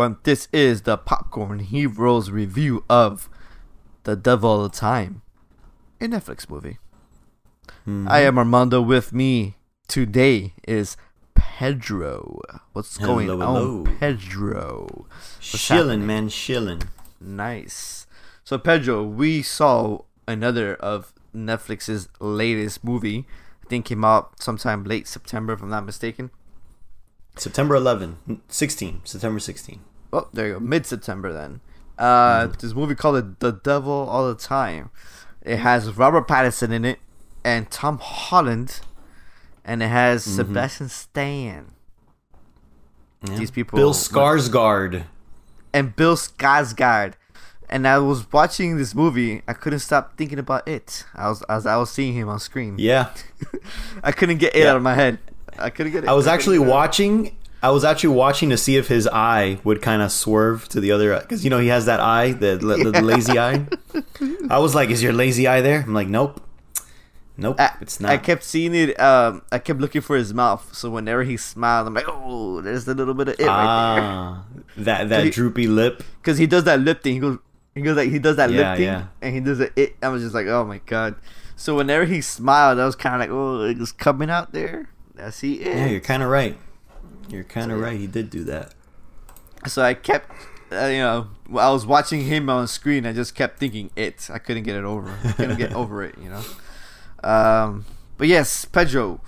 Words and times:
everyone. 0.00 0.18
This 0.22 0.48
is 0.50 0.82
the 0.82 0.96
Popcorn 0.96 1.58
Heroes 1.58 2.30
review 2.30 2.84
of 2.88 3.28
The 4.04 4.16
Devil 4.16 4.48
All 4.48 4.62
the 4.62 4.70
Time, 4.70 5.20
a 6.00 6.04
Netflix 6.06 6.48
movie. 6.48 6.78
Mm-hmm. 7.86 8.08
I 8.08 8.20
am 8.20 8.38
Armando. 8.38 8.80
With 8.80 9.12
me 9.12 9.56
today 9.88 10.54
is 10.66 10.96
Pedro. 11.34 12.40
What's 12.72 12.96
Hello, 12.96 13.14
going 13.14 13.26
hello. 13.26 13.84
on, 13.84 13.96
Pedro? 13.98 15.06
Shilling, 15.38 16.06
man, 16.06 16.30
shilling. 16.30 16.80
Nice. 17.20 18.06
So, 18.42 18.56
Pedro, 18.56 19.02
we 19.04 19.42
saw 19.42 20.04
another 20.26 20.76
of 20.76 21.12
Netflix's 21.36 22.08
latest 22.20 22.82
movie. 22.82 23.26
I 23.62 23.68
think 23.68 23.84
came 23.84 24.06
out 24.06 24.42
sometime 24.42 24.82
late 24.84 25.06
September, 25.06 25.52
if 25.52 25.60
I'm 25.60 25.68
not 25.68 25.84
mistaken. 25.84 26.30
September 27.36 27.74
11, 27.74 28.40
16, 28.48 29.02
September 29.04 29.38
16. 29.38 29.80
Oh, 30.12 30.28
there 30.32 30.48
you 30.48 30.52
go. 30.54 30.60
Mid 30.60 30.86
September 30.86 31.32
then. 31.32 31.60
Uh, 31.98 32.46
Mm-hmm. 32.46 32.52
This 32.60 32.74
movie 32.74 32.94
called 32.94 33.38
The 33.40 33.52
Devil 33.52 33.92
All 33.92 34.26
the 34.28 34.34
Time. 34.34 34.90
It 35.42 35.58
has 35.58 35.96
Robert 35.96 36.26
Pattinson 36.28 36.72
in 36.72 36.84
it 36.84 36.98
and 37.44 37.70
Tom 37.70 37.98
Holland, 38.00 38.80
and 39.64 39.82
it 39.82 39.88
has 39.88 40.24
Mm-hmm. 40.26 40.36
Sebastian 40.36 40.88
Stan 40.88 41.72
Yeah. 43.26 43.36
These 43.36 43.50
people- 43.50 43.76
Bill 43.76 43.92
Skarsgård. 43.92 45.04
and 45.72 45.94
Bill 45.94 46.16
Skarsgård. 46.16 47.14
And 47.68 47.86
I 47.86 47.98
was 47.98 48.26
watching 48.32 48.78
this 48.78 48.94
movie. 48.96 49.42
I 49.46 49.52
couldn't 49.52 49.78
stop 49.78 50.16
thinking 50.16 50.40
about 50.40 50.66
it. 50.66 51.04
I 51.14 51.28
was 51.28 51.42
as 51.42 51.66
I 51.66 51.76
was 51.76 51.90
seeing 51.90 52.14
him 52.14 52.28
on 52.28 52.40
screen. 52.40 52.74
Yeah. 52.78 53.10
I 54.02 54.10
couldn't 54.10 54.38
get 54.38 54.56
it 54.56 54.62
Yeah. 54.64 54.70
out 54.70 54.76
of 54.78 54.82
my 54.82 54.94
head. 54.94 55.18
I 55.56 55.70
couldn't 55.70 55.92
get 55.92 56.02
it. 56.02 56.08
I 56.10 56.14
was 56.14 56.26
actually 56.26 56.58
watching. 56.58 57.36
I 57.62 57.70
was 57.70 57.84
actually 57.84 58.14
watching 58.16 58.50
to 58.50 58.56
see 58.56 58.76
if 58.76 58.88
his 58.88 59.06
eye 59.06 59.58
would 59.64 59.82
kind 59.82 60.00
of 60.02 60.10
swerve 60.10 60.66
to 60.70 60.80
the 60.80 60.92
other 60.92 61.18
because 61.20 61.44
you 61.44 61.50
know 61.50 61.58
he 61.58 61.68
has 61.68 61.86
that 61.86 62.00
eye, 62.00 62.32
the, 62.32 62.56
the, 62.56 62.90
the 62.90 63.02
lazy 63.02 63.38
eye. 63.38 63.66
I 64.48 64.58
was 64.58 64.74
like, 64.74 64.88
"Is 64.90 65.02
your 65.02 65.12
lazy 65.12 65.46
eye 65.46 65.60
there?" 65.60 65.80
I'm 65.82 65.92
like, 65.92 66.08
"Nope, 66.08 66.42
nope, 67.36 67.56
I, 67.60 67.72
it's 67.80 68.00
not." 68.00 68.12
I 68.12 68.16
kept 68.18 68.42
seeing 68.44 68.74
it. 68.74 68.98
Um, 68.98 69.42
I 69.52 69.58
kept 69.58 69.78
looking 69.80 70.00
for 70.00 70.16
his 70.16 70.32
mouth. 70.32 70.74
So 70.74 70.88
whenever 70.90 71.22
he 71.22 71.36
smiled, 71.36 71.86
I'm 71.86 71.94
like, 71.94 72.06
oh, 72.08 72.60
there's 72.62 72.88
a 72.88 72.94
little 72.94 73.14
bit 73.14 73.28
of 73.28 73.34
it 73.34 73.46
right 73.46 73.94
there. 73.94 74.04
ah, 74.04 74.44
that 74.78 75.08
that 75.10 75.24
he- 75.24 75.30
droopy 75.30 75.66
lip. 75.66 76.02
Because 76.22 76.38
he 76.38 76.46
does 76.46 76.64
that 76.64 76.80
lip 76.80 77.02
thing. 77.02 77.14
He 77.14 77.18
goes, 77.20 77.38
he 77.74 77.82
goes 77.82 77.96
like 77.96 78.10
he 78.10 78.18
does 78.18 78.36
that 78.36 78.50
Yeah, 78.50 78.56
lip 78.70 78.76
thing, 78.78 78.86
yeah. 78.86 79.06
and 79.20 79.34
he 79.34 79.40
does 79.40 79.60
it. 79.60 79.72
it. 79.76 79.96
I 80.02 80.08
was 80.08 80.22
just 80.22 80.34
like, 80.34 80.46
oh 80.46 80.64
my 80.64 80.78
god. 80.86 81.14
So 81.56 81.76
whenever 81.76 82.06
he 82.06 82.22
smiled, 82.22 82.80
I 82.80 82.86
was 82.86 82.96
kind 82.96 83.14
of 83.16 83.20
like, 83.20 83.30
oh, 83.30 83.60
it 83.64 83.76
was 83.76 83.92
coming 83.92 84.30
out 84.30 84.52
there. 84.52 84.88
I 85.22 85.28
see 85.28 85.56
it. 85.60 85.76
Yeah, 85.76 85.86
you're 85.88 86.00
kind 86.00 86.22
of 86.22 86.30
right. 86.30 86.56
You're 87.30 87.44
kind 87.44 87.70
of 87.72 87.80
right. 87.80 87.98
He 87.98 88.06
did 88.06 88.30
do 88.30 88.44
that. 88.44 88.74
So 89.66 89.82
I 89.82 89.94
kept, 89.94 90.30
uh, 90.72 90.86
you 90.86 90.98
know, 90.98 91.28
while 91.46 91.70
I 91.70 91.72
was 91.72 91.86
watching 91.86 92.22
him 92.22 92.48
on 92.48 92.66
screen. 92.66 93.06
I 93.06 93.12
just 93.12 93.34
kept 93.34 93.58
thinking 93.58 93.90
it. 93.96 94.28
I 94.32 94.38
couldn't 94.38 94.64
get 94.64 94.76
it 94.76 94.84
over. 94.84 95.16
I 95.24 95.32
couldn't 95.32 95.58
get 95.58 95.72
over 95.74 96.02
it, 96.02 96.16
you 96.18 96.30
know. 96.30 96.42
Um, 97.22 97.84
but 98.16 98.28
yes, 98.28 98.64
Pedro. 98.64 99.20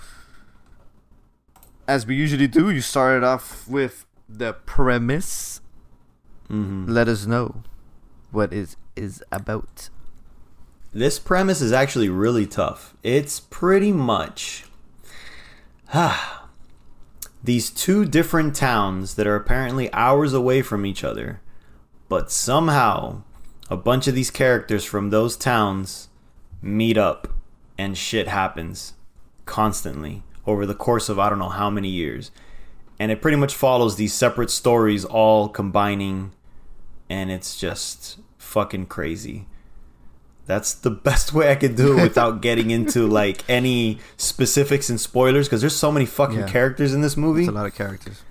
As 1.86 2.06
we 2.06 2.14
usually 2.14 2.46
do, 2.46 2.70
you 2.70 2.80
started 2.80 3.24
off 3.24 3.68
with 3.68 4.06
the 4.28 4.52
premise. 4.52 5.60
Mm-hmm. 6.48 6.90
Let 6.90 7.08
us 7.08 7.26
know 7.26 7.62
what 8.30 8.52
is 8.52 8.76
is 8.96 9.22
about. 9.32 9.88
This 10.92 11.18
premise 11.18 11.60
is 11.60 11.72
actually 11.72 12.08
really 12.08 12.46
tough. 12.46 12.94
It's 13.02 13.40
pretty 13.40 13.92
much 13.92 14.64
these 17.42 17.70
two 17.70 18.04
different 18.04 18.54
towns 18.54 19.14
that 19.14 19.26
are 19.26 19.36
apparently 19.36 19.92
hours 19.92 20.32
away 20.32 20.62
from 20.62 20.86
each 20.86 21.02
other, 21.02 21.40
but 22.08 22.30
somehow 22.30 23.22
a 23.68 23.76
bunch 23.76 24.06
of 24.06 24.14
these 24.14 24.30
characters 24.30 24.84
from 24.84 25.10
those 25.10 25.36
towns 25.36 26.08
meet 26.60 26.96
up 26.96 27.28
and 27.76 27.98
shit 27.98 28.28
happens 28.28 28.94
constantly 29.44 30.22
over 30.46 30.66
the 30.66 30.74
course 30.74 31.08
of 31.08 31.18
I 31.18 31.28
don't 31.28 31.38
know 31.38 31.48
how 31.48 31.70
many 31.70 31.88
years. 31.88 32.30
And 32.98 33.10
it 33.10 33.20
pretty 33.20 33.36
much 33.36 33.54
follows 33.54 33.96
these 33.96 34.14
separate 34.14 34.50
stories 34.50 35.04
all 35.04 35.48
combining 35.48 36.32
and 37.08 37.30
it's 37.30 37.56
just 37.56 38.18
fucking 38.38 38.86
crazy. 38.86 39.46
That's 40.46 40.74
the 40.74 40.90
best 40.90 41.32
way 41.32 41.50
I 41.52 41.54
could 41.54 41.76
do 41.76 41.96
it 41.98 42.02
without 42.02 42.42
getting 42.42 42.70
into 42.70 43.06
like 43.06 43.48
any 43.48 43.98
specifics 44.16 44.90
and 44.90 45.00
spoilers 45.00 45.46
because 45.48 45.60
there's 45.60 45.76
so 45.76 45.92
many 45.92 46.04
fucking 46.06 46.40
Yeah. 46.40 46.48
characters 46.48 46.92
in 46.94 47.00
this 47.00 47.16
movie. 47.16 47.42
It's 47.42 47.48
a 47.48 47.52
lot 47.52 47.66
of 47.66 47.74
characters. 47.74 48.22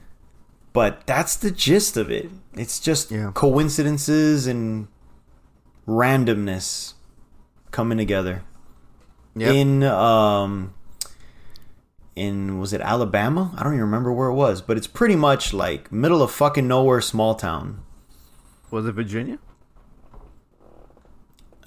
But 0.73 1.05
that's 1.07 1.35
the 1.35 1.51
gist 1.51 1.97
of 1.97 2.11
it. 2.11 2.29
It's 2.53 2.79
just 2.79 3.11
Yeah. 3.11 3.31
coincidences 3.33 4.45
and 4.47 4.87
randomness 5.87 6.93
coming 7.71 7.97
together. 7.97 8.43
Yep. 9.35 9.53
In 9.55 9.83
um 9.83 10.73
in 12.15 12.59
was 12.59 12.73
it 12.73 12.81
Alabama? 12.81 13.53
I 13.57 13.63
don't 13.63 13.73
even 13.73 13.85
remember 13.85 14.11
where 14.11 14.27
it 14.27 14.33
was, 14.33 14.61
but 14.61 14.75
it's 14.77 14.87
pretty 14.87 15.15
much 15.15 15.53
like 15.53 15.91
middle 15.91 16.21
of 16.21 16.31
fucking 16.31 16.67
nowhere 16.67 16.99
small 17.01 17.35
town. 17.35 17.81
Was 18.69 18.85
it 18.85 18.91
Virginia? 18.93 19.39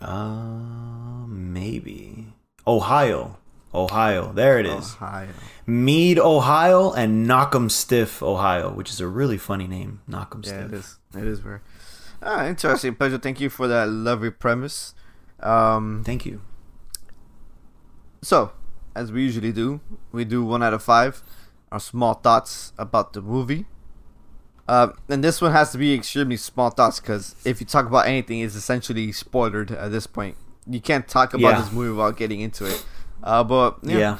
Uh 0.05 1.27
maybe. 1.27 2.29
Ohio. 2.67 3.39
Ohio. 3.75 4.33
There 4.33 4.59
it 4.61 4.67
is. 4.67 4.95
Ohio. 4.95 5.29
Meade, 5.67 6.19
Ohio, 6.19 6.93
and 6.93 7.27
Knockemstiff, 7.27 8.23
Ohio, 8.23 8.73
which 8.73 8.91
is 8.91 9.01
a 9.01 9.07
really 9.09 9.37
funny 9.39 9.67
name. 9.67 10.01
Knock'em 10.09 10.45
Yeah, 10.47 10.53
Stiff. 10.53 10.73
it 10.73 10.75
is. 10.75 10.99
It 11.17 11.25
is 11.27 11.39
very 11.41 11.61
ah, 12.23 12.47
interesting. 12.47 12.95
Pleasure. 12.95 13.19
Thank 13.19 13.41
you 13.41 13.51
for 13.51 13.67
that 13.69 13.89
lovely 13.89 14.31
premise. 14.31 14.95
Um, 15.41 16.03
Thank 16.07 16.25
you. 16.25 16.41
so, 18.23 18.53
as 18.95 19.11
we 19.13 19.23
usually 19.23 19.53
do, 19.53 19.81
we 20.13 20.25
do 20.25 20.45
one 20.45 20.63
out 20.63 20.73
of 20.73 20.83
five. 20.83 21.23
Our 21.73 21.81
small 21.81 22.15
thoughts 22.15 22.73
about 22.79 23.13
the 23.13 23.21
movie. 23.21 23.67
Uh, 24.67 24.89
and 25.09 25.23
this 25.23 25.41
one 25.43 25.53
has 25.53 25.73
to 25.73 25.79
be 25.79 25.93
extremely 25.93 26.37
small 26.37 26.71
thoughts 26.71 26.99
because 27.01 27.35
if 27.45 27.61
you 27.61 27.67
talk 27.67 27.87
about 27.87 28.07
anything, 28.07 28.41
it's 28.41 28.55
essentially 28.55 29.13
spoiled 29.13 29.71
at 29.71 29.91
this 29.91 30.07
point. 30.07 30.37
You 30.67 30.81
can't 30.81 31.07
talk 31.07 31.35
about 31.35 31.41
Yeah. 31.55 31.61
this 31.61 31.71
movie 31.73 31.91
without 31.91 32.17
getting 32.17 32.41
into 32.41 32.65
it. 32.65 32.85
Uh, 33.23 33.45
but 33.45 33.77
yeah, 33.83 33.99
Yeah. 33.99 34.19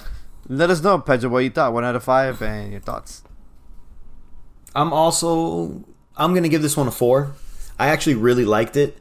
let 0.49 0.69
us 0.69 0.83
know, 0.83 0.99
Pedro, 0.99 1.31
what 1.31 1.39
you 1.45 1.51
thought. 1.51 1.73
One 1.73 1.85
out 1.85 1.97
of 1.97 2.05
five, 2.05 2.43
and 2.43 2.73
your 2.73 2.81
thoughts. 2.83 3.23
I'm 4.75 4.93
also 4.93 5.85
I'm 6.17 6.35
gonna 6.35 6.49
give 6.49 6.63
this 6.63 6.77
one 6.77 6.89
a 6.89 6.93
four. 6.93 7.33
I 7.79 7.89
actually 7.89 8.15
really 8.15 8.45
liked 8.45 8.77
it. 8.77 8.99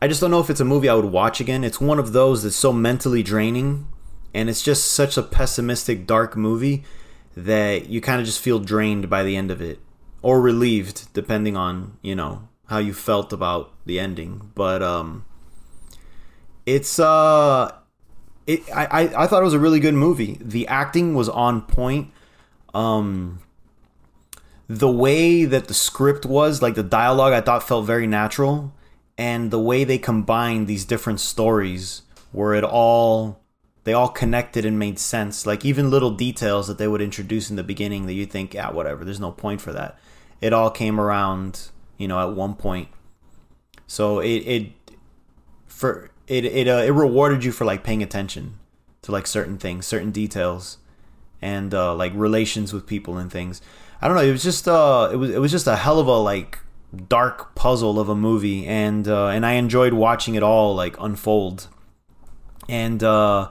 I 0.00 0.08
just 0.08 0.20
don't 0.20 0.30
know 0.30 0.40
if 0.40 0.48
it's 0.50 0.60
a 0.60 0.64
movie 0.64 0.88
I 0.88 0.94
would 0.94 1.04
watch 1.06 1.40
again. 1.40 1.64
It's 1.64 1.80
one 1.80 1.98
of 1.98 2.12
those 2.12 2.42
that's 2.42 2.56
so 2.56 2.72
mentally 2.72 3.22
draining, 3.22 3.86
and 4.32 4.48
it's 4.48 4.62
just 4.62 4.92
such 4.92 5.16
a 5.16 5.22
pessimistic, 5.22 6.06
dark 6.06 6.36
movie 6.36 6.84
that 7.36 7.88
you 7.88 8.00
kind 8.00 8.20
of 8.20 8.26
just 8.26 8.38
feel 8.40 8.58
drained 8.60 9.10
by 9.10 9.22
the 9.22 9.36
end 9.36 9.50
of 9.50 9.60
it, 9.60 9.78
or 10.24 10.40
relieved, 10.40 11.12
depending 11.12 11.54
on 11.54 11.98
you 12.00 12.16
know 12.16 12.48
how 12.68 12.78
you 12.78 12.94
felt 12.94 13.30
about 13.30 13.70
the 13.84 14.00
ending. 14.00 14.50
But 14.54 14.82
um, 14.82 15.26
it's 16.64 16.98
uh, 16.98 17.70
it 18.46 18.62
I 18.74 18.86
I, 18.86 19.24
I 19.24 19.26
thought 19.26 19.42
it 19.42 19.44
was 19.44 19.54
a 19.54 19.58
really 19.58 19.80
good 19.80 19.94
movie. 19.94 20.38
The 20.40 20.66
acting 20.66 21.14
was 21.14 21.28
on 21.28 21.60
point. 21.60 22.10
Um, 22.72 23.40
the 24.66 24.90
way 24.90 25.44
that 25.44 25.68
the 25.68 25.74
script 25.74 26.24
was, 26.24 26.62
like 26.62 26.74
the 26.74 26.82
dialogue, 26.82 27.34
I 27.34 27.42
thought 27.42 27.62
felt 27.62 27.84
very 27.84 28.06
natural, 28.06 28.72
and 29.18 29.50
the 29.50 29.60
way 29.60 29.84
they 29.84 29.98
combined 29.98 30.66
these 30.66 30.86
different 30.86 31.20
stories, 31.20 32.00
where 32.32 32.54
it 32.54 32.64
all 32.64 33.42
they 33.84 33.92
all 33.92 34.08
connected 34.08 34.64
and 34.64 34.78
made 34.78 34.98
sense. 34.98 35.44
Like 35.44 35.66
even 35.66 35.90
little 35.90 36.12
details 36.12 36.66
that 36.68 36.78
they 36.78 36.88
would 36.88 37.02
introduce 37.02 37.50
in 37.50 37.56
the 37.56 37.62
beginning 37.62 38.06
that 38.06 38.14
you 38.14 38.24
think, 38.24 38.54
yeah, 38.54 38.72
whatever, 38.72 39.04
there's 39.04 39.20
no 39.20 39.32
point 39.32 39.60
for 39.60 39.74
that. 39.74 39.98
It 40.44 40.52
all 40.52 40.70
came 40.70 41.00
around, 41.00 41.70
you 41.96 42.06
know, 42.06 42.20
at 42.20 42.36
one 42.36 42.54
point. 42.54 42.88
So 43.86 44.18
it 44.18 44.42
it 44.56 44.72
for 45.66 46.10
it 46.26 46.44
it 46.44 46.68
uh, 46.68 46.82
it 46.84 46.90
rewarded 46.90 47.44
you 47.44 47.50
for 47.50 47.64
like 47.64 47.82
paying 47.82 48.02
attention 48.02 48.58
to 49.00 49.10
like 49.10 49.26
certain 49.26 49.56
things, 49.56 49.86
certain 49.86 50.10
details, 50.10 50.76
and 51.40 51.72
uh, 51.72 51.94
like 51.94 52.12
relations 52.14 52.74
with 52.74 52.86
people 52.86 53.16
and 53.16 53.32
things. 53.32 53.62
I 54.02 54.06
don't 54.06 54.18
know. 54.18 54.22
It 54.22 54.32
was 54.32 54.42
just 54.42 54.68
uh, 54.68 55.08
it 55.10 55.16
was 55.16 55.30
it 55.30 55.38
was 55.38 55.50
just 55.50 55.66
a 55.66 55.76
hell 55.76 55.98
of 55.98 56.08
a 56.08 56.18
like 56.18 56.58
dark 57.08 57.54
puzzle 57.54 57.98
of 57.98 58.10
a 58.10 58.14
movie, 58.14 58.66
and 58.66 59.08
uh, 59.08 59.28
and 59.28 59.46
I 59.46 59.52
enjoyed 59.52 59.94
watching 59.94 60.34
it 60.34 60.42
all 60.42 60.74
like 60.74 60.94
unfold. 61.00 61.68
And 62.68 63.02
uh, 63.02 63.50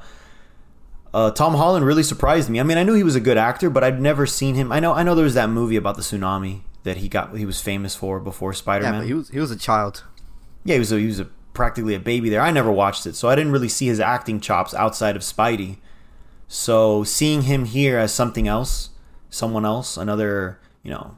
uh, 1.12 1.32
Tom 1.32 1.56
Holland 1.56 1.88
really 1.88 2.04
surprised 2.04 2.52
me. 2.52 2.60
I 2.60 2.64
mean, 2.64 2.78
I 2.78 2.84
knew 2.84 2.94
he 2.94 3.02
was 3.02 3.16
a 3.16 3.20
good 3.20 3.38
actor, 3.38 3.72
but 3.72 3.84
I'd 3.84 4.00
never 4.00 4.28
seen 4.28 4.54
him. 4.54 4.72
I 4.72 4.80
know 4.80 4.94
I 4.94 5.02
know 5.02 5.16
there 5.16 5.24
was 5.24 5.34
that 5.34 5.50
movie 5.50 5.76
about 5.76 5.96
the 5.96 6.04
tsunami 6.04 6.62
that 6.84 6.98
he 6.98 7.08
got 7.10 7.36
he 7.38 7.46
was 7.46 7.62
famous 7.62 7.96
for 7.96 8.20
before 8.20 8.54
Spider 8.54 8.86
Yeah, 8.86 8.92
Man. 8.92 9.02
but 9.02 9.08
he 9.08 9.14
was 9.14 9.30
he 9.30 9.40
was 9.40 9.52
a 9.52 9.56
child. 9.58 10.04
Yeah, 10.66 10.76
he 10.76 10.80
was 10.80 10.92
a, 10.92 11.00
he 11.00 11.08
was 11.08 11.20
a, 11.20 11.26
practically 11.54 11.94
a 11.96 12.00
baby 12.00 12.30
there. 12.30 12.42
I 12.42 12.52
never 12.52 12.72
watched 12.72 13.06
it, 13.06 13.16
so 13.16 13.28
I 13.30 13.36
didn't 13.36 13.52
really 13.52 13.70
see 13.70 13.88
his 13.88 14.00
acting 14.00 14.40
chops 14.40 14.74
outside 14.74 15.16
of 15.16 15.22
Spidey. 15.22 15.78
So 16.48 17.04
seeing 17.04 17.44
him 17.44 17.66
here 17.66 17.98
as 17.98 18.14
something 18.14 18.48
else, 18.48 18.90
someone 19.30 19.66
else, 19.66 19.98
another, 19.98 20.60
you 20.84 20.92
know, 20.92 21.18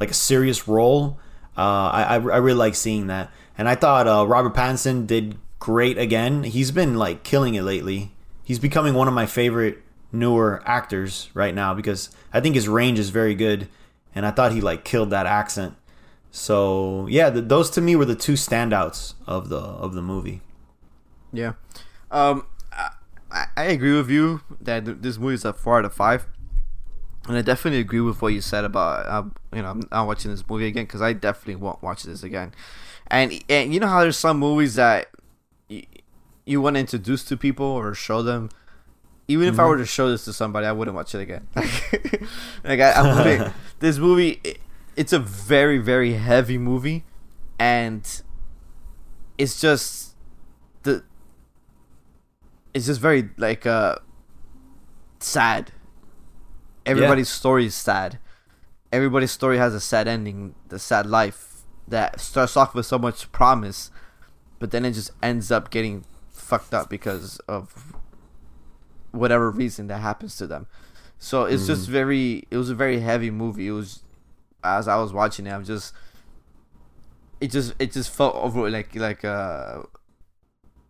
like 0.00 0.10
a 0.10 0.14
serious 0.14 0.68
role, 0.68 1.18
Uh, 1.56 1.90
I, 1.90 2.02
I 2.02 2.14
I 2.14 2.38
really 2.38 2.54
like 2.58 2.74
seeing 2.76 3.08
that, 3.08 3.30
and 3.56 3.68
I 3.68 3.74
thought 3.74 4.06
uh, 4.06 4.24
Robert 4.26 4.54
Pattinson 4.54 5.06
did 5.06 5.36
great 5.58 5.98
again. 5.98 6.44
He's 6.44 6.70
been 6.70 6.96
like 6.96 7.24
killing 7.24 7.54
it 7.56 7.62
lately. 7.62 8.12
He's 8.44 8.60
becoming 8.60 8.94
one 8.94 9.08
of 9.08 9.14
my 9.14 9.26
favorite 9.26 9.82
newer 10.12 10.62
actors 10.64 11.30
right 11.34 11.54
now 11.54 11.74
because 11.74 12.10
I 12.32 12.40
think 12.40 12.54
his 12.54 12.68
range 12.68 12.98
is 13.00 13.10
very 13.10 13.34
good, 13.34 13.68
and 14.18 14.26
I 14.26 14.32
thought 14.32 14.50
he 14.50 14.60
like 14.60 14.82
killed 14.82 15.10
that 15.10 15.26
accent. 15.26 15.76
So 16.32 17.06
yeah, 17.06 17.30
th 17.30 17.44
those 17.46 17.70
to 17.70 17.80
me 17.80 17.94
were 17.94 18.04
the 18.04 18.16
two 18.16 18.34
standouts 18.34 19.14
of 19.28 19.48
the 19.48 19.60
of 19.60 19.94
the 19.94 20.02
movie. 20.02 20.42
Yeah. 21.32 21.52
Um, 22.10 22.46
I, 23.30 23.46
I 23.56 23.64
agree 23.64 23.96
with 23.96 24.10
you 24.10 24.40
that 24.60 25.02
this 25.02 25.18
movie 25.18 25.34
is 25.34 25.44
a 25.44 25.52
four 25.52 25.78
out 25.78 25.84
of 25.84 25.94
five, 25.94 26.26
and 27.28 27.36
I 27.36 27.42
definitely 27.42 27.78
agree 27.78 28.00
with 28.00 28.20
what 28.20 28.32
you 28.32 28.40
said 28.40 28.64
about 28.64 29.06
uh, 29.06 29.22
you 29.54 29.62
know 29.62 29.70
I'm 29.70 29.82
not 29.92 30.08
watching 30.08 30.32
this 30.32 30.44
movie 30.48 30.66
again 30.66 30.84
because 30.84 31.00
I 31.00 31.12
definitely 31.12 31.56
won't 31.56 31.80
watch 31.80 32.02
this 32.02 32.24
again. 32.24 32.52
And 33.06 33.32
and 33.48 33.72
you 33.72 33.78
know 33.78 33.86
how 33.86 34.00
there's 34.00 34.18
some 34.18 34.38
movies 34.40 34.74
that 34.74 35.10
you 36.44 36.60
want 36.60 36.74
to 36.74 36.80
introduce 36.80 37.22
to 37.26 37.36
people 37.36 37.66
or 37.66 37.94
show 37.94 38.22
them. 38.22 38.50
Even 39.30 39.48
if 39.48 39.60
I 39.60 39.66
were 39.66 39.76
to 39.76 39.84
show 39.84 40.10
this 40.10 40.24
to 40.24 40.32
somebody, 40.32 40.66
I 40.66 40.72
wouldn't 40.72 40.94
watch 40.94 41.14
it 41.14 41.20
again. 41.20 41.46
like 42.64 42.80
I, 42.80 42.92
I'm 42.92 43.16
moving, 43.16 43.52
this 43.78 43.98
movie, 43.98 44.40
it, 44.42 44.58
it's 44.96 45.12
a 45.12 45.18
very 45.18 45.76
very 45.78 46.14
heavy 46.14 46.56
movie, 46.56 47.04
and 47.58 48.22
it's 49.36 49.60
just 49.60 50.14
the 50.82 51.04
it's 52.72 52.86
just 52.86 53.00
very 53.00 53.28
like 53.36 53.66
uh 53.66 53.96
sad. 55.20 55.72
Everybody's 56.86 57.28
story 57.28 57.66
is 57.66 57.74
sad. 57.74 58.18
Everybody's 58.90 59.30
story 59.30 59.58
has 59.58 59.74
a 59.74 59.80
sad 59.80 60.08
ending, 60.08 60.54
the 60.68 60.78
sad 60.78 61.04
life 61.04 61.62
that 61.86 62.18
starts 62.18 62.56
off 62.56 62.74
with 62.74 62.86
so 62.86 62.98
much 62.98 63.30
promise, 63.30 63.90
but 64.58 64.70
then 64.70 64.86
it 64.86 64.92
just 64.92 65.10
ends 65.22 65.50
up 65.50 65.70
getting 65.70 66.04
fucked 66.30 66.72
up 66.72 66.88
because 66.88 67.38
of 67.40 67.87
whatever 69.12 69.50
reason 69.50 69.86
that 69.88 69.98
happens 69.98 70.36
to 70.36 70.46
them. 70.46 70.66
So 71.18 71.44
it's 71.44 71.66
just 71.66 71.88
very 71.88 72.44
it 72.50 72.56
was 72.56 72.70
a 72.70 72.74
very 72.74 73.00
heavy 73.00 73.30
movie. 73.30 73.66
It 73.68 73.72
was 73.72 74.02
as 74.62 74.86
I 74.88 74.96
was 74.96 75.12
watching 75.12 75.46
it, 75.46 75.52
I'm 75.52 75.64
just 75.64 75.92
it 77.40 77.50
just 77.50 77.74
it 77.78 77.92
just 77.92 78.10
felt 78.10 78.34
over 78.36 78.68
like 78.70 78.94
like 78.94 79.24
uh 79.24 79.82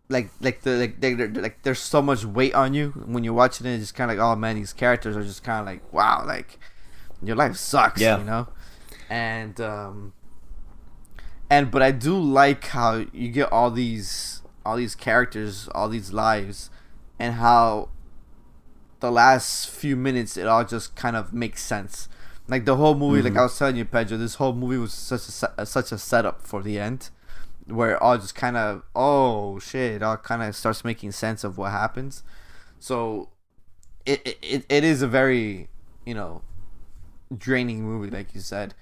like 0.07 0.29
like 0.41 0.61
the 0.61 0.71
like 0.71 0.99
they, 1.01 1.15
like 1.15 1.61
there's 1.63 1.79
so 1.79 2.01
much 2.01 2.25
weight 2.25 2.53
on 2.55 2.73
you 2.73 2.89
when 3.05 3.23
you're 3.23 3.33
watching 3.33 3.67
it. 3.67 3.73
It's 3.75 3.83
just 3.83 3.95
kind 3.95 4.11
of 4.11 4.17
like 4.17 4.23
oh 4.23 4.35
man, 4.35 4.55
these 4.55 4.73
characters 4.73 5.15
are 5.15 5.23
just 5.23 5.43
kind 5.43 5.61
of 5.61 5.65
like 5.65 5.93
wow, 5.93 6.23
like 6.25 6.59
your 7.23 7.35
life 7.35 7.55
sucks, 7.55 8.01
Yeah. 8.01 8.17
you 8.19 8.23
know. 8.23 8.47
And 9.09 9.59
um 9.61 10.13
and 11.49 11.71
but 11.71 11.81
I 11.81 11.91
do 11.91 12.17
like 12.19 12.65
how 12.67 13.05
you 13.11 13.29
get 13.29 13.51
all 13.51 13.71
these 13.71 14.41
all 14.65 14.75
these 14.77 14.93
characters, 14.95 15.67
all 15.73 15.89
these 15.89 16.11
lives, 16.13 16.69
and 17.17 17.35
how 17.35 17.89
the 18.99 19.11
last 19.11 19.69
few 19.69 19.95
minutes 19.95 20.37
it 20.37 20.47
all 20.47 20.65
just 20.65 20.95
kind 20.95 21.15
of 21.15 21.33
makes 21.33 21.63
sense. 21.63 22.09
Like 22.47 22.65
the 22.65 22.75
whole 22.77 22.95
movie, 22.95 23.21
like 23.21 23.37
I 23.37 23.43
was 23.43 23.57
telling 23.57 23.75
you, 23.75 23.85
Pedro, 23.85 24.17
this 24.17 24.35
whole 24.35 24.53
movie 24.53 24.77
was 24.77 24.93
such 24.93 25.27
a 25.57 25.65
such 25.65 25.91
a 25.91 25.97
setup 25.97 26.41
for 26.41 26.63
the 26.63 26.79
end, 26.79 27.09
where 27.67 27.91
it 27.95 28.01
all 28.01 28.17
just 28.17 28.35
kind 28.35 28.57
of 28.57 28.83
oh 28.95 29.59
shit, 29.59 29.93
it 29.95 30.03
all 30.03 30.17
kind 30.17 30.41
of 30.43 30.55
starts 30.55 30.83
making 30.83 31.11
sense 31.11 31.43
of 31.43 31.57
what 31.57 31.71
happens. 31.71 32.23
So, 32.79 33.29
it, 34.05 34.21
it 34.25 34.37
it- 34.41 34.65
it 34.69 34.83
is 34.83 35.01
a 35.01 35.07
very 35.07 35.69
you 36.05 36.13
know 36.15 36.41
draining 37.35 37.83
movie, 37.83 38.09
like 38.09 38.33
you 38.33 38.41
said, 38.41 38.73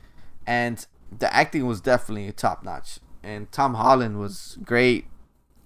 and 0.46 0.86
the 1.18 1.34
acting 1.34 1.66
was 1.66 1.82
definitely 1.82 2.32
top 2.32 2.64
notch. 2.64 3.00
And 3.24 3.52
Tom 3.52 3.74
Holland 3.74 4.20
was 4.20 4.58
great. 4.64 5.06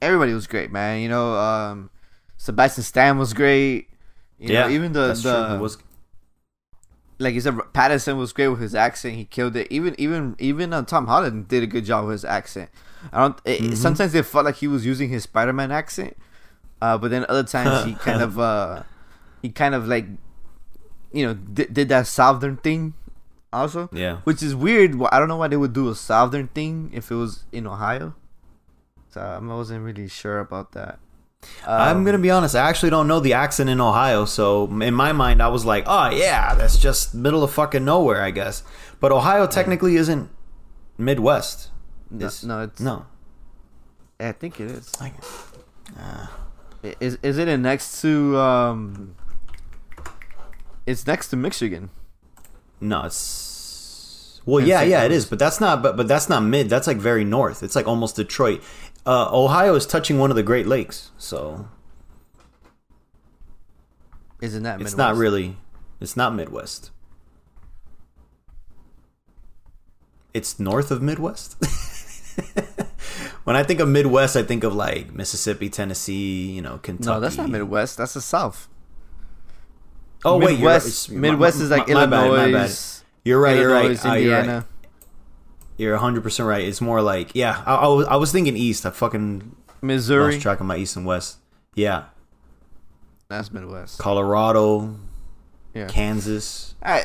Everybody 0.02 0.34
was 0.34 0.48
great, 0.48 0.72
man. 0.72 1.02
You 1.02 1.10
know, 1.10 1.36
um, 1.36 1.90
Sebastian 2.38 2.84
Stan 2.84 3.18
was 3.20 3.34
great. 3.34 3.90
You 4.42 4.54
yeah, 4.54 4.64
know, 4.64 4.70
even 4.70 4.94
the 4.94 5.14
the 5.14 5.60
was 5.62 5.78
like 7.20 7.36
you 7.36 7.42
said, 7.42 7.54
Pattinson 7.54 8.18
was 8.18 8.34
great 8.34 8.48
with 8.48 8.60
his 8.60 8.74
accent. 8.74 9.16
He 9.16 9.26
killed 9.26 9.56
it. 9.56 9.68
Even 9.70 9.94
even 10.00 10.36
even 10.40 10.74
uh, 10.74 10.82
Tom 10.82 11.06
Holland 11.06 11.48
did 11.48 11.62
a 11.62 11.68
good 11.68 11.86
job 11.86 12.06
with 12.06 12.14
his 12.14 12.26
accent. 12.26 12.72
I 13.14 13.20
don't. 13.22 13.40
It, 13.46 13.62
Mm-hmm. 13.62 13.76
Sometimes 13.76 14.16
it 14.16 14.26
felt 14.26 14.46
like 14.46 14.56
he 14.56 14.68
was 14.68 14.84
using 14.84 15.10
his 15.10 15.24
Spider 15.24 15.54
Man 15.54 15.72
accent, 15.72 16.18
uh, 16.82 16.98
but 16.98 17.12
then 17.12 17.26
other 17.30 17.44
times 17.44 17.86
he 17.86 17.94
kind 18.08 18.22
of 18.24 18.40
uh, 18.40 18.82
he 19.44 19.50
kind 19.50 19.76
of 19.76 19.88
like, 19.88 20.08
you 21.14 21.28
know, 21.28 21.36
did, 21.36 21.72
did 21.72 21.90
that 21.90 22.08
Southern 22.08 22.58
thing, 22.58 22.96
also. 23.54 23.90
yeah. 23.94 24.18
Which 24.24 24.42
is 24.42 24.56
weird. 24.56 25.00
I 25.12 25.20
don't 25.20 25.28
know 25.28 25.38
why 25.38 25.50
they 25.50 25.58
would 25.58 25.74
do 25.74 25.88
a 25.90 25.96
Southern 25.96 26.48
thing 26.48 26.90
if 26.94 27.12
it 27.12 27.16
was 27.16 27.44
in 27.52 27.68
Ohio. 27.68 28.16
So 29.10 29.22
I 29.22 29.38
wasn't 29.40 29.84
really 29.84 30.08
sure 30.08 30.40
about 30.40 30.72
that. 30.72 30.98
I'm 31.68 31.98
Um, 31.98 32.04
gonna 32.04 32.18
be 32.20 32.32
honest. 32.32 32.56
I 32.56 32.68
actually 32.70 32.90
don't 32.92 33.08
know 33.08 33.20
the 33.20 33.34
accent 33.34 33.70
in 33.70 33.80
Ohio, 33.82 34.26
so 34.26 34.66
in 34.82 34.94
my 34.94 35.12
mind, 35.12 35.42
I 35.42 35.48
was 35.48 35.66
like, 35.66 35.84
"Oh 35.88 36.10
yeah, 36.10 36.54
that's 36.56 36.78
just 36.78 37.14
middle 37.16 37.44
of 37.44 37.52
fucking 37.52 37.84
nowhere, 37.86 38.22
I 38.24 38.32
guess." 38.32 38.64
But 39.00 39.12
Ohio 39.12 39.48
technically 39.48 39.96
isn't 39.96 40.30
Midwest. 40.98 41.70
No, 42.10 42.18
It's- 42.26 42.44
no, 42.44 42.62
it's 42.62 42.80
No, 42.80 43.06
I 44.20 44.32
think 44.34 44.60
it 44.60 44.70
is. 44.70 44.92
like, 45.02 45.14
I- 46.00 46.28
Is 47.00 47.18
is 47.24 47.38
it 47.38 47.48
in 47.48 47.62
next 47.62 48.02
to 48.02 48.38
um? 48.40 49.16
It's 50.86 51.06
next 51.06 51.30
to 51.30 51.36
Michigan. 51.36 51.90
no, 52.80 53.04
it's 53.06 54.42
well, 54.46 54.58
In 54.58 54.66
yeah, 54.68 54.80
St. 54.80 54.90
yeah, 54.90 55.04
it 55.04 55.12
is. 55.12 55.26
But 55.26 55.38
that's 55.38 55.62
not. 55.62 55.84
But 55.84 55.96
but 55.96 56.08
that's 56.08 56.28
not 56.28 56.42
mid. 56.44 56.70
That's 56.70 56.88
like 56.88 56.98
very 56.98 57.24
north. 57.24 57.62
It's 57.62 57.76
like 57.76 57.88
almost 57.88 58.16
Detroit. 58.16 58.62
Uh, 59.06 59.30
Ohio 59.32 59.76
is 59.76 59.86
touching 59.86 60.20
one 60.20 60.30
of 60.30 60.36
the 60.36 60.44
Great 60.44 60.68
Lakes, 60.68 61.12
so 61.18 61.68
Isn't 64.42 64.64
that? 64.64 64.80
it's 64.82 64.96
not 64.96 65.16
really. 65.16 65.58
It's 66.00 66.16
not 66.16 66.36
Midwest. 66.36 66.92
It's 70.34 70.60
north 70.60 70.92
of 70.92 71.02
Midwest. 71.02 71.58
when 73.44 73.56
I 73.56 73.64
think 73.64 73.80
of 73.80 73.90
Midwest, 73.90 74.36
I 74.36 74.44
think 74.44 74.64
of 74.64 74.74
like 74.74 75.14
Mississippi, 75.14 75.70
Tennessee, 75.70 76.52
you 76.52 76.62
know, 76.62 76.78
Kentucky. 76.78 77.10
No, 77.10 77.20
that's 77.20 77.38
not 77.38 77.50
Midwest. 77.50 77.98
That's 77.98 78.14
the 78.14 78.22
South. 78.22 78.68
Oh 80.24 80.38
wait, 80.38 80.60
you're 80.60 80.70
right. 80.70 80.76
Midwest. 80.78 81.10
Midwest 81.10 81.60
is 81.62 81.70
like 81.72 81.88
my- 81.88 81.94
my 81.94 82.06
bad, 82.06 82.26
Illinois. 82.28 82.52
my 82.52 82.52
bad. 82.68 82.72
You're 83.24 83.40
right. 83.42 83.58
You're 83.58 83.72
right. 83.74 83.86
Illinois, 83.86 84.02
Ah, 84.06 84.14
you're 84.16 84.38
right. 84.58 84.64
You're 85.82 85.94
100 85.94 86.22
percent 86.22 86.46
right. 86.48 86.64
It's 86.64 86.80
more 86.80 87.02
like 87.02 87.32
yeah. 87.34 87.64
I, 87.66 87.74
I 87.74 87.88
was 87.88 88.06
I 88.08 88.16
was 88.18 88.32
thinking 88.32 88.56
east. 88.56 88.86
I 88.86 88.92
fucking 88.92 89.56
Missouri. 89.82 90.34
lost 90.34 90.44
track 90.44 90.60
of 90.60 90.68
my 90.68 90.78
east 90.78 90.96
and 90.96 91.08
west. 91.08 91.38
Yeah, 91.74 92.04
That's 93.30 93.52
Midwest. 93.52 93.98
Colorado, 93.98 95.00
Yeah. 95.74 95.88
Kansas. 95.88 96.76
I, 96.84 97.02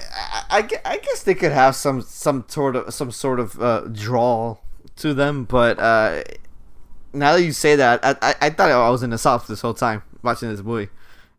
I, 0.50 0.68
I 0.84 0.98
guess 0.98 1.22
they 1.22 1.34
could 1.34 1.52
have 1.52 1.74
some 1.74 2.02
some 2.02 2.44
sort 2.48 2.76
of 2.76 2.92
some 2.92 3.10
sort 3.12 3.40
of 3.40 3.58
uh, 3.62 3.80
drawl 3.92 4.62
to 4.96 5.14
them, 5.14 5.44
but 5.44 5.78
uh, 5.78 6.22
now 7.14 7.32
that 7.32 7.42
you 7.44 7.52
say 7.52 7.76
that, 7.76 8.00
I, 8.04 8.16
I, 8.20 8.34
I 8.42 8.50
thought 8.50 8.70
I 8.70 8.90
was 8.90 9.02
in 9.02 9.08
the 9.08 9.16
South 9.18 9.46
this 9.46 9.62
whole 9.62 9.72
time 9.72 10.02
watching 10.22 10.50
this 10.50 10.60
movie. 10.62 10.90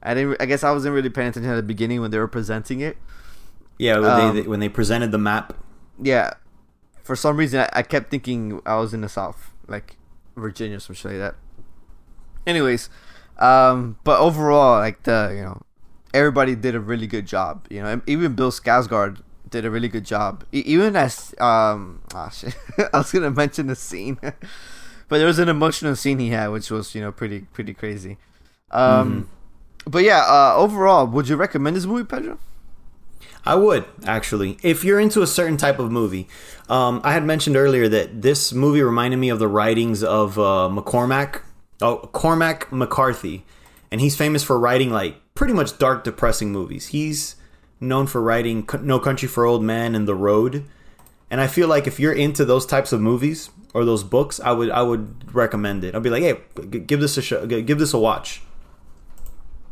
I 0.01 0.15
didn't. 0.15 0.41
I 0.41 0.48
guess 0.48 0.63
I 0.63 0.72
wasn't 0.72 0.96
really 0.96 1.12
paying 1.12 1.27
attention 1.27 1.51
at 1.51 1.56
the 1.56 1.62
beginning 1.62 2.01
when 2.01 2.10
they 2.10 2.17
were 2.17 2.27
presenting 2.27 2.79
it. 2.79 2.98
Yeah, 3.77 4.00
when, 4.00 4.10
Um, 4.10 4.36
they, 4.36 4.41
when 4.41 4.60
they 4.60 4.70
presented 4.70 5.12
the 5.12 5.20
map. 5.20 5.53
Yeah, 6.01 6.34
for 7.07 7.15
some 7.15 7.37
reason 7.37 7.61
I, 7.61 7.69
I 7.71 7.83
kept 7.83 8.11
thinking 8.11 8.61
I 8.65 8.75
was 8.75 8.93
in 8.93 9.01
the 9.01 9.09
South, 9.09 9.53
like 9.67 9.95
Virginia 10.35 10.77
or 10.77 10.79
some 10.81 10.93
shit 10.93 11.13
like 11.13 11.21
that. 11.21 11.35
Anyways, 12.45 12.89
um, 13.39 13.97
but 14.03 14.19
overall, 14.19 14.79
like 14.79 15.03
the 15.03 15.33
you 15.35 15.41
know, 15.41 15.61
everybody 16.13 16.53
did 16.53 16.75
a 16.75 16.79
really 16.79 17.07
good 17.07 17.25
job. 17.25 17.65
You 17.69 17.81
know, 17.81 18.01
even 18.05 18.35
Bill 18.35 18.51
Skarsgård 18.51 19.21
did 19.49 19.63
a 19.65 19.71
really 19.71 19.87
good 19.87 20.05
job. 20.05 20.43
E- 20.53 20.63
even 20.65 20.97
as 20.97 21.33
um, 21.39 22.01
ah 22.13 22.29
shit, 22.29 22.55
I 22.93 22.97
was 22.97 23.11
gonna 23.11 23.31
mention 23.31 23.67
the 23.67 23.75
scene, 23.75 24.19
but 24.21 25.17
there 25.17 25.27
was 25.27 25.39
an 25.39 25.47
emotional 25.47 25.95
scene 25.95 26.19
he 26.19 26.29
had, 26.29 26.49
which 26.49 26.69
was 26.69 26.93
you 26.93 27.01
know 27.01 27.13
pretty 27.13 27.41
pretty 27.53 27.73
crazy. 27.73 28.17
Um, 28.71 29.29
but 29.85 30.03
yeah, 30.03 30.25
uh, 30.27 30.53
overall, 30.57 31.07
would 31.07 31.29
you 31.29 31.37
recommend 31.37 31.77
this 31.77 31.85
movie, 31.85 32.03
Pedro? 32.03 32.37
I 33.48 33.56
would 33.56 33.86
actually, 34.06 34.58
if 34.62 34.84
you're 34.84 35.00
into 35.00 35.22
a 35.22 35.27
certain 35.27 35.56
type 35.56 35.80
of 35.80 35.89
movie. 35.89 36.27
Um, 36.70 37.00
I 37.06 37.13
had 37.13 37.24
mentioned 37.24 37.56
earlier 37.56 37.88
that 37.88 38.22
this 38.22 38.51
movie 38.51 38.82
reminded 38.82 39.18
me 39.18 39.30
of 39.30 39.39
the 39.39 39.48
writings 39.48 40.04
of 40.04 40.38
uh, 40.38 40.70
McCormack, 40.70 41.44
oh 41.82 42.10
Cormac 42.12 42.70
McCarthy, 42.74 43.46
and 43.89 44.01
he's 44.01 44.18
famous 44.18 44.44
for 44.44 44.60
writing 44.60 44.89
like 44.89 45.16
pretty 45.34 45.54
much 45.54 45.77
dark, 45.77 46.04
depressing 46.04 46.51
movies. 46.51 46.88
He's 46.88 47.38
known 47.80 48.06
for 48.06 48.22
writing 48.22 48.68
No 48.82 49.00
Country 49.00 49.30
for 49.30 49.46
Old 49.46 49.63
Men 49.63 49.96
and 49.96 50.10
The 50.10 50.16
Road, 50.16 50.66
and 51.32 51.39
I 51.39 51.48
feel 51.48 51.70
like 51.70 51.88
if 51.88 52.01
you're 52.01 52.12
into 52.12 52.44
those 52.44 52.66
types 52.66 52.92
of 52.92 53.00
movies 53.00 53.50
or 53.74 53.86
those 53.86 54.04
books, 54.04 54.42
I 54.42 54.51
would 54.51 54.70
I 54.70 54.82
would 54.82 55.34
recommend 55.34 55.86
it. 55.86 55.96
I'd 55.96 56.04
be 56.04 56.10
like, 56.10 56.24
hey, 56.24 56.38
give 56.80 57.00
this 57.00 57.18
a 57.18 57.22
show, 57.22 57.46
give 57.46 57.80
this 57.80 57.94
a 57.94 58.00
watch. 58.00 58.42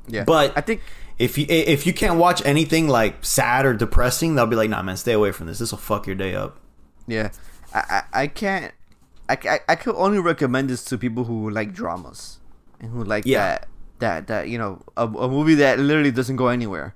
Yeah, 0.07 0.23
But 0.23 0.53
I 0.55 0.61
think 0.61 0.81
if 1.17 1.37
you 1.37 1.45
if 1.49 1.85
you 1.87 1.93
can't 1.93 2.17
watch 2.17 2.41
anything 2.45 2.87
like 2.87 3.23
sad 3.25 3.65
or 3.65 3.73
depressing, 3.73 4.35
they'll 4.35 4.45
be 4.47 4.55
like, 4.55 4.69
nah, 4.69 4.81
man, 4.81 4.97
stay 4.97 5.13
away 5.13 5.31
from 5.31 5.47
this. 5.47 5.59
This 5.59 5.71
will 5.71 5.77
fuck 5.79 6.07
your 6.07 6.15
day 6.15 6.35
up. 6.35 6.59
Yeah, 7.07 7.31
I, 7.73 7.79
I, 8.13 8.21
I 8.23 8.27
can't. 8.27 8.73
I, 9.29 9.37
I, 9.49 9.59
I 9.69 9.75
could 9.75 9.95
only 9.95 10.19
recommend 10.19 10.69
this 10.69 10.83
to 10.85 10.97
people 10.97 11.23
who 11.23 11.49
like 11.49 11.73
dramas 11.73 12.39
and 12.79 12.91
who 12.91 13.03
like 13.03 13.25
Yeah. 13.25 13.39
that 13.39 13.67
that 13.99 14.27
that 14.27 14.49
you 14.49 14.57
know 14.57 14.81
a, 14.97 15.07
a 15.07 15.27
movie 15.29 15.55
that 15.55 15.79
literally 15.79 16.11
doesn't 16.11 16.35
go 16.35 16.47
anywhere 16.49 16.93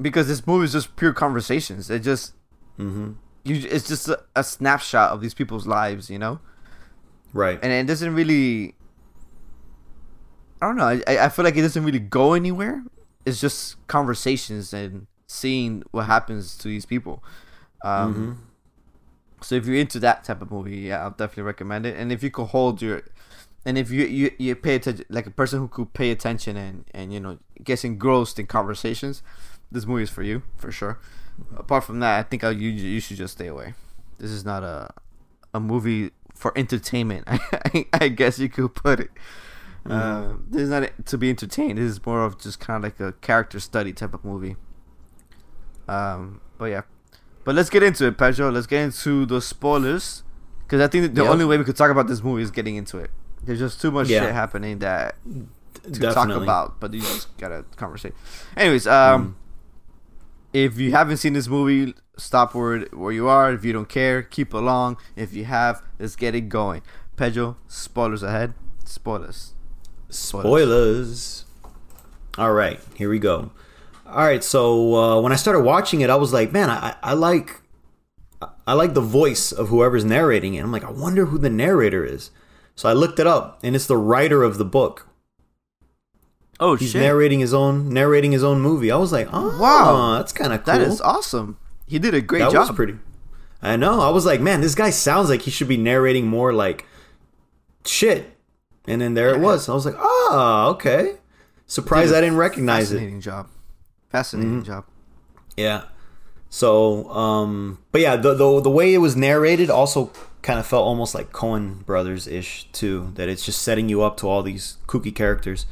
because 0.00 0.26
this 0.28 0.46
movie 0.46 0.64
is 0.64 0.72
just 0.72 0.96
pure 0.96 1.12
conversations. 1.12 1.88
It 1.90 2.00
just 2.00 2.34
Mm-hmm. 2.78 3.12
you 3.44 3.56
it's 3.70 3.86
just 3.88 4.08
a, 4.08 4.20
a 4.34 4.42
snapshot 4.42 5.12
of 5.12 5.20
these 5.20 5.34
people's 5.34 5.66
lives, 5.66 6.08
you 6.10 6.18
know, 6.18 6.40
Right. 7.32 7.58
and 7.62 7.70
it 7.72 7.86
doesn't 7.86 8.14
really. 8.14 8.74
I 10.62 10.66
don't 10.66 10.76
know. 10.76 10.84
I 10.88 11.02
I 11.06 11.24
I 11.26 11.28
feel 11.28 11.44
like 11.44 11.56
it 11.56 11.62
doesn't 11.62 11.84
really 11.84 11.98
go 12.00 12.32
anywhere. 12.34 12.82
It's 13.24 13.40
just 13.40 13.86
conversations 13.86 14.72
and 14.72 15.06
seeing 15.26 15.82
what 15.90 16.06
happens 16.06 16.56
to 16.58 16.68
these 16.68 16.86
people. 16.86 17.22
Um, 17.84 18.14
mm-hmm. 18.14 18.32
So 19.42 19.54
if 19.54 19.66
you're 19.66 19.76
into 19.76 19.98
that 20.00 20.24
type 20.24 20.42
of 20.42 20.50
movie, 20.50 20.76
yeah, 20.76 21.02
I'll 21.02 21.10
definitely 21.10 21.44
recommend 21.44 21.86
it. 21.86 21.96
And 21.96 22.12
if 22.12 22.22
you 22.22 22.30
could 22.30 22.46
hold 22.46 22.82
your, 22.82 23.02
and 23.64 23.78
if 23.78 23.90
you 23.90 24.04
you, 24.04 24.30
you 24.38 24.54
pay 24.56 24.74
attention, 24.74 25.06
like 25.08 25.26
a 25.26 25.30
person 25.30 25.60
who 25.60 25.68
could 25.68 25.92
pay 25.92 26.10
attention 26.10 26.56
and 26.56 26.84
and 26.92 27.12
you 27.12 27.20
know 27.20 27.38
gets 27.62 27.84
engrossed 27.84 28.38
in 28.38 28.46
conversations, 28.46 29.22
this 29.70 29.86
movie 29.86 30.02
is 30.02 30.10
for 30.10 30.22
you 30.22 30.42
for 30.56 30.70
sure. 30.70 30.98
Apart 31.56 31.84
from 31.84 32.00
that, 32.00 32.18
I 32.18 32.22
think 32.22 32.44
i 32.44 32.50
you 32.50 32.68
you 32.68 33.00
should 33.00 33.16
just 33.16 33.34
stay 33.34 33.46
away. 33.46 33.74
This 34.18 34.30
is 34.30 34.44
not 34.44 34.62
a 34.62 34.92
a 35.54 35.60
movie 35.60 36.10
for 36.34 36.56
entertainment. 36.56 37.24
I, 37.28 37.86
I 37.92 38.08
guess 38.08 38.38
you 38.38 38.48
could 38.48 38.74
put 38.74 39.00
it. 39.00 39.10
Uh, 39.88 40.34
this 40.48 40.62
is 40.62 40.70
not 40.70 40.90
to 41.06 41.16
be 41.18 41.30
entertained. 41.30 41.78
This 41.78 41.90
is 41.92 42.04
more 42.06 42.22
of 42.24 42.38
just 42.38 42.60
kind 42.60 42.76
of 42.76 42.82
like 42.82 43.00
a 43.00 43.12
character 43.20 43.58
study 43.58 43.92
type 43.92 44.12
of 44.14 44.24
movie. 44.24 44.56
Um, 45.88 46.40
but 46.58 46.66
yeah, 46.66 46.82
but 47.44 47.54
let's 47.54 47.70
get 47.70 47.82
into 47.82 48.06
it, 48.06 48.18
Pedro. 48.18 48.50
Let's 48.50 48.66
get 48.66 48.82
into 48.82 49.26
the 49.26 49.40
spoilers, 49.40 50.22
because 50.64 50.80
I 50.80 50.86
think 50.88 51.14
the 51.14 51.22
Yep. 51.22 51.30
only 51.32 51.44
way 51.44 51.56
we 51.58 51.64
could 51.64 51.76
talk 51.76 51.90
about 51.90 52.06
this 52.06 52.22
movie 52.22 52.42
is 52.42 52.50
getting 52.50 52.76
into 52.76 52.98
it. 52.98 53.10
There's 53.42 53.58
just 53.58 53.80
too 53.80 53.90
much 53.90 54.08
Yeah. 54.08 54.20
shit 54.26 54.32
happening 54.34 54.78
that 54.80 55.16
to 55.82 56.00
talk 56.12 56.28
about, 56.28 56.78
but 56.78 56.92
you 56.94 57.00
just 57.00 57.36
gotta 57.38 57.64
conversate. 57.76 58.14
Anyways, 58.56 58.86
um, 58.86 59.36
if 60.52 60.78
you 60.78 60.92
haven't 60.92 61.16
seen 61.16 61.32
this 61.32 61.48
movie, 61.48 61.94
stop 62.18 62.54
where 62.54 62.80
where 62.92 63.12
you 63.12 63.26
are. 63.28 63.50
If 63.52 63.64
you 63.64 63.72
don't 63.72 63.88
care, 63.88 64.22
keep 64.22 64.52
along. 64.52 64.98
If 65.16 65.32
you 65.32 65.46
have, 65.46 65.82
let's 65.98 66.16
get 66.16 66.34
it 66.34 66.42
going. 66.50 66.82
Pedro, 67.16 67.56
spoilers 67.66 68.22
ahead. 68.22 68.52
Spoilers. 68.84 69.54
Spoilers. 70.10 71.44
All 72.38 72.52
right, 72.52 72.80
here 72.94 73.08
we 73.10 73.18
go. 73.18 73.50
All 74.06 74.24
right, 74.24 74.42
so 74.42 74.94
uh, 74.96 75.20
when 75.20 75.32
I 75.32 75.36
started 75.36 75.60
watching 75.60 76.00
it, 76.00 76.10
I 76.10 76.16
was 76.16 76.32
like, 76.32 76.52
man, 76.52 76.68
I, 76.70 76.96
I 77.02 77.12
like, 77.14 77.60
I 78.66 78.72
like 78.74 78.94
the 78.94 79.00
voice 79.00 79.52
of 79.52 79.68
whoever's 79.68 80.04
narrating 80.04 80.54
it. 80.54 80.60
I'm 80.62 80.72
like, 80.72 80.84
I 80.84 80.90
wonder 80.90 81.26
who 81.26 81.38
the 81.38 81.50
narrator 81.50 82.04
is. 82.04 82.30
So 82.74 82.88
I 82.88 82.92
looked 82.92 83.18
it 83.18 83.26
up, 83.26 83.60
and 83.62 83.76
it's 83.76 83.86
the 83.86 83.96
writer 83.96 84.42
of 84.42 84.58
the 84.58 84.64
book. 84.64 85.06
Oh 86.58 86.76
He's 86.76 86.90
shit! 86.90 87.00
narrating 87.00 87.40
his 87.40 87.54
own 87.54 87.88
narrating 87.88 88.32
his 88.32 88.44
own 88.44 88.60
movie. 88.60 88.90
I 88.90 88.96
was 88.96 89.12
like, 89.12 89.28
oh, 89.32 89.58
Wow. 89.58 90.16
that's 90.18 90.32
kind 90.32 90.52
of 90.52 90.62
cool. 90.64 90.74
That 90.74 90.82
is 90.82 91.00
awesome. 91.00 91.56
He 91.86 91.98
did 91.98 92.12
a 92.14 92.20
great 92.20 92.40
that 92.40 92.52
job. 92.52 92.68
was 92.68 92.76
pretty. 92.76 92.96
I 93.62 93.76
know. 93.76 94.00
I 94.00 94.10
was 94.10 94.26
like, 94.26 94.40
man, 94.40 94.60
this 94.60 94.74
guy 94.74 94.90
sounds 94.90 95.28
like 95.30 95.42
he 95.42 95.50
should 95.50 95.68
be 95.68 95.76
narrating 95.78 96.26
more 96.26 96.52
like 96.52 96.84
shit. 97.86 98.36
And 98.86 99.00
then 99.00 99.14
there 99.14 99.30
it 99.30 99.40
was. 99.40 99.68
I 99.68 99.74
was 99.74 99.84
like, 99.84 99.96
oh, 99.98 100.68
okay. 100.74 101.16
Surprised 101.66 102.08
Did 102.08 102.14
a 102.14 102.18
I 102.18 102.20
didn't 102.22 102.36
recognize 102.36 102.90
it. 102.90 102.96
Fascinating 102.96 103.20
job. 103.20 103.48
Fascinating 104.08 104.62
job. 104.64 104.84
Yeah. 105.56 105.84
So, 106.48 107.08
um, 107.10 107.78
but 107.92 108.00
yeah, 108.00 108.16
the, 108.16 108.34
the 108.34 108.60
the 108.60 108.70
way 108.70 108.92
it 108.92 108.98
was 108.98 109.14
narrated 109.14 109.70
also 109.70 110.10
kind 110.42 110.58
of 110.58 110.66
felt 110.66 110.84
almost 110.84 111.14
like 111.14 111.32
Coen 111.32 111.84
Brothers 111.86 112.26
ish 112.26 112.66
too. 112.72 113.12
That 113.14 113.28
it's 113.28 113.44
just 113.44 113.62
setting 113.62 113.88
you 113.88 114.02
up 114.02 114.16
to 114.18 114.28
all 114.28 114.42
these 114.42 114.78
kooky 114.88 115.14
characters. 115.14 115.66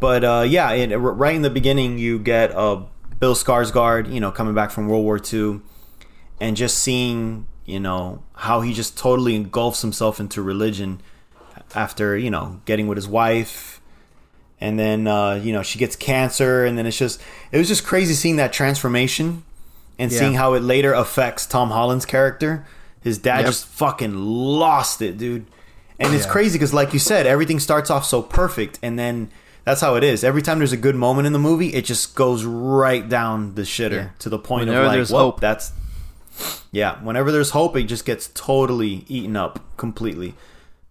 But 0.00 0.24
uh, 0.24 0.44
yeah, 0.46 0.72
it, 0.72 0.94
right 0.96 1.34
in 1.34 1.42
the 1.42 1.50
beginning, 1.50 1.98
you 1.98 2.18
get 2.18 2.50
uh, 2.52 2.82
Bill 3.20 3.34
Skarsgård, 3.34 4.12
you 4.12 4.20
know, 4.20 4.32
coming 4.32 4.54
back 4.54 4.72
from 4.72 4.88
World 4.88 5.04
War 5.04 5.20
II, 5.32 5.60
and 6.40 6.56
just 6.56 6.78
seeing, 6.78 7.46
you 7.64 7.78
know, 7.78 8.24
how 8.34 8.62
he 8.62 8.72
just 8.74 8.98
totally 8.98 9.36
engulfs 9.36 9.82
himself 9.82 10.18
into 10.18 10.42
religion 10.42 11.00
after, 11.74 12.16
you 12.16 12.30
know, 12.30 12.60
getting 12.64 12.86
with 12.86 12.96
his 12.96 13.08
wife 13.08 13.80
and 14.58 14.78
then 14.78 15.06
uh, 15.06 15.34
you 15.34 15.52
know 15.52 15.62
she 15.62 15.78
gets 15.78 15.96
cancer 15.96 16.64
and 16.64 16.78
then 16.78 16.86
it's 16.86 16.96
just 16.96 17.20
it 17.52 17.58
was 17.58 17.68
just 17.68 17.84
crazy 17.84 18.14
seeing 18.14 18.36
that 18.36 18.54
transformation 18.54 19.42
and 19.98 20.10
Yeah. 20.10 20.18
seeing 20.18 20.34
how 20.34 20.54
it 20.54 20.62
later 20.62 20.94
affects 20.94 21.44
tom 21.44 21.68
holland's 21.70 22.06
character 22.06 22.64
his 23.02 23.18
dad 23.18 23.40
Yep. 23.40 23.46
just 23.46 23.66
fucking 23.66 24.14
lost 24.16 25.02
it 25.02 25.18
dude 25.18 25.44
and 25.98 26.14
it's 26.14 26.24
Yeah. 26.24 26.32
crazy 26.32 26.54
because 26.58 26.72
like 26.72 26.94
you 26.94 26.98
said 26.98 27.26
everything 27.26 27.60
starts 27.60 27.90
off 27.90 28.06
so 28.06 28.22
perfect 28.22 28.78
and 28.82 28.98
then 28.98 29.28
that's 29.64 29.82
how 29.82 29.94
it 29.94 30.02
is 30.02 30.24
every 30.24 30.40
time 30.40 30.56
there's 30.56 30.72
a 30.72 30.76
good 30.78 30.96
moment 30.96 31.26
in 31.26 31.34
the 31.34 31.38
movie 31.38 31.74
it 31.74 31.84
just 31.84 32.14
goes 32.14 32.44
right 32.44 33.06
down 33.06 33.56
the 33.56 33.62
shitter 33.62 33.90
Yeah. 33.90 34.08
to 34.20 34.30
the 34.30 34.38
point 34.38 34.68
Whenever 34.68 34.86
of 34.86 34.92
like 35.00 35.08
whoa, 35.10 35.18
hope. 35.18 35.40
that's 35.40 35.72
yeah 36.72 36.96
whenever 37.02 37.30
there's 37.30 37.50
hope 37.50 37.76
it 37.76 37.82
just 37.84 38.06
gets 38.06 38.30
totally 38.34 39.04
eaten 39.06 39.36
up 39.36 39.60
completely 39.76 40.34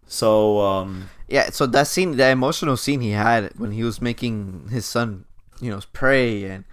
so 0.07 0.59
um 0.61 1.09
Yeah, 1.27 1.49
so 1.49 1.65
that 1.67 1.87
scene, 1.87 2.17
that 2.17 2.31
emotional 2.31 2.77
scene 2.77 3.01
he 3.01 3.11
had 3.11 3.51
when 3.57 3.71
he 3.71 3.83
was 3.83 4.01
making 4.01 4.67
his 4.71 4.85
son, 4.85 5.25
you 5.59 5.69
know, 5.71 5.81
pray, 5.93 6.43
and 6.45 6.65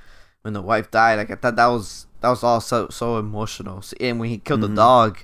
when 0.43 0.53
the 0.55 0.63
wife 0.63 0.91
died, 0.91 1.17
like 1.17 1.31
I 1.31 1.37
thought 1.37 1.57
that 1.57 1.67
was 1.69 2.07
that 2.21 2.29
was 2.31 2.43
all 2.43 2.61
so 2.61 2.89
so 2.89 3.19
emotional. 3.19 3.83
And 4.01 4.21
when 4.21 4.29
he 4.29 4.39
killed 4.39 4.61
Mm-hmm. 4.61 4.75
the 4.75 4.81
dog, 4.83 5.19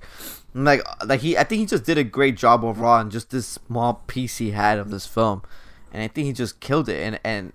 like 0.55 0.83
like 1.05 1.21
he, 1.21 1.37
I 1.37 1.45
think 1.45 1.61
he 1.61 1.67
just 1.67 1.85
did 1.85 1.99
a 1.99 2.05
great 2.05 2.37
job 2.37 2.65
overall 2.65 3.01
in 3.01 3.11
just 3.11 3.31
this 3.31 3.47
small 3.47 4.03
piece 4.07 4.39
he 4.39 4.53
had 4.53 4.79
of 4.79 4.91
this 4.91 5.07
film, 5.07 5.43
and 5.93 6.03
I 6.03 6.09
think 6.09 6.27
he 6.27 6.33
just 6.33 6.61
killed 6.61 6.89
it. 6.89 7.03
And 7.03 7.21
and 7.23 7.53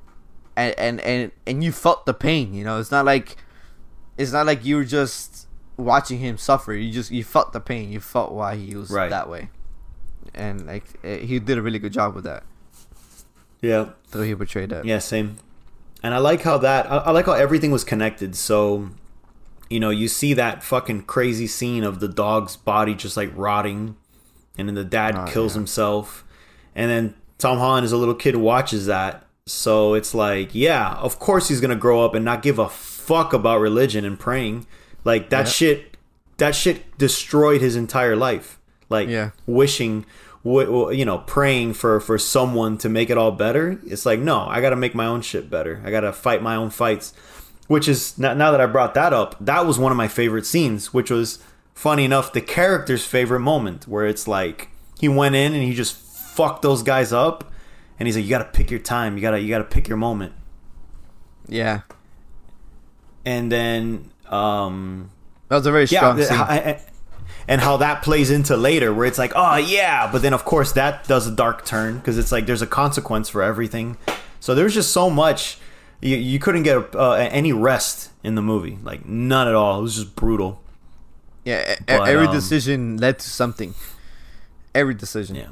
and 0.55 0.75
and 0.77 1.01
and, 1.01 1.31
and 1.47 1.63
you 1.63 1.71
felt 1.71 2.05
the 2.05 2.13
pain. 2.13 2.53
You 2.53 2.63
know, 2.63 2.79
it's 2.79 2.91
not 2.91 3.05
like 3.05 3.37
it's 4.17 4.31
not 4.31 4.45
like 4.45 4.63
you 4.63 4.75
were 4.75 4.85
just 4.85 5.47
watching 5.77 6.19
him 6.19 6.37
suffer. 6.37 6.71
You 6.73 6.91
just 6.93 7.09
you 7.09 7.23
felt 7.23 7.51
the 7.51 7.59
pain. 7.59 7.91
You 7.91 7.99
felt 7.99 8.31
why 8.31 8.55
he 8.55 8.75
was 8.75 8.91
Right. 8.91 9.09
that 9.09 9.27
way, 9.27 9.49
and 10.33 10.65
like 10.65 10.85
eh, 11.03 11.17
he 11.19 11.39
did 11.39 11.57
a 11.57 11.61
really 11.61 11.79
good 11.79 11.93
job 11.93 12.15
with 12.15 12.23
that. 12.25 12.43
yeah 13.61 13.89
The 14.11 14.19
way 14.19 14.27
he 14.27 14.35
portrayed 14.35 14.69
that. 14.69 14.85
Yeah, 14.85 14.99
same. 14.99 15.37
And 16.01 16.13
I 16.13 16.17
like 16.17 16.41
how 16.41 16.57
that 16.59 16.91
I, 16.91 16.97
I 16.97 17.11
like 17.11 17.25
how 17.25 17.33
everything 17.33 17.71
was 17.71 17.83
connected. 17.83 18.35
So, 18.35 18.89
you 19.69 19.79
know, 19.79 19.89
you 19.89 20.07
see 20.07 20.33
that 20.33 20.63
fucking 20.63 21.03
crazy 21.03 21.47
scene 21.47 21.83
of 21.83 21.99
the 21.99 22.07
dog's 22.09 22.55
body 22.57 22.93
just 22.95 23.15
like 23.15 23.31
rotting, 23.35 23.95
and 24.57 24.67
then 24.67 24.75
the 24.75 24.83
dad 24.83 25.15
Oh, 25.17 25.25
kills 25.25 25.53
yeah. 25.53 25.59
himself, 25.59 26.25
and 26.75 26.89
then 26.91 27.15
Tom 27.37 27.57
Holland 27.57 27.85
as 27.85 27.91
a 27.91 27.97
little 27.97 28.15
kid 28.15 28.35
watches 28.35 28.85
that. 28.87 29.25
So 29.45 29.93
it's 29.93 30.13
like, 30.13 30.53
yeah, 30.53 30.93
of 30.95 31.19
course 31.19 31.47
he's 31.49 31.59
gonna 31.61 31.75
grow 31.75 32.03
up 32.05 32.13
and 32.15 32.23
not 32.25 32.41
give 32.41 32.59
a 32.59 32.69
fuck 32.69 33.33
about 33.33 33.59
religion 33.61 34.05
and 34.05 34.19
praying. 34.19 34.65
Like 35.05 35.29
that 35.31 35.45
Yeah. 35.47 35.51
shit, 35.51 35.97
that 36.37 36.55
shit 36.55 36.97
destroyed 36.97 37.59
his 37.61 37.75
entire 37.75 38.15
life. 38.15 38.59
Like 38.93 39.09
Yeah. 39.09 39.31
wishing 39.45 40.05
you 40.45 41.05
know 41.05 41.19
praying 41.19 41.73
for 41.73 41.99
for 41.99 42.17
someone 42.17 42.77
to 42.77 42.89
make 42.89 43.09
it 43.09 43.17
all 43.17 43.31
better 43.31 43.79
it's 43.87 44.05
like 44.05 44.19
no 44.19 44.41
i 44.47 44.59
gotta 44.59 44.75
make 44.75 44.93
my 44.93 45.05
own 45.05 45.21
shit 45.21 45.49
better 45.49 45.81
i 45.85 45.89
gotta 45.89 46.11
fight 46.11 46.41
my 46.43 46.53
own 46.55 46.69
fights 46.69 47.13
which 47.67 47.87
is 47.87 48.17
now, 48.17 48.33
that 48.51 48.59
i 48.59 48.65
brought 48.65 48.93
that 48.93 49.13
up 49.13 49.37
that 49.39 49.65
was 49.65 49.79
one 49.79 49.89
of 49.93 49.97
my 49.97 50.09
favorite 50.09 50.45
scenes 50.45 50.93
which 50.93 51.09
was 51.09 51.39
funny 51.73 52.03
enough 52.03 52.33
the 52.33 52.41
character's 52.41 53.05
favorite 53.05 53.39
moment 53.39 53.87
where 53.87 54.05
it's 54.05 54.27
like 54.27 54.67
he 54.99 55.07
went 55.07 55.33
in 55.33 55.53
and 55.53 55.63
he 55.63 55.73
just 55.73 55.95
fucked 55.95 56.61
those 56.61 56.83
guys 56.83 57.13
up 57.13 57.49
and 57.97 58.05
he's 58.07 58.17
like 58.17 58.25
you 58.25 58.29
gotta 58.29 58.43
pick 58.57 58.69
your 58.69 58.81
time 58.81 59.15
you 59.15 59.21
gotta 59.21 59.39
you 59.39 59.47
gotta 59.47 59.63
pick 59.63 59.87
your 59.87 59.97
moment 59.97 60.33
Yeah. 61.47 61.81
and 63.25 63.49
then 63.49 64.11
um 64.29 65.09
That 65.47 65.55
was 65.55 65.65
a 65.65 65.71
very 65.71 65.87
strong 65.87 66.17
the- 66.17 66.25
scene. 66.25 66.37
I- 66.37 66.57
I- 66.71 66.81
and 67.47 67.61
how 67.61 67.77
that 67.77 68.03
plays 68.03 68.29
into 68.29 68.55
later, 68.57 68.93
where 68.93 69.05
it's 69.05 69.17
like, 69.17 69.33
oh 69.35 69.57
yeah, 69.57 70.09
but 70.11 70.21
then 70.21 70.33
of 70.33 70.45
course 70.45 70.71
that 70.73 71.07
does 71.07 71.27
a 71.27 71.31
dark 71.31 71.65
turn 71.65 71.97
because 71.97 72.17
it's 72.17 72.31
like 72.31 72.45
there's 72.45 72.61
a 72.61 72.67
consequence 72.67 73.29
for 73.29 73.41
everything. 73.41 73.97
So 74.39 74.53
there's 74.55 74.73
just 74.73 74.91
so 74.91 75.09
much 75.09 75.57
you, 76.03 76.17
you 76.17 76.37
couldn't 76.37 76.63
get 76.63 76.93
uh, 76.95 77.13
any 77.13 77.53
rest 77.53 78.11
in 78.23 78.35
the 78.35 78.41
movie, 78.41 78.77
like 78.83 79.05
none 79.05 79.47
at 79.47 79.55
all. 79.55 79.79
It 79.79 79.83
was 79.83 79.95
just 79.95 80.15
brutal. 80.15 80.61
yeah, 81.45 81.77
but, 81.87 82.07
every 82.07 82.27
um, 82.27 82.33
decision 82.33 82.97
led 82.97 83.19
to 83.19 83.29
something. 83.29 83.73
Every 84.75 84.93
decision. 84.93 85.35
Yeah, 85.37 85.49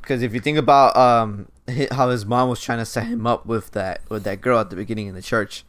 Because 0.00 0.22
if 0.22 0.32
you 0.32 0.40
think 0.40 0.58
about 0.58 0.96
um 0.96 1.48
how 1.92 2.08
his 2.10 2.24
mom 2.24 2.48
was 2.48 2.62
trying 2.62 2.78
to 2.78 2.84
set 2.86 3.06
him 3.06 3.26
up 3.26 3.46
with 3.46 3.72
that 3.72 4.00
with 4.08 4.24
that 4.24 4.40
girl 4.40 4.58
at 4.58 4.70
the 4.70 4.76
beginning 4.76 5.06
in 5.06 5.14
the 5.14 5.22
church. 5.22 5.64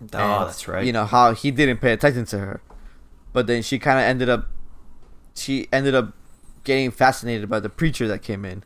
oh, 0.00 0.04
and, 0.04 0.12
that's 0.12 0.66
right. 0.66 0.84
You 0.84 0.92
know 0.92 1.04
how 1.04 1.34
he 1.34 1.50
didn't 1.50 1.78
pay 1.78 1.92
attention 1.92 2.24
to 2.26 2.38
her, 2.38 2.62
but 3.34 3.46
then 3.46 3.62
she 3.62 3.78
kind 3.78 3.98
of 3.98 4.04
ended 4.04 4.30
up, 4.30 4.48
she 5.34 5.68
ended 5.72 5.94
up 5.94 6.14
getting 6.64 6.90
fascinated 6.90 7.48
by 7.48 7.60
the 7.60 7.68
preacher 7.68 8.06
that 8.08 8.22
came 8.22 8.44
in. 8.44 8.62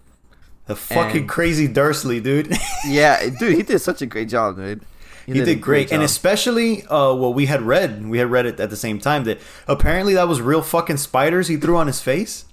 the 0.66 0.76
fucking 0.76 1.22
and- 1.22 1.28
crazy 1.28 1.68
Dursley, 1.68 2.20
dude. 2.20 2.52
Yeah, 2.86 3.28
dude, 3.38 3.56
he 3.56 3.62
did 3.62 3.78
such 3.80 4.02
a 4.02 4.06
great 4.06 4.28
job, 4.28 4.56
dude. 4.56 4.82
He, 5.26 5.32
did 5.32 5.44
did, 5.46 5.60
great, 5.62 5.88
great 5.88 5.92
and 5.92 6.02
especially 6.02 6.84
uh, 6.86 7.14
what 7.14 7.34
we 7.34 7.46
had 7.46 7.62
read, 7.62 8.06
we 8.06 8.18
had 8.18 8.30
read 8.30 8.44
it 8.44 8.60
at 8.60 8.68
the 8.68 8.76
same 8.76 8.98
time 8.98 9.24
that 9.24 9.40
apparently 9.66 10.12
that 10.14 10.28
was 10.28 10.42
real 10.42 10.60
fucking 10.60 10.98
spiders 10.98 11.48
he 11.48 11.56
threw 11.56 11.78
on 11.78 11.86
his 11.86 12.02
face. 12.02 12.44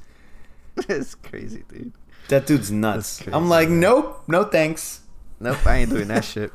That's 0.87 1.15
crazy, 1.15 1.63
dude. 1.67 1.91
That 2.29 2.47
dude's 2.47 2.71
nuts. 2.71 3.17
Crazy, 3.17 3.33
I'm 3.33 3.49
like, 3.49 3.67
man. 3.67 3.81
nope, 3.81 4.23
no 4.27 4.45
thanks. 4.45 5.01
Nope, 5.41 5.57
I 5.65 5.79
ain't 5.79 5.89
doing 5.89 6.07
that 6.07 6.23
shit. 6.23 6.53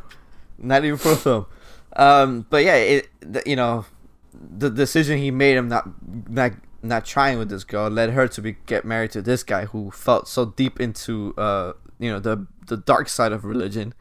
Not 0.58 0.86
even 0.86 0.96
for 0.96 1.12
a 1.12 1.16
film. 1.16 1.46
Um, 1.94 2.46
but 2.48 2.64
yeah, 2.64 2.76
it 2.76 3.08
you 3.44 3.56
know, 3.56 3.84
the 4.32 4.70
decision 4.70 5.18
he 5.18 5.30
made 5.30 5.56
him 5.56 5.68
not 5.68 5.86
not 6.30 6.52
not 6.88 7.04
trying 7.04 7.38
with 7.38 7.48
this 7.48 7.64
girl 7.64 7.88
led 7.88 8.10
her 8.10 8.26
to 8.28 8.40
be 8.42 8.56
get 8.66 8.84
married 8.84 9.10
to 9.12 9.22
this 9.22 9.42
guy 9.42 9.64
who 9.66 9.90
felt 9.90 10.28
so 10.28 10.44
deep 10.46 10.80
into 10.80 11.34
uh 11.36 11.72
you 11.98 12.10
know 12.10 12.18
the 12.20 12.46
the 12.68 12.76
dark 12.76 13.08
side 13.08 13.32
of 13.32 13.44
religion, 13.44 13.94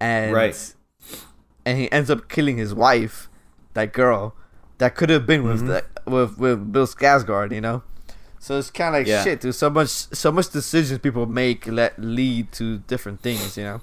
and 0.00 0.32
Right. 0.32 0.74
and 1.64 1.78
he 1.78 1.90
ends 1.90 2.10
up 2.10 2.28
killing 2.28 2.56
his 2.56 2.72
wife, 2.74 3.28
that 3.74 3.92
girl, 3.92 4.34
that 4.78 4.94
could 4.94 5.10
have 5.10 5.26
been 5.26 5.42
with 5.42 5.62
Mhm. 5.62 5.66
that 5.68 5.84
with 6.06 6.38
with 6.38 6.72
Bill 6.72 6.86
Skarsgård, 6.86 7.52
you 7.52 7.60
know. 7.60 7.82
So 8.38 8.58
it's 8.58 8.70
kind 8.70 8.94
of 8.94 9.00
like 9.00 9.06
Yeah. 9.08 9.24
shit, 9.24 9.40
dude. 9.40 9.54
So 9.54 9.68
much 9.70 9.88
so 9.88 10.30
much 10.30 10.50
decisions 10.50 11.00
people 11.00 11.26
make 11.26 11.66
let 11.66 11.98
lead 11.98 12.52
to 12.52 12.78
different 12.86 13.20
things, 13.22 13.56
you 13.56 13.64
know. 13.64 13.80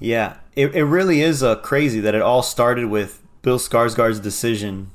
Yeah, 0.00 0.38
it, 0.56 0.74
it 0.74 0.84
really 0.84 1.20
is 1.22 1.42
uh, 1.44 1.54
crazy 1.56 2.00
that 2.00 2.14
it 2.14 2.22
all 2.22 2.42
started 2.42 2.86
with 2.86 3.22
Bill 3.42 3.58
Skarsgård's 3.58 4.18
decision 4.18 4.90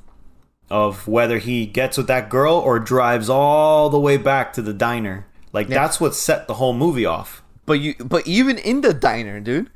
of 0.70 1.08
whether 1.08 1.38
he 1.38 1.66
gets 1.66 1.96
with 1.96 2.06
that 2.08 2.28
girl 2.28 2.54
or 2.54 2.78
drives 2.78 3.28
all 3.30 3.88
the 3.90 3.98
way 4.00 4.16
back 4.16 4.52
to 4.52 4.62
the 4.62 4.74
diner. 4.74 5.26
Like 5.52 5.68
Yeah. 5.68 5.76
that's 5.76 6.00
what 6.00 6.14
set 6.14 6.46
the 6.46 6.54
whole 6.54 6.74
movie 6.74 7.06
off. 7.06 7.42
But 7.66 7.80
you, 7.80 7.94
but 8.04 8.26
even 8.26 8.58
in 8.58 8.80
the 8.82 8.92
diner, 8.94 9.40
dude, 9.40 9.70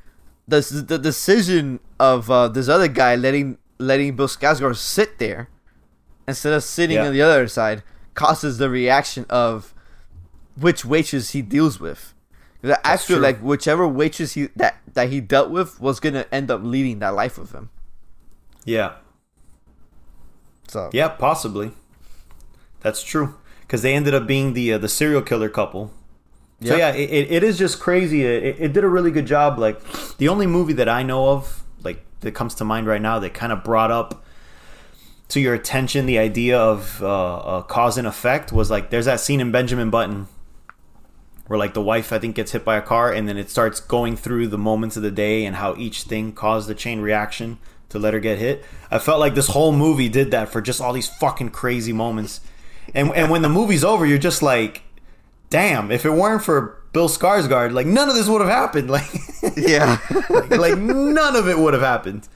the 0.48 0.60
the 0.86 0.98
decision 0.98 1.80
of 1.98 2.30
uh, 2.30 2.48
this 2.48 2.68
other 2.68 2.88
guy 2.88 3.16
letting 3.16 3.58
letting 3.78 4.16
Bill 4.16 4.28
Skarsgård 4.28 4.76
sit 4.76 5.18
there 5.18 5.48
instead 6.28 6.52
of 6.52 6.62
sitting 6.62 6.96
Yeah. 6.96 7.06
on 7.06 7.12
the 7.12 7.22
other 7.22 7.48
side 7.48 7.82
causes 8.14 8.58
the 8.58 8.68
reaction 8.70 9.24
of 9.30 9.72
which 10.58 10.84
waitress 10.84 11.30
he 11.30 11.40
deals 11.42 11.80
with. 11.80 12.12
I 12.62 12.76
That's 12.84 13.04
feel 13.04 13.16
true. 13.16 13.22
like 13.24 13.40
whichever 13.40 13.88
waitress 13.88 14.32
he 14.34 14.48
that 14.56 14.76
that 14.94 15.08
he 15.08 15.20
dealt 15.20 15.50
with 15.50 15.80
was 15.80 15.98
gonna 16.00 16.26
end 16.30 16.50
up 16.50 16.60
leading 16.62 16.98
that 17.00 17.14
life 17.14 17.38
with 17.38 17.52
him. 17.52 17.70
Yeah, 18.64 18.92
So 20.72 20.88
yeah, 20.94 21.08
possibly. 21.08 21.72
That's 22.80 23.02
true 23.02 23.34
because 23.60 23.82
they 23.82 23.94
ended 23.94 24.14
up 24.14 24.26
being 24.26 24.54
the 24.54 24.72
uh, 24.72 24.78
the 24.78 24.88
serial 24.88 25.20
killer 25.20 25.50
couple. 25.50 25.92
So 26.64 26.76
yeah, 26.76 26.94
it, 26.94 27.10
it, 27.10 27.30
it 27.30 27.42
is 27.42 27.58
just 27.58 27.78
crazy. 27.78 28.24
It, 28.24 28.56
it 28.58 28.72
did 28.72 28.82
a 28.82 28.88
really 28.88 29.10
good 29.10 29.26
job. 29.26 29.58
Like 29.58 29.82
the 30.16 30.28
only 30.28 30.46
movie 30.46 30.72
that 30.74 30.88
I 30.88 31.02
know 31.02 31.28
of, 31.28 31.62
like 31.82 32.02
that 32.20 32.32
comes 32.32 32.54
to 32.54 32.64
mind 32.64 32.86
right 32.86 33.02
now, 33.02 33.18
that 33.18 33.34
kind 33.34 33.52
of 33.52 33.62
brought 33.62 33.90
up 33.90 34.24
to 35.28 35.40
your 35.40 35.52
attention 35.52 36.06
the 36.06 36.18
idea 36.18 36.58
of 36.58 37.02
uh, 37.02 37.36
uh, 37.36 37.62
cause 37.62 37.98
and 37.98 38.06
effect 38.06 38.50
was 38.50 38.70
like 38.70 38.88
there's 38.88 39.06
that 39.06 39.20
scene 39.20 39.40
in 39.40 39.52
Benjamin 39.52 39.90
Button 39.90 40.26
where 41.48 41.58
like 41.58 41.74
the 41.74 41.82
wife 41.82 42.12
I 42.12 42.18
think 42.18 42.36
gets 42.36 42.52
hit 42.52 42.64
by 42.64 42.76
a 42.76 42.82
car 42.82 43.12
and 43.12 43.28
then 43.28 43.36
it 43.36 43.50
starts 43.50 43.80
going 43.80 44.16
through 44.16 44.48
the 44.48 44.58
moments 44.58 44.96
of 44.96 45.02
the 45.02 45.10
day 45.10 45.44
and 45.44 45.56
how 45.56 45.74
each 45.76 46.04
thing 46.04 46.32
caused 46.32 46.68
the 46.68 46.74
chain 46.74 47.00
reaction 47.00 47.58
to 47.92 47.98
let 47.98 48.12
her 48.14 48.20
get 48.20 48.38
hit. 48.38 48.64
I 48.90 48.98
felt 48.98 49.20
like 49.20 49.34
this 49.34 49.48
whole 49.48 49.72
movie 49.72 50.08
did 50.08 50.30
that 50.32 50.48
for 50.50 50.60
just 50.60 50.80
all 50.80 50.92
these 50.92 51.08
fucking 51.08 51.50
crazy 51.50 51.92
moments. 51.92 52.40
And 52.94 53.10
and 53.14 53.30
when 53.30 53.42
the 53.42 53.48
movie's 53.48 53.84
over, 53.84 54.04
you're 54.04 54.18
just 54.18 54.42
like, 54.42 54.82
damn, 55.50 55.90
if 55.90 56.04
it 56.04 56.10
weren't 56.10 56.42
for 56.44 56.78
Bill 56.92 57.08
Skarsgård, 57.08 57.72
like 57.72 57.86
none 57.86 58.08
of 58.08 58.14
this 58.14 58.28
would 58.28 58.40
have 58.40 58.50
happened. 58.50 58.90
Like 58.90 59.08
yeah, 59.56 59.98
like 60.50 60.76
none 60.78 61.36
of 61.36 61.48
it 61.48 61.58
would 61.58 61.72
have 61.74 61.82
happened. 61.82 62.28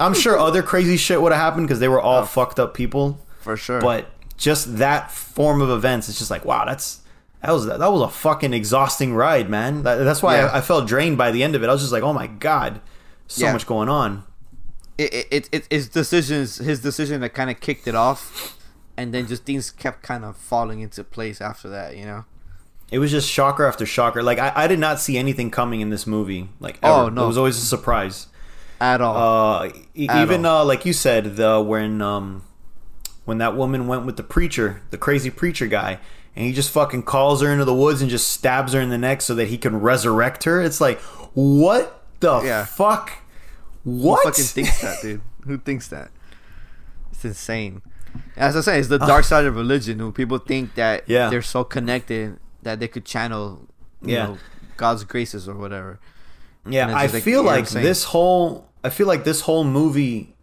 I'm 0.00 0.14
sure 0.14 0.38
other 0.38 0.62
crazy 0.62 0.96
shit 0.96 1.22
would 1.22 1.30
have 1.32 1.40
happened 1.40 1.68
because 1.68 1.78
they 1.80 1.88
were 1.88 2.00
Oh. 2.00 2.04
all 2.06 2.24
fucked 2.26 2.58
up 2.58 2.74
people. 2.74 3.18
for 3.40 3.56
sure. 3.56 3.80
But 3.80 4.06
just 4.36 4.78
that 4.78 5.10
form 5.12 5.60
of 5.62 5.70
events, 5.70 6.08
it's 6.08 6.18
just 6.18 6.30
like 6.30 6.44
wow, 6.44 6.64
that's 6.64 7.00
that 7.42 7.52
was 7.52 7.66
that 7.66 7.78
was 7.92 8.02
a 8.02 8.08
fucking 8.08 8.52
exhausting 8.54 9.14
ride, 9.14 9.48
man. 9.50 9.82
That, 9.84 9.96
that's 9.96 10.22
why 10.22 10.38
Yeah. 10.38 10.46
I, 10.46 10.58
I 10.58 10.60
felt 10.62 10.86
drained 10.88 11.16
by 11.18 11.30
the 11.30 11.42
end 11.42 11.54
of 11.54 11.62
it. 11.62 11.68
I 11.68 11.72
was 11.72 11.80
just 11.82 11.92
like, 11.92 12.02
oh 12.02 12.12
my 12.12 12.26
god, 12.26 12.80
so 13.28 13.44
Yeah. 13.44 13.52
much 13.52 13.66
going 13.66 13.88
on. 13.88 14.24
It, 14.98 15.26
it, 15.30 15.48
it, 15.52 15.66
his 15.70 15.88
decisions 15.88 16.56
his 16.58 16.80
decision 16.80 17.20
that 17.22 17.30
kind 17.34 17.50
of 17.50 17.60
kicked 17.60 17.86
it 17.88 17.94
off 17.94 18.58
and 18.96 19.12
then 19.14 19.26
just 19.26 19.44
things 19.44 19.70
kept 19.70 20.02
kind 20.02 20.24
of 20.24 20.36
falling 20.36 20.80
into 20.80 21.02
place 21.02 21.40
after 21.40 21.68
that 21.68 21.96
you 21.96 22.04
know 22.04 22.24
It 22.90 22.98
was 22.98 23.10
just 23.10 23.28
shocker 23.30 23.64
after 23.66 23.86
shocker. 23.86 24.22
Like 24.22 24.38
I, 24.38 24.52
I 24.54 24.66
did 24.66 24.78
not 24.78 25.00
see 25.00 25.16
anything 25.16 25.50
coming 25.50 25.80
in 25.80 25.88
this 25.90 26.06
movie. 26.06 26.48
Like 26.60 26.78
ever. 26.82 26.92
Oh, 27.04 27.08
no. 27.08 27.24
it 27.24 27.26
was 27.26 27.38
always 27.38 27.56
a 27.56 27.64
surprise. 27.64 28.26
at 28.80 29.00
all 29.00 29.16
Uh, 29.62 29.70
e- 29.94 30.08
At 30.08 30.22
even 30.22 30.44
all. 30.44 30.60
uh, 30.62 30.64
like 30.66 30.84
you 30.84 30.92
said, 30.92 31.36
the 31.36 31.58
when 31.62 32.02
um 32.02 32.42
when 33.24 33.38
that 33.38 33.56
woman 33.56 33.86
went 33.86 34.04
with 34.04 34.16
the 34.18 34.22
preacher, 34.22 34.82
the 34.90 34.98
crazy 34.98 35.30
preacher 35.30 35.66
guy, 35.68 36.00
and 36.36 36.44
he 36.44 36.52
just 36.52 36.70
fucking 36.70 37.04
calls 37.04 37.40
her 37.40 37.50
into 37.50 37.64
the 37.64 37.74
woods 37.74 38.02
and 38.02 38.10
just 38.10 38.28
stabs 38.28 38.72
her 38.74 38.80
in 38.80 38.90
the 38.90 38.98
neck 38.98 39.22
so 39.22 39.34
that 39.36 39.46
he 39.48 39.56
can 39.56 39.80
resurrect 39.80 40.44
her. 40.44 40.60
It's 40.60 40.80
like, 40.80 41.00
what 41.32 42.02
the 42.20 42.42
Yeah. 42.42 42.64
fuck? 42.66 43.21
Who 43.84 43.90
What? 43.98 44.24
fucking 44.24 44.44
thinks 44.44 44.80
that 44.82 45.02
dude 45.02 45.20
who 45.46 45.58
thinks 45.58 45.88
that 45.88 46.10
it's 47.10 47.24
insane 47.24 47.82
as 48.36 48.56
i 48.56 48.60
say 48.60 48.78
it's 48.78 48.88
the 48.88 48.98
dark 48.98 49.24
side 49.24 49.44
of 49.44 49.56
religion 49.56 49.98
who 49.98 50.12
people 50.12 50.38
think 50.38 50.74
that 50.74 51.04
Yeah. 51.08 51.30
they're 51.30 51.42
so 51.42 51.64
connected 51.64 52.38
that 52.62 52.78
they 52.80 52.88
could 52.88 53.04
channel 53.04 53.66
you 54.02 54.14
Yeah. 54.14 54.26
know 54.26 54.38
god's 54.76 55.04
graces 55.04 55.48
or 55.48 55.54
whatever 55.54 55.98
Yeah, 56.66 56.88
I 56.96 57.06
like, 57.06 57.22
feel 57.22 57.42
like 57.42 57.68
this 57.68 58.04
whole 58.04 58.68
I 58.84 58.90
feel 58.90 59.06
like 59.06 59.24
this 59.24 59.40
whole 59.42 59.64
movie 59.64 60.34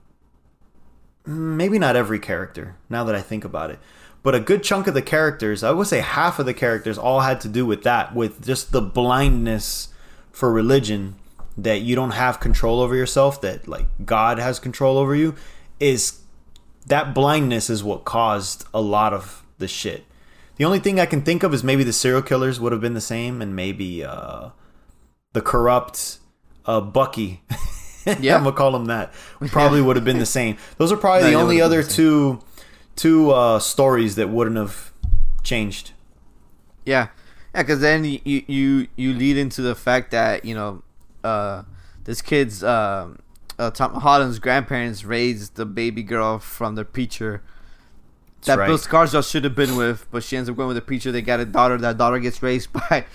mm, 1.26 1.56
maybe 1.58 1.80
not 1.80 1.96
every 1.96 2.20
character, 2.20 2.76
now 2.90 3.04
that 3.04 3.16
I 3.16 3.22
think 3.22 3.44
about 3.46 3.70
it. 3.70 3.80
But 4.24 4.36
a 4.36 4.40
good 4.40 4.64
chunk 4.64 4.88
of 4.88 4.94
the 4.94 5.02
characters, 5.02 5.64
I 5.64 5.72
would 5.72 5.88
say 5.88 6.00
half 6.02 6.40
of 6.40 6.46
the 6.46 6.54
characters 6.54 6.98
all 6.98 7.22
had 7.22 7.40
to 7.42 7.48
do 7.48 7.66
with 7.66 7.84
that, 7.84 8.14
with 8.16 8.44
just 8.46 8.72
the 8.72 8.82
blindness 8.82 9.90
for 10.32 10.52
religion 10.52 11.16
that 11.64 11.82
you 11.82 11.96
don't 11.96 12.12
have 12.12 12.40
control 12.40 12.80
over 12.80 12.96
yourself, 12.96 13.42
that 13.42 13.68
like 13.68 13.86
God 14.06 14.40
has 14.40 14.60
control 14.60 14.98
over 14.98 15.16
you, 15.16 15.36
is 15.80 16.22
that 16.88 17.14
blindness 17.14 17.70
is 17.70 17.84
what 17.84 18.06
caused 18.06 18.66
a 18.74 18.82
lot 18.82 19.14
of 19.14 19.44
the 19.58 19.68
shit. 19.68 20.06
The 20.58 20.66
only 20.66 20.80
thing 20.80 21.00
I 21.00 21.06
can 21.06 21.22
think 21.22 21.44
of 21.44 21.54
is 21.54 21.64
maybe 21.64 21.84
the 21.84 21.94
serial 21.94 22.22
killers 22.22 22.60
would 22.60 22.72
have 22.72 22.82
been 22.82 22.94
the 22.94 23.02
same, 23.02 23.42
and 23.42 23.56
maybe 23.56 24.04
uh, 24.04 24.50
the 25.34 25.42
corrupt 25.42 26.20
uh, 26.66 26.82
Bucky. 26.82 27.42
Yeah. 28.20 28.38
I'm 28.38 28.44
gonna 28.44 28.56
call 28.56 28.76
him 28.76 28.86
that. 28.86 29.14
Probably 29.50 29.82
would 29.82 29.96
have 29.96 30.06
been 30.06 30.18
the 30.18 30.26
same. 30.40 30.58
Those 30.78 30.92
are 30.92 30.98
probably 30.98 31.24
No, 31.24 31.38
the 31.38 31.44
only 31.44 31.62
other 31.62 31.84
the 31.84 31.92
two 31.92 32.40
two 32.96 33.30
uh, 33.30 33.60
stories 33.60 34.16
that 34.16 34.30
wouldn't 34.30 34.56
have 34.56 34.94
changed. 35.44 35.92
Yeah, 36.86 37.10
yeah, 37.54 37.62
because 37.62 37.82
then 37.82 38.06
you, 38.06 38.20
you 38.24 38.44
you 38.48 38.88
you 38.96 39.14
lead 39.14 39.38
into 39.38 39.62
the 39.62 39.76
fact 39.76 40.12
that 40.12 40.44
you 40.44 40.56
know, 40.56 40.82
uh, 41.24 41.64
this 42.06 42.22
kid's 42.22 42.64
uh, 42.64 43.10
uh, 43.58 43.72
Tom 43.72 43.96
Holland's 43.96 44.40
grandparents 44.40 45.04
raised 45.04 45.56
the 45.56 45.66
baby 45.66 46.04
girl 46.04 46.40
from 46.40 46.76
the 46.76 46.86
preacher 46.86 47.42
that 48.46 48.58
right. 48.58 48.68
Bill 48.68 48.78
Skarsgård 48.78 49.30
should 49.30 49.44
have 49.44 49.56
been 49.56 49.76
with, 49.76 50.08
but 50.12 50.24
she 50.24 50.38
ends 50.38 50.50
up 50.50 50.56
going 50.56 50.68
with 50.70 50.78
the 50.78 50.82
preacher. 50.82 51.12
They 51.12 51.22
got 51.22 51.40
a 51.40 51.46
daughter. 51.46 51.78
That 51.78 51.98
daughter 51.98 52.20
gets 52.20 52.42
raised 52.42 52.72
by 52.90 53.06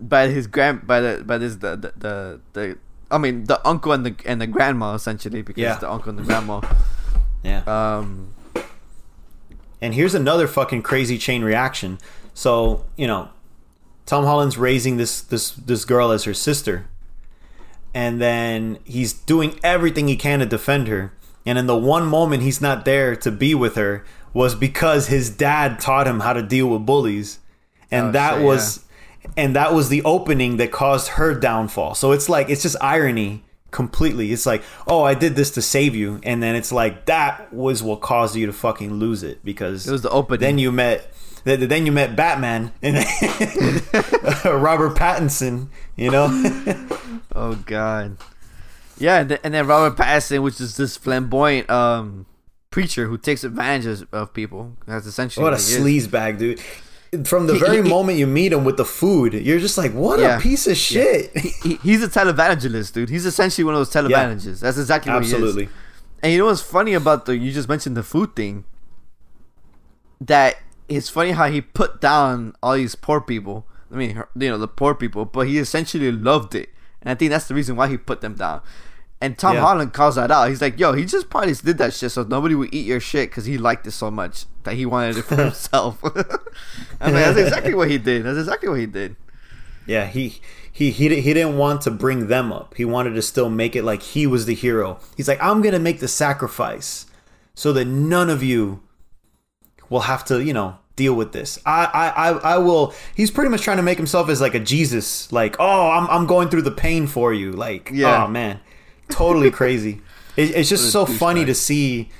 by 0.00 0.28
his 0.28 0.46
grand 0.46 0.86
by 0.86 1.00
the 1.00 1.24
by 1.24 1.38
this 1.38 1.56
the 1.56 1.76
the 1.76 1.92
the. 1.96 2.40
the 2.52 2.78
I 3.08 3.18
mean 3.18 3.44
the 3.44 3.64
uncle 3.64 3.92
and 3.92 4.04
the 4.04 4.16
and 4.24 4.40
the 4.40 4.48
grandma 4.48 4.94
essentially 4.94 5.40
because 5.42 5.62
Yeah. 5.62 5.76
the 5.78 5.88
uncle 5.90 6.10
and 6.10 6.18
the 6.18 6.24
grandma. 6.24 6.60
Yeah. 7.44 7.62
Um, 7.66 8.34
And 9.80 9.94
here's 9.94 10.14
another 10.14 10.48
fucking 10.48 10.82
crazy 10.82 11.16
chain 11.18 11.44
reaction. 11.44 11.98
So, 12.34 12.84
you 12.96 13.06
know, 13.06 13.28
Tom 14.06 14.24
Holland's 14.24 14.58
raising 14.58 14.96
this 14.96 15.20
this 15.20 15.52
this 15.52 15.84
girl 15.84 16.10
as 16.10 16.24
her 16.24 16.34
sister. 16.34 16.86
And 17.96 18.20
then 18.20 18.78
he's 18.84 19.14
doing 19.14 19.58
everything 19.64 20.06
he 20.06 20.16
can 20.16 20.40
to 20.40 20.46
defend 20.46 20.86
her. 20.86 21.14
And 21.46 21.56
in 21.56 21.66
the 21.66 21.76
one 21.76 22.04
moment 22.04 22.42
he's 22.42 22.60
not 22.60 22.84
there 22.84 23.16
to 23.16 23.30
be 23.30 23.54
with 23.54 23.76
her 23.76 24.04
was 24.34 24.54
because 24.54 25.06
his 25.06 25.30
dad 25.30 25.80
taught 25.80 26.06
him 26.06 26.20
how 26.20 26.34
to 26.34 26.42
deal 26.42 26.66
with 26.68 26.84
bullies. 26.84 27.38
And 27.90 28.08
Oh, 28.08 28.12
that 28.12 28.42
was 28.42 28.84
and 29.34 29.56
that 29.56 29.72
was 29.72 29.88
the 29.88 30.02
opening 30.04 30.58
that 30.58 30.70
caused 30.70 31.08
her 31.12 31.34
downfall. 31.34 31.94
So 31.94 32.12
it's 32.12 32.28
like 32.28 32.50
it's 32.50 32.60
just 32.60 32.76
irony 32.82 33.44
completely. 33.70 34.30
It's 34.30 34.44
like, 34.44 34.62
"Oh, 34.86 35.02
I 35.02 35.14
did 35.14 35.34
this 35.34 35.50
to 35.52 35.62
save 35.62 35.94
you." 35.94 36.20
And 36.22 36.42
then 36.42 36.54
it's 36.54 36.72
like 36.72 37.06
that 37.06 37.50
was 37.50 37.82
what 37.82 38.02
caused 38.02 38.36
you 38.36 38.44
to 38.44 38.52
fucking 38.52 38.92
lose 38.92 39.22
it 39.22 39.42
because 39.42 39.88
it 39.88 39.92
was 39.92 40.02
the 40.02 40.10
opening. 40.10 40.40
then 40.40 40.58
you 40.58 40.70
met 40.70 41.10
th- 41.46 41.68
then 41.68 41.86
you 41.86 41.92
met 41.92 42.14
Batman 42.16 42.72
and 42.82 42.96
Robert 44.44 44.94
Pattinson, 44.96 45.68
you 45.96 46.10
know? 46.10 46.28
Oh 47.34 47.54
God. 47.66 48.16
Yeah, 48.98 49.20
and 49.20 49.30
then, 49.30 49.38
and 49.44 49.52
then 49.52 49.66
Robert 49.66 49.98
Pattinson, 50.02 50.42
which 50.42 50.58
is 50.58 50.76
this 50.78 50.96
flamboyant 50.96 51.68
um 51.68 52.24
preacher 52.70 53.06
who 53.08 53.18
takes 53.18 53.44
advantage 53.44 54.06
of- 54.12 54.32
people. 54.32 54.72
That's 54.86 55.04
essentially 55.06 55.42
what 55.44 55.52
a 55.52 55.56
what 55.56 55.62
he 55.62 55.72
is. 55.74 56.06
sleaze 56.06 56.10
bag, 56.10 56.38
dude. 56.38 56.60
from 57.28 57.46
the 57.46 57.54
He- 57.54 57.60
very 57.60 57.82
he- 57.82 57.88
moment 57.90 58.18
you 58.18 58.26
meet 58.26 58.52
him 58.52 58.64
with 58.64 58.78
the 58.78 58.86
food, 58.86 59.34
you're 59.34 59.58
just 59.58 59.76
like, 59.76 59.92
what 59.92 60.18
Yeah. 60.18 60.38
a 60.38 60.40
piece 60.40 60.66
of 60.66 60.76
shit. 60.78 61.36
he, 61.36 61.74
he's 61.82 62.02
a 62.02 62.08
televangelist, 62.08 62.92
dude. 62.94 63.10
He's 63.10 63.26
essentially 63.26 63.64
one 63.64 63.74
of 63.74 63.80
those 63.80 63.90
televangelists. 63.92 64.60
That's 64.60 64.78
exactly 64.78 65.12
what 65.12 65.22
he 65.22 65.28
is. 65.28 65.34
Absolutely. 65.34 65.68
And 66.22 66.32
you 66.32 66.38
know 66.38 66.46
what's 66.46 66.62
funny 66.62 66.94
about 66.94 67.26
the 67.26 67.36
you 67.36 67.52
just 67.52 67.68
mentioned 67.68 67.96
the 67.98 68.02
food 68.02 68.34
thing? 68.34 68.64
That 70.22 70.56
it's 70.88 71.08
funny 71.08 71.32
how 71.32 71.48
he 71.50 71.60
put 71.60 72.00
down 72.00 72.54
all 72.62 72.74
these 72.74 72.94
poor 72.94 73.20
people. 73.20 73.66
I 73.90 73.96
mean, 73.96 74.22
you 74.36 74.48
know, 74.50 74.58
the 74.58 74.68
poor 74.68 74.94
people, 74.94 75.24
but 75.24 75.46
he 75.46 75.58
essentially 75.58 76.10
loved 76.12 76.54
it, 76.54 76.70
and 77.02 77.10
I 77.10 77.14
think 77.14 77.30
that's 77.30 77.48
the 77.48 77.54
reason 77.54 77.76
why 77.76 77.88
he 77.88 77.96
put 77.96 78.20
them 78.20 78.34
down. 78.34 78.60
And 79.20 79.38
Tom 79.38 79.54
Yeah. 79.54 79.62
Holland 79.62 79.92
calls 79.94 80.16
that 80.16 80.30
out. 80.30 80.48
He's 80.50 80.60
like, 80.60 80.78
"Yo, 80.78 80.92
he 80.92 81.04
just 81.06 81.30
probably 81.30 81.48
just 81.50 81.64
did 81.64 81.78
that 81.78 81.94
shit 81.94 82.10
so 82.12 82.22
nobody 82.24 82.54
would 82.54 82.74
eat 82.74 82.84
your 82.86 83.00
shit 83.00 83.30
because 83.30 83.46
he 83.46 83.56
liked 83.56 83.86
it 83.86 83.92
so 83.92 84.10
much 84.10 84.44
that 84.64 84.74
he 84.74 84.84
wanted 84.84 85.16
it 85.16 85.22
for 85.22 85.36
himself." 85.44 85.98
I 87.00 87.06
mean, 87.06 87.14
that's 87.14 87.38
exactly 87.38 87.74
what 87.74 87.90
he 87.90 87.96
did. 87.98 88.24
That's 88.24 88.38
exactly 88.38 88.68
what 88.68 88.78
he 88.78 88.86
did. 88.86 89.16
Yeah, 89.86 90.06
he 90.06 90.40
he 90.70 90.90
he 90.90 91.20
he 91.20 91.32
didn't 91.32 91.56
want 91.56 91.80
to 91.82 91.90
bring 91.90 92.26
them 92.26 92.52
up. 92.52 92.74
He 92.76 92.84
wanted 92.84 93.14
to 93.14 93.22
still 93.22 93.48
make 93.48 93.74
it 93.74 93.84
like 93.84 94.02
he 94.02 94.26
was 94.26 94.44
the 94.44 94.54
hero. 94.54 94.98
He's 95.16 95.28
like, 95.28 95.40
I'm 95.42 95.62
gonna 95.62 95.78
make 95.78 96.00
the 96.00 96.08
sacrifice 96.08 97.06
so 97.54 97.72
that 97.72 97.86
none 97.86 98.28
of 98.28 98.42
you 98.42 98.82
will 99.90 100.00
have 100.00 100.24
to, 100.26 100.42
you 100.42 100.52
know, 100.52 100.78
deal 100.96 101.14
with 101.14 101.32
this. 101.32 101.58
I 101.66 101.84
I 101.92 102.08
I, 102.08 102.30
I 102.54 102.58
will. 102.58 102.94
He's 103.14 103.30
pretty 103.30 103.50
much 103.50 103.62
trying 103.62 103.76
to 103.76 103.82
make 103.82 103.98
himself 103.98 104.28
as 104.28 104.40
like 104.40 104.54
a 104.54 104.60
Jesus. 104.60 105.30
Like, 105.32 105.56
oh, 105.58 105.90
I'm 105.90 106.08
I'm 106.08 106.26
going 106.26 106.48
through 106.48 106.62
the 106.62 106.70
pain 106.70 107.06
for 107.06 107.32
you. 107.32 107.52
Like, 107.52 107.90
Yeah. 107.92 108.24
oh 108.24 108.28
man, 108.28 108.60
totally 109.08 109.50
crazy. 109.50 110.00
It, 110.36 110.54
it's 110.54 110.68
just 110.68 110.92
so 110.92 111.06
funny 111.06 111.46
to 111.46 111.54
see 111.54 112.10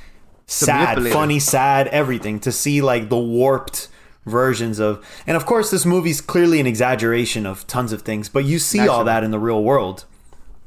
sad, 0.46 1.02
funny, 1.12 1.38
sad, 1.38 1.86
everything. 1.88 2.40
To 2.40 2.50
see 2.50 2.80
like 2.80 3.10
the 3.10 3.18
warped 3.18 3.88
versions 4.24 4.78
of, 4.78 5.04
and 5.26 5.36
of 5.36 5.44
course, 5.44 5.70
this 5.70 5.84
movie's 5.84 6.22
clearly 6.22 6.58
an 6.58 6.66
exaggeration 6.66 7.44
of 7.44 7.66
tons 7.66 7.92
of 7.92 8.00
things. 8.02 8.30
But 8.30 8.46
you 8.46 8.58
see 8.58 8.88
all 8.88 9.04
that 9.04 9.22
in 9.22 9.32
the 9.32 9.38
real 9.38 9.62
world. 9.62 10.06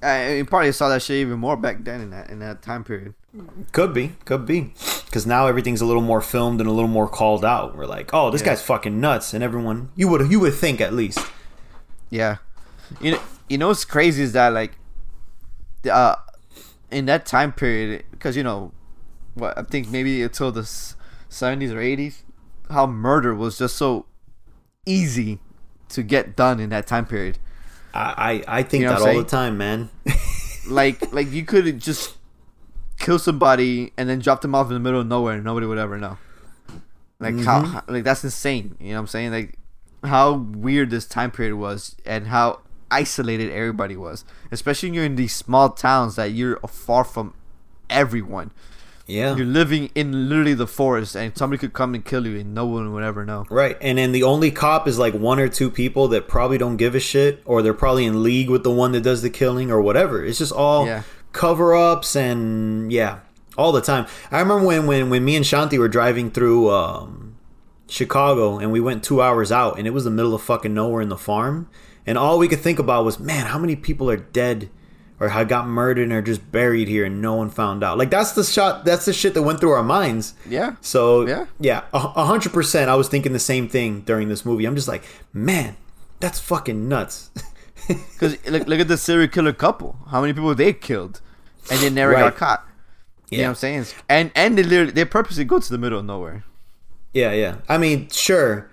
I, 0.02 0.36
you 0.36 0.46
probably 0.46 0.72
saw 0.72 0.90
that 0.90 1.02
shit 1.02 1.18
even 1.18 1.40
more 1.40 1.58
back 1.58 1.84
then 1.84 2.00
in 2.02 2.10
that 2.12 2.30
in 2.30 2.40
that 2.40 2.62
time 2.62 2.84
period. 2.84 3.14
Could 3.74 3.94
be, 3.94 4.14
could 4.26 4.46
be, 4.46 4.74
because 5.06 5.28
now 5.28 5.46
everything's 5.48 5.82
a 5.82 5.86
little 5.86 6.02
more 6.02 6.22
filmed 6.22 6.60
and 6.62 6.70
a 6.70 6.72
little 6.72 6.90
more 6.90 7.08
called 7.08 7.46
out. 7.46 7.76
We're 7.76 7.86
like, 7.86 8.10
oh, 8.14 8.32
this 8.32 8.42
Yeah. 8.42 8.48
guy's 8.48 8.62
fucking 8.62 9.00
nuts, 9.00 9.34
and 9.34 9.44
everyone 9.44 9.90
you 9.96 10.08
would 10.08 10.32
you 10.32 10.40
would 10.40 10.56
think 10.56 10.82
at 10.82 10.94
least. 10.94 11.20
Yeah, 12.10 12.38
you 13.00 13.12
know, 13.12 13.20
you 13.50 13.58
know 13.58 13.68
what's 13.68 13.86
crazy 13.86 14.24
is 14.24 14.32
that 14.34 14.50
like, 14.54 14.78
uh, 15.92 16.16
in 16.90 17.06
that 17.06 17.26
time 17.26 17.52
period, 17.52 18.04
because 18.12 18.36
you 18.36 18.44
know, 18.44 18.72
what 19.36 19.58
I 19.58 19.64
think 19.64 19.90
maybe 19.90 20.24
until 20.24 20.52
the 20.52 20.64
seventies 21.30 21.72
or 21.72 21.80
eighties, 21.80 22.24
how 22.72 22.88
murder 22.88 23.36
was 23.36 23.58
just 23.60 23.76
so 23.76 24.06
easy 24.86 25.40
to 25.90 26.02
get 26.02 26.36
done 26.36 26.60
in 26.60 26.70
that 26.70 26.88
time 26.88 27.06
period. 27.06 27.38
I 27.94 28.44
I, 28.48 28.60
I 28.60 28.64
think 28.64 28.82
You 28.82 28.90
know 28.90 29.00
that 29.00 29.10
all 29.10 29.18
the 29.18 29.30
time, 29.30 29.58
man. 29.58 29.90
Like, 30.68 31.12
like 31.12 31.32
you 31.32 31.46
could 31.46 31.80
just 31.80 32.16
kill 33.00 33.18
somebody 33.18 33.92
and 33.98 34.08
then 34.08 34.20
drop 34.20 34.42
them 34.42 34.54
off 34.54 34.68
in 34.68 34.74
the 34.74 34.80
middle 34.80 35.00
of 35.02 35.08
nowhere 35.08 35.36
and 35.36 35.44
nobody 35.44 35.66
would 35.66 35.78
ever 35.78 35.98
know. 35.98 36.18
Like 37.20 37.40
how, 37.40 37.62
mm-hmm. 37.62 37.72
how- 37.74 37.84
like 37.88 38.04
that's 38.04 38.24
insane. 38.24 38.78
You 38.80 38.90
know 38.90 38.96
what 38.96 39.00
I'm 39.00 39.08
saying? 39.08 39.32
Like 39.32 39.58
how 40.04 40.34
weird 40.34 40.90
this 40.90 41.06
time 41.06 41.32
period 41.32 41.56
was 41.56 41.96
and 42.06 42.28
how 42.28 42.62
isolated 42.92 43.52
everybody 43.52 43.98
was. 43.98 44.26
Especially 44.52 44.90
when 44.90 44.94
you're 44.94 45.06
in 45.06 45.16
these 45.16 45.36
small 45.36 45.72
towns 45.72 46.16
that 46.16 46.32
you're 46.32 46.60
far 46.68 47.04
from 47.04 47.34
everyone. 47.90 48.52
Yeah, 49.10 49.36
You're 49.36 49.46
living 49.46 49.90
in 49.96 50.30
literally 50.30 50.54
the 50.54 50.68
forest 50.68 51.16
and 51.16 51.36
somebody 51.38 51.60
could 51.60 51.74
come 51.74 51.96
and 51.96 52.06
kill 52.06 52.28
you 52.28 52.40
and 52.40 52.54
no 52.54 52.66
one 52.66 52.94
would 52.94 53.04
ever 53.04 53.26
know. 53.26 53.46
Right, 53.50 53.76
and 53.82 53.98
then 53.98 54.12
the 54.12 54.24
only 54.24 54.52
cop 54.52 54.88
is 54.88 55.00
like 55.00 55.14
one 55.14 55.40
or 55.40 55.48
two 55.50 55.70
people 55.72 56.08
that 56.10 56.28
probably 56.28 56.58
don't 56.58 56.78
give 56.78 56.96
a 56.96 57.00
shit, 57.00 57.42
or 57.46 57.62
they're 57.62 57.74
probably 57.74 58.06
in 58.06 58.24
league 58.24 58.50
with 58.50 58.64
the 58.64 58.72
one 58.72 58.92
that 58.94 59.02
does 59.02 59.22
the 59.22 59.30
killing, 59.30 59.72
or 59.72 59.82
whatever. 59.82 60.24
It's 60.24 60.38
just 60.40 60.52
all 60.54 60.86
Yeah. 60.86 61.04
cover 61.34 61.76
ups 61.76 62.16
and 62.16 62.92
yeah, 62.92 63.20
all 63.58 63.72
the 63.72 63.82
time. 63.82 64.06
I 64.32 64.40
remember 64.40 64.66
when 64.66 64.86
when 64.88 65.10
when 65.10 65.26
me 65.26 65.36
and 65.36 65.46
Shanti 65.46 65.78
were 65.78 65.88
driving 65.90 66.32
through 66.32 66.70
um, 66.70 67.36
Chicago, 67.88 68.60
and 68.60 68.72
we 68.72 68.80
went 68.80 69.04
two 69.04 69.22
hours 69.22 69.52
out, 69.52 69.78
and 69.78 69.88
it 69.88 69.92
was 69.92 70.04
the 70.04 70.12
middle 70.12 70.34
of 70.36 70.42
fucking 70.42 70.74
nowhere 70.74 71.02
in 71.02 71.10
the 71.10 71.18
farm, 71.18 71.68
and 72.06 72.18
all 72.18 72.38
we 72.38 72.48
could 72.48 72.60
think 72.60 72.80
about 72.80 73.04
was, 73.06 73.20
man, 73.20 73.48
how 73.48 73.58
many 73.58 73.76
people 73.76 74.10
are 74.10 74.18
dead? 74.18 74.70
Or 75.22 75.28
had 75.30 75.50
got 75.50 75.68
murdered 75.68 76.04
and 76.04 76.14
are 76.14 76.22
just 76.22 76.50
buried 76.50 76.88
here 76.88 77.04
and 77.04 77.22
no 77.22 77.36
one 77.36 77.50
found 77.50 77.84
out. 77.84 77.98
Like 77.98 78.10
that's 78.10 78.32
the 78.32 78.44
shot. 78.44 78.86
That's 78.86 79.04
the 79.06 79.12
shit 79.12 79.34
that 79.34 79.44
went 79.44 79.60
through 79.60 79.72
our 79.72 79.84
minds. 79.84 80.34
Yeah. 80.48 80.76
So 80.82 81.28
Yeah. 81.28 81.46
yeah, 81.60 81.84
a 81.94 82.26
hundred 82.26 82.54
percent. 82.54 82.90
I 82.90 82.96
was 82.96 83.10
thinking 83.10 83.34
the 83.34 83.40
same 83.40 83.68
thing 83.68 84.02
during 84.02 84.30
this 84.30 84.46
movie. 84.46 84.64
I'm 84.66 84.76
just 84.76 84.88
like, 84.88 85.04
man, 85.34 85.76
that's 86.20 86.40
fucking 86.40 86.88
nuts. 86.88 87.32
Because 87.88 88.38
look, 88.48 88.68
look 88.68 88.80
at 88.80 88.88
the 88.88 88.98
serial 88.98 89.28
killer 89.30 89.52
couple. 89.54 89.98
How 90.12 90.22
many 90.22 90.32
people 90.34 90.54
they 90.54 90.74
killed, 90.74 91.22
and 91.72 91.80
they 91.80 91.90
never 91.90 92.12
Right. 92.12 92.20
got 92.22 92.36
caught. 92.36 92.68
You 93.32 93.40
know 93.40 93.44
what 93.46 93.50
I'm 93.50 93.56
saying? 93.56 93.86
And 94.08 94.32
and 94.36 94.58
they 94.58 94.64
literally 94.64 94.92
they 94.92 95.06
purposely 95.06 95.44
go 95.44 95.60
to 95.60 95.70
the 95.72 95.78
middle 95.80 95.98
of 95.98 96.06
nowhere. 96.06 96.44
Yeah, 97.14 97.32
yeah. 97.32 97.56
I 97.68 97.78
mean, 97.80 98.08
sure. 98.10 98.70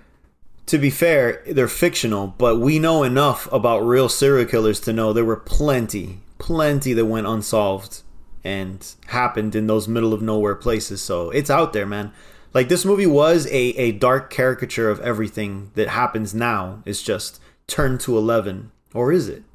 To 0.66 0.76
be 0.78 0.90
fair, 0.90 1.42
they're 1.46 1.68
fictional, 1.68 2.26
but 2.26 2.58
we 2.58 2.78
know 2.78 3.04
enough 3.04 3.50
about 3.52 3.78
real 3.86 4.08
serial 4.10 4.44
killers 4.46 4.80
to 4.80 4.92
know 4.92 5.12
there 5.14 5.24
were 5.24 5.36
plenty, 5.36 6.20
plenty 6.38 6.92
that 6.92 7.06
went 7.06 7.26
unsolved 7.26 8.02
and 8.44 8.94
happened 9.08 9.54
in 9.54 9.66
those 9.66 9.88
middle 9.88 10.12
of 10.12 10.22
nowhere 10.22 10.54
places. 10.54 11.02
So 11.02 11.30
it's 11.30 11.50
out 11.50 11.72
there, 11.72 11.86
man. 11.86 12.12
Like 12.54 12.68
this 12.68 12.84
movie 12.84 13.06
was 13.06 13.46
a, 13.46 13.50
a 13.52 13.92
dark 13.92 14.30
caricature 14.30 14.88
of 14.88 15.00
everything 15.00 15.72
that 15.74 15.88
happens 15.88 16.34
now. 16.34 16.82
It's 16.86 17.02
just 17.02 17.40
turned 17.66 18.00
to 18.00 18.16
eleven. 18.16 18.70
Or 18.94 19.12
is 19.12 19.28
it? 19.28 19.42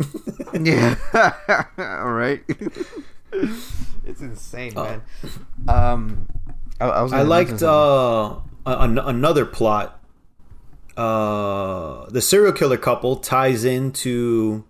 Yeah. 0.54 0.98
All 1.78 2.12
right. 2.12 2.44
it's 3.32 4.20
insane, 4.20 4.74
man. 4.74 5.02
Um, 5.66 6.28
I, 6.80 6.88
I 6.88 7.02
was. 7.02 7.14
I 7.14 7.22
liked 7.22 7.64
uh, 7.64 8.36
an- 8.66 9.00
another 9.00 9.46
plot. 9.46 9.98
Uh, 10.98 12.06
the 12.10 12.22
serial 12.22 12.52
killer 12.52 12.76
couple 12.76 13.16
ties 13.16 13.64
into 13.64 14.66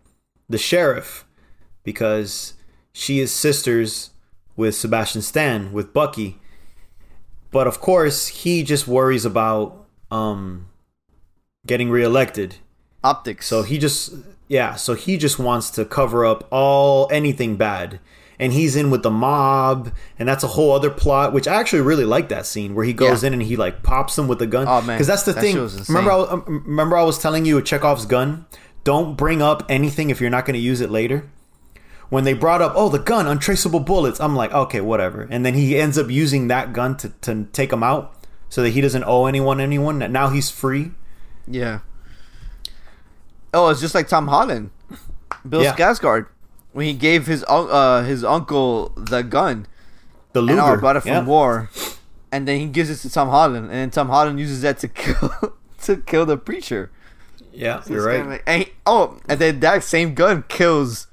the 0.48 0.60
sheriff 0.60 1.26
because 1.84 2.54
she 2.92 3.20
is 3.20 3.32
sisters 3.32 4.12
with 4.56 4.76
Sebastian 4.76 5.22
Stan 5.22 5.72
with 5.74 5.94
Bucky, 5.94 6.40
but 7.52 7.68
of 7.68 7.80
course 7.82 8.28
he 8.28 8.64
just 8.64 8.88
worries 8.88 9.26
about 9.26 9.86
um 10.12 10.68
getting 11.66 11.90
reelected. 11.90 12.56
optics. 13.04 13.48
So 13.48 13.64
he 13.64 13.78
just 13.78 14.14
yeah, 14.48 14.76
so 14.76 14.94
he 14.94 15.18
just 15.18 15.40
wants 15.40 15.70
to 15.72 15.86
cover 15.86 16.26
up 16.26 16.48
all 16.52 17.08
anything 17.12 17.56
bad. 17.56 18.00
And 18.40 18.54
he's 18.54 18.76
in 18.76 18.90
with 18.90 19.04
the 19.04 19.12
mob, 19.12 19.94
and 20.18 20.28
that's 20.28 20.44
a 20.44 20.48
whole 20.48 20.72
other 20.72 20.90
plot. 20.90 21.32
Which 21.32 21.48
I 21.48 21.54
actually 21.56 21.84
really 21.84 22.06
like 22.06 22.30
that 22.30 22.48
scene 22.48 22.74
where 22.74 22.84
he 22.84 22.92
goes 22.92 23.22
Yeah. 23.22 23.28
in 23.28 23.34
and 23.34 23.44
he 23.44 23.56
like 23.56 23.84
pops 23.84 24.16
them 24.16 24.28
with 24.28 24.42
a 24.42 24.48
gun. 24.48 24.68
Oh, 24.68 24.82
man, 24.82 24.98
because 24.98 25.06
that's 25.06 25.22
the 25.24 25.34
that 25.34 25.42
thing. 25.42 25.54
shit 25.54 25.62
was 25.62 25.76
insane. 25.78 25.96
Remember, 25.96 26.12
I, 26.12 26.32
um, 26.32 26.64
remember 26.66 26.98
I 26.98 27.04
was 27.04 27.20
telling 27.20 27.46
you 27.46 27.60
a 27.60 27.62
Chekhov's 27.62 28.08
gun. 28.08 28.48
Don't 28.84 29.16
bring 29.16 29.44
up 29.44 29.64
anything 29.70 30.10
if 30.10 30.20
you're 30.20 30.32
not 30.32 30.46
going 30.48 30.56
to 30.56 30.60
use 30.60 30.82
it 30.82 30.90
later. 30.90 31.30
When 32.12 32.24
they 32.26 32.34
brought 32.34 32.62
up, 32.62 32.74
oh, 32.76 32.90
the 32.90 33.00
gun, 33.00 33.26
untraceable 33.26 33.80
bullets, 33.80 34.20
I'm 34.20 34.36
like, 34.36 34.52
okay, 34.54 34.82
whatever. 34.82 35.28
And 35.32 35.44
then 35.46 35.54
he 35.56 35.78
ends 35.80 35.98
up 35.98 36.10
using 36.12 36.50
that 36.50 36.74
gun 36.74 36.96
to, 36.98 37.10
to 37.22 37.46
take 37.54 37.72
him 37.74 37.82
out 37.84 38.14
so 38.50 38.62
that 38.64 38.72
he 38.72 38.82
doesn't 38.82 39.06
owe 39.06 39.26
anyone 39.28 39.60
anyone. 39.62 39.98
Now 40.12 40.28
he's 40.30 40.50
free. 40.52 40.92
yeah. 41.48 41.80
Oh, 43.54 43.70
it's 43.70 43.82
just 43.82 43.94
like 43.96 44.08
Tom 44.08 44.28
Holland, 44.28 44.70
Bill 45.48 45.62
Yeah. 45.64 45.76
Skarsgård, 45.76 46.28
when 46.72 46.86
he 46.86 46.94
gave 46.94 47.28
his 47.28 47.44
uh 47.48 48.04
his 48.04 48.24
uncle 48.24 48.90
the 48.96 49.24
gun 49.24 49.68
The 50.34 50.40
and 50.40 50.48
Luger 50.50 50.62
all 50.62 50.78
brought 50.78 50.96
it 50.96 51.02
from 51.02 51.12
yeah. 51.12 51.26
war, 51.26 51.70
and 52.32 52.48
then 52.48 52.60
he 52.62 52.66
gives 52.68 52.90
it 52.90 52.98
to 53.08 53.10
Tom 53.14 53.28
Holland, 53.30 53.66
and 53.66 53.74
then 53.76 53.90
Tom 53.90 54.08
Holland 54.08 54.40
uses 54.40 54.62
that 54.62 54.80
to 54.80 54.88
kill 55.04 55.34
to 55.84 55.98
kill 55.98 56.26
the 56.26 56.38
preacher. 56.38 56.92
Yeah, 57.54 57.82
So 57.82 57.94
you're 57.94 58.06
right. 58.06 58.26
like- 58.26 58.44
and 58.48 58.64
he- 58.64 58.72
oh, 58.86 59.20
and 59.28 59.38
then 59.40 59.60
that 59.60 59.84
same 59.84 60.14
gun 60.14 60.46
kills 60.48 61.08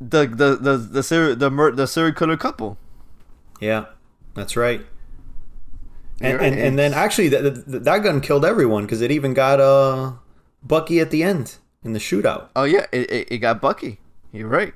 the 0.00 0.26
the 0.26 0.56
the 0.56 0.76
the 0.76 1.02
serial 1.02 1.36
the, 1.36 1.50
mur- 1.50 1.72
the 1.72 1.86
serial 1.86 2.14
killer 2.14 2.36
couple. 2.36 2.78
Yeah, 3.60 3.86
that's 4.34 4.56
right. 4.56 4.84
And 6.20 6.40
and, 6.40 6.58
and 6.58 6.78
then 6.78 6.94
actually 6.94 7.28
that 7.28 7.42
that 7.66 7.84
that 7.84 7.98
gun 8.02 8.20
killed 8.20 8.44
everyone 8.44 8.84
because 8.84 9.00
it 9.02 9.10
even 9.10 9.34
got 9.34 9.60
uh 9.60 10.12
Bucky 10.62 10.98
at 11.00 11.10
the 11.10 11.22
end 11.22 11.56
in 11.84 11.92
the 11.92 11.98
shootout. 11.98 12.48
Oh 12.56 12.64
yeah, 12.64 12.86
it, 12.92 13.10
it, 13.10 13.28
it 13.32 13.38
got 13.38 13.60
Bucky. 13.60 14.00
You're 14.32 14.48
right. 14.48 14.72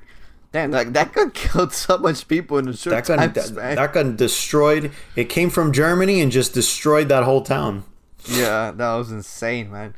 Damn, 0.51 0.71
that 0.71 0.93
that 0.93 1.13
gun 1.13 1.31
killed 1.33 1.73
so 1.73 1.97
much 1.97 2.27
people 2.27 2.57
in 2.57 2.67
a 2.67 2.73
short 2.75 2.95
That 2.95 3.07
gun 3.07 3.17
time 3.19 3.33
that, 3.33 3.43
span. 3.45 3.75
that 3.75 3.93
gun 3.93 4.15
destroyed. 4.15 4.91
It 5.15 5.29
came 5.29 5.49
from 5.49 5.71
Germany 5.73 6.21
and 6.21 6.31
just 6.31 6.53
destroyed 6.53 7.09
that 7.09 7.23
whole 7.23 7.41
town. 7.41 7.85
yeah, 8.25 8.71
that 8.71 8.95
was 8.95 9.11
insane, 9.11 9.71
man. 9.71 9.95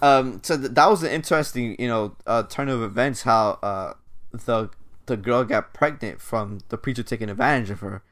Um, 0.00 0.40
so 0.44 0.56
th- 0.56 0.70
that 0.72 0.86
was 0.88 1.02
an 1.02 1.10
interesting, 1.10 1.74
you 1.78 1.88
know, 1.88 2.16
uh, 2.26 2.44
turn 2.44 2.68
of 2.68 2.82
events. 2.82 3.22
How 3.22 3.58
uh, 3.62 3.94
the 4.40 4.70
the 5.06 5.16
girl 5.16 5.44
got 5.44 5.74
pregnant 5.74 6.20
from 6.20 6.60
the 6.70 6.78
preacher 6.78 7.02
taking 7.02 7.28
advantage 7.28 7.70
of 7.70 7.80
her, 7.80 8.02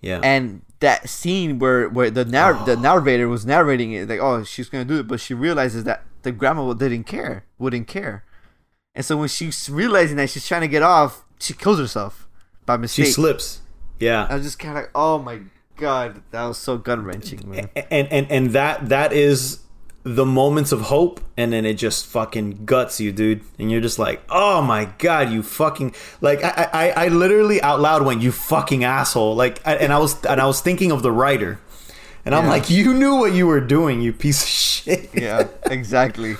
Yeah, 0.00 0.20
and 0.22 0.62
that 0.80 1.08
scene 1.08 1.58
where 1.58 1.88
where 1.88 2.10
the 2.10 2.24
narr- 2.24 2.64
the 2.64 2.72
oh. 2.76 2.80
narrator 2.80 3.28
was 3.28 3.44
narrating 3.44 3.92
it 3.92 4.08
like 4.08 4.20
oh 4.20 4.42
she's 4.44 4.68
gonna 4.70 4.84
do 4.86 4.98
it 5.00 5.06
but 5.06 5.20
she 5.20 5.34
realizes 5.34 5.84
that 5.84 6.04
the 6.22 6.32
grandma 6.32 6.72
didn't 6.72 7.04
care 7.04 7.44
wouldn't 7.58 7.86
care. 7.86 8.24
And 8.94 9.04
so 9.04 9.16
when 9.16 9.28
she's 9.28 9.68
realizing 9.70 10.16
that 10.16 10.30
she's 10.30 10.46
trying 10.48 10.62
to 10.62 10.68
get 10.68 10.82
off 10.82 11.24
she 11.38 11.52
kills 11.54 11.78
herself 11.78 12.26
by 12.66 12.74
She 12.76 12.80
mistake. 12.80 13.06
slips. 13.14 13.60
Yeah. 13.98 14.26
i 14.30 14.34
was 14.36 14.44
just 14.44 14.58
kind 14.58 14.76
of 14.78 14.84
like 14.84 14.90
oh 14.94 15.18
my 15.18 15.40
god 15.76 16.22
that 16.30 16.44
was 16.46 16.58
so 16.58 16.76
gut-wrenching 16.78 17.48
man. 17.48 17.68
And 17.90 18.08
and 18.12 18.30
and 18.30 18.50
that 18.52 18.88
that 18.88 19.12
is 19.12 19.60
the 20.02 20.24
moments 20.24 20.72
of 20.72 20.80
hope 20.82 21.20
and 21.36 21.52
then 21.52 21.66
it 21.66 21.74
just 21.74 22.06
fucking 22.06 22.64
guts 22.64 23.00
you 23.00 23.12
dude 23.12 23.42
and 23.58 23.70
you're 23.70 23.82
just 23.82 23.98
like 23.98 24.22
oh 24.30 24.62
my 24.62 24.86
god 24.96 25.30
you 25.30 25.42
fucking 25.42 25.94
like 26.22 26.42
i 26.42 26.68
i, 26.72 27.04
I 27.04 27.08
literally 27.08 27.60
out 27.60 27.80
loud 27.80 28.02
went 28.06 28.22
you 28.22 28.32
fucking 28.32 28.82
asshole 28.82 29.34
like 29.34 29.60
I, 29.66 29.74
and 29.74 29.92
i 29.92 29.98
was 29.98 30.24
and 30.24 30.40
i 30.40 30.46
was 30.46 30.62
thinking 30.62 30.90
of 30.90 31.02
the 31.02 31.12
writer 31.12 31.60
and 32.24 32.34
i'm 32.34 32.44
Yeah. 32.44 32.50
like 32.50 32.70
you 32.70 32.94
knew 32.94 33.16
what 33.16 33.34
you 33.34 33.46
were 33.46 33.60
doing 33.60 34.00
you 34.00 34.14
piece 34.14 34.42
of 34.42 34.48
shit 34.48 35.10
yeah 35.14 35.48
exactly 35.66 36.36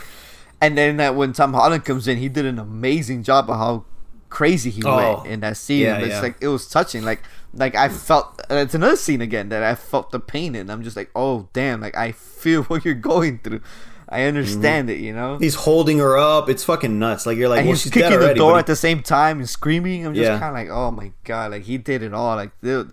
and 0.62 0.78
then 0.78 0.96
that 0.96 1.14
when 1.14 1.34
tom 1.34 1.52
holland 1.52 1.84
comes 1.84 2.08
in 2.08 2.16
he 2.16 2.30
did 2.30 2.46
an 2.46 2.58
amazing 2.58 3.22
job 3.22 3.50
of 3.50 3.56
how 3.56 3.84
crazy 4.30 4.70
he 4.70 4.80
Oh. 4.86 4.96
went 4.96 5.26
in 5.26 5.40
that 5.40 5.58
scene 5.58 5.80
Yeah, 5.82 5.98
it's 5.98 6.08
yeah. 6.14 6.20
like 6.22 6.36
it 6.40 6.48
was 6.48 6.66
touching 6.66 7.04
like 7.04 7.20
like 7.52 7.74
i 7.74 7.88
felt 7.88 8.40
it's 8.48 8.74
another 8.74 8.96
scene 8.96 9.20
again 9.20 9.48
that 9.48 9.62
i 9.62 9.74
felt 9.74 10.10
the 10.10 10.20
pain 10.20 10.54
in. 10.54 10.70
I'm 10.70 10.82
just 10.82 10.96
like 10.96 11.10
oh 11.14 11.48
damn 11.52 11.80
like 11.80 11.96
i 11.96 12.12
feel 12.12 12.62
what 12.64 12.84
you're 12.84 12.94
going 12.94 13.38
through. 13.38 13.60
I 14.08 14.20
mhm. 14.20 14.28
understand 14.28 14.90
it 14.90 14.98
you 14.98 15.12
know? 15.12 15.38
He's 15.38 15.54
holding 15.54 15.98
her 15.98 16.18
up. 16.18 16.48
It's 16.48 16.64
fucking 16.64 16.98
nuts. 16.98 17.26
Like 17.26 17.38
you're 17.38 17.48
like 17.48 17.60
and 17.60 17.68
well 17.68 17.74
he's 17.74 17.82
she's 17.82 17.92
kicking 17.92 18.18
the 18.18 18.34
door 18.34 18.52
but 18.52 18.60
at 18.60 18.66
the 18.66 18.76
same 18.76 19.02
time 19.02 19.38
and 19.38 19.48
screaming. 19.48 20.06
I'm 20.06 20.14
just 20.14 20.24
Yeah. 20.24 20.38
kind 20.38 20.50
of 20.50 20.54
like 20.54 20.68
oh 20.68 20.90
my 20.90 21.12
god 21.24 21.52
like 21.52 21.62
he 21.62 21.78
did 21.78 22.02
it 22.02 22.12
all. 22.12 22.36
Like 22.36 22.50
dude 22.60 22.92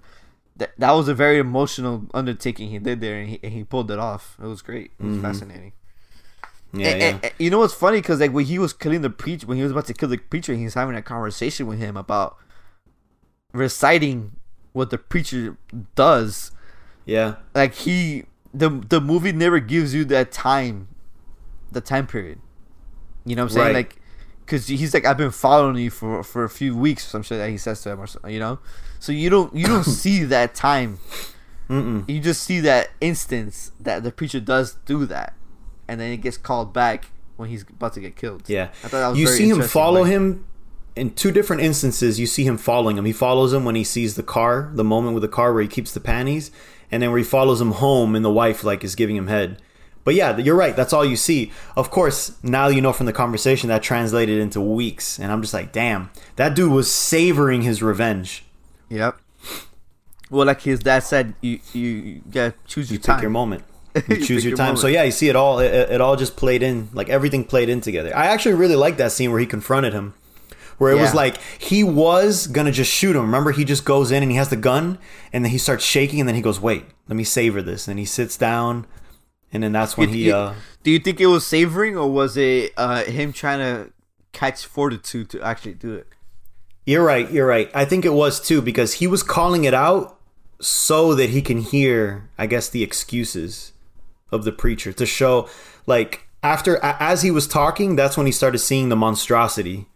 that, 0.57 0.71
that 0.77 0.91
was 0.91 1.07
a 1.07 1.13
very 1.13 1.37
emotional 1.37 2.05
undertaking 2.13 2.69
he 2.69 2.79
did 2.79 3.01
there 3.01 3.19
and 3.19 3.29
he, 3.29 3.39
and 3.43 3.53
he 3.53 3.63
pulled 3.63 3.91
it 3.91 3.99
off. 3.99 4.37
It 4.41 4.47
was 4.47 4.61
great. 4.61 4.91
It 4.99 5.05
was 5.05 5.13
mm-hmm. 5.13 5.21
fascinating. 5.21 5.73
Yeah, 6.73 6.87
and, 6.89 7.01
yeah. 7.01 7.07
and- 7.09 7.23
and 7.25 7.33
you 7.37 7.49
know 7.49 7.59
what's 7.59 7.73
funny? 7.73 7.99
Because 7.99 8.19
like 8.19 8.33
when 8.33 8.45
he 8.45 8.59
was 8.59 8.73
killing 8.73 9.01
the 9.01 9.09
preacher, 9.09 9.47
when 9.47 9.57
he 9.57 9.63
was 9.63 9.71
about 9.71 9.85
to 9.85 9.93
kill 9.93 10.09
the 10.09 10.17
preacher, 10.17 10.53
he 10.53 10.65
was 10.65 10.73
having 10.73 10.95
a 10.95 11.01
conversation 11.01 11.67
with 11.67 11.79
him 11.79 11.95
about 11.95 12.37
reciting 13.53 14.36
what 14.77 14.89
the 14.91 14.97
preacher 14.97 15.57
does. 15.95 16.51
yeah 17.05 17.35
Like 17.55 17.73
he, 17.73 18.25
the 18.53 18.69
the 18.69 19.01
movie 19.01 19.31
never 19.33 19.59
gives 19.59 19.93
you 19.93 20.05
that 20.05 20.31
time, 20.31 20.87
the 21.71 21.81
time 21.81 22.05
period. 22.07 22.39
You 23.25 23.35
know 23.35 23.43
what 23.43 23.51
I'm 23.51 23.55
saying? 23.55 23.65
Right. 23.67 23.75
Like, 23.75 23.95
because 24.45 24.67
he's 24.67 24.93
like, 24.93 25.05
I've 25.05 25.17
been 25.17 25.31
following 25.31 25.75
you 25.77 25.89
for 25.89 26.23
for 26.23 26.43
a 26.45 26.49
few 26.49 26.77
weeks, 26.77 27.05
or 27.05 27.09
some 27.09 27.23
shit 27.23 27.37
that 27.39 27.49
he 27.49 27.57
says 27.57 27.81
to 27.81 27.91
him, 27.91 27.99
or 27.99 28.07
something, 28.07 28.31
you 28.33 28.39
know. 28.39 28.59
So 28.99 29.11
you 29.11 29.29
don't 29.29 29.53
you 29.53 29.67
don't 29.67 29.83
see 30.03 30.23
that 30.25 30.55
time. 30.55 30.99
Mm-mm. 31.69 32.07
You 32.09 32.21
just 32.21 32.43
see 32.43 32.61
that 32.61 32.91
instance 33.01 33.71
that 33.81 34.03
the 34.03 34.11
preacher 34.11 34.39
does 34.39 34.75
do 34.85 35.05
that, 35.07 35.33
and 35.87 35.99
then 35.99 36.11
it 36.13 36.17
gets 36.21 36.37
called 36.37 36.71
back 36.71 37.11
when 37.35 37.49
he's 37.49 37.63
about 37.63 37.93
to 37.95 37.99
get 37.99 38.15
killed. 38.15 38.43
Yeah. 38.47 38.69
I 38.83 38.87
thought 38.87 38.99
that 39.01 39.09
was 39.09 39.19
you 39.19 39.27
see 39.27 39.49
him 39.49 39.61
follow 39.61 40.01
like- 40.03 40.11
him 40.11 40.47
in 40.97 41.11
two 41.11 41.31
different 41.31 41.61
instances. 41.61 42.19
You 42.19 42.25
see 42.27 42.43
him 42.43 42.57
following 42.57 42.97
him. 42.97 43.05
He 43.05 43.13
follows 43.13 43.53
him 43.53 43.63
when 43.65 43.75
he 43.75 43.83
sees 43.83 44.15
the 44.15 44.23
car, 44.23 44.69
the 44.73 44.83
moment 44.83 45.13
with 45.13 45.21
the 45.21 45.27
car 45.29 45.53
where 45.53 45.61
he 45.61 45.67
keeps 45.67 45.93
the 45.93 45.99
panties, 45.99 46.51
and 46.91 47.01
then 47.01 47.11
where 47.11 47.19
he 47.19 47.23
follows 47.23 47.61
him 47.61 47.71
home 47.71 48.15
and 48.15 48.25
the 48.25 48.31
wife 48.31 48.63
like 48.63 48.83
is 48.83 48.95
giving 48.95 49.15
him 49.15 49.27
head. 49.27 49.61
But 50.03 50.15
yeah, 50.15 50.37
you're 50.37 50.55
right. 50.55 50.75
That's 50.75 50.93
all 50.93 51.03
you 51.03 51.17
see. 51.17 51.51
Of 51.75 51.91
course, 51.91 52.37
now 52.41 52.67
you 52.69 52.81
know 52.81 52.93
from 52.93 53.07
the 53.07 53.13
conversation 53.13 53.67
that 53.69 53.83
translated 53.83 54.39
into 54.39 54.61
weeks, 54.61 55.19
and 55.19 55.31
I'm 55.31 55.41
just 55.41 55.53
like, 55.53 55.71
damn, 55.73 56.09
that 56.37 56.55
dude 56.55 56.71
was 56.71 56.91
savoring 56.93 57.61
his 57.63 57.83
revenge. 57.83 58.45
Yep. 58.89 59.17
Well, 60.29 60.45
like 60.45 60.61
his 60.61 60.79
dad 60.79 60.99
said, 61.03 61.35
you 61.41 61.59
you, 61.73 61.81
you 61.89 62.21
gotta 62.31 62.53
choose 62.65 62.89
your 62.89 62.95
You 62.97 63.03
time. 63.03 63.15
pick 63.17 63.21
your 63.23 63.31
moment. 63.31 63.63
You 64.07 64.17
choose 64.17 64.43
your 64.43 64.51
your 64.51 64.57
time. 64.57 64.77
So 64.77 64.87
yeah, 64.87 65.03
you 65.03 65.11
see 65.11 65.27
it 65.27 65.35
all. 65.35 65.59
It, 65.59 65.73
it 65.73 66.01
all 66.01 66.15
just 66.15 66.35
played 66.37 66.61
in, 66.61 66.89
like 66.93 67.09
everything 67.09 67.43
played 67.43 67.67
in 67.67 67.81
together. 67.81 68.15
I 68.15 68.27
actually 68.27 68.53
really 68.55 68.75
like 68.75 68.97
that 68.97 69.11
scene 69.11 69.31
where 69.31 69.39
he 69.39 69.45
confronted 69.47 69.91
him, 69.93 70.13
where 70.77 70.91
it 70.91 70.99
was 70.99 71.13
like 71.13 71.37
he 71.59 71.83
was 71.83 72.47
gonna 72.47 72.71
just 72.71 72.91
shoot 72.91 73.15
him. 73.15 73.23
Remember, 73.23 73.51
he 73.51 73.65
just 73.65 73.85
goes 73.85 74.11
in 74.11 74.21
and 74.23 74.31
he 74.31 74.37
has 74.37 74.49
the 74.49 74.55
gun, 74.55 74.97
and 75.33 75.43
then 75.43 75.51
he 75.51 75.57
starts 75.57 75.83
shaking, 75.85 76.19
and 76.19 76.27
then 76.27 76.35
he 76.35 76.41
goes, 76.41 76.59
"Wait, 76.59 76.85
let 77.07 77.15
me 77.15 77.23
savor 77.23 77.61
this." 77.61 77.87
And 77.87 77.97
he 77.99 78.05
sits 78.05 78.37
down, 78.37 78.85
and 79.51 79.63
then 79.63 79.71
that's 79.71 79.97
when 79.97 80.09
You- 80.09 80.15
he. 80.15 80.31
uh 80.31 80.53
Do 80.83 80.91
you 80.91 80.99
think 80.99 81.19
it 81.19 81.27
was 81.27 81.45
savoring 81.45 81.97
or 81.97 82.09
was 82.09 82.37
it 82.37 82.71
uh, 82.77 83.03
him 83.03 83.33
trying 83.33 83.59
to 83.59 83.91
catch 84.31 84.65
fortitude 84.65 85.29
to 85.31 85.41
actually 85.41 85.73
do 85.73 85.93
it? 85.93 86.07
You're 86.85 87.03
right. 87.03 87.29
You're 87.29 87.47
right. 87.47 87.69
I 87.75 87.83
think 87.83 88.05
it 88.05 88.13
was 88.13 88.39
too 88.39 88.61
because 88.61 88.93
he 88.93 89.07
was 89.07 89.21
calling 89.23 89.65
it 89.65 89.73
out 89.73 90.17
so 90.61 91.13
that 91.15 91.31
he 91.31 91.41
can 91.41 91.57
hear, 91.59 92.29
I 92.37 92.45
guess, 92.47 92.69
the 92.69 92.81
excuses 92.83 93.73
of 94.31 94.45
the 94.45 94.51
preacher 94.53 94.93
to 94.93 95.05
show, 95.05 95.49
like, 95.85 96.27
after 96.41 96.77
as 96.83 97.23
he 97.23 97.31
was 97.31 97.47
talking, 97.47 97.95
that's 97.97 98.15
when 98.15 98.25
he 98.25 98.31
started 98.31 98.59
seeing 98.59 98.87
the 98.89 98.95
monstrosity 98.95 99.87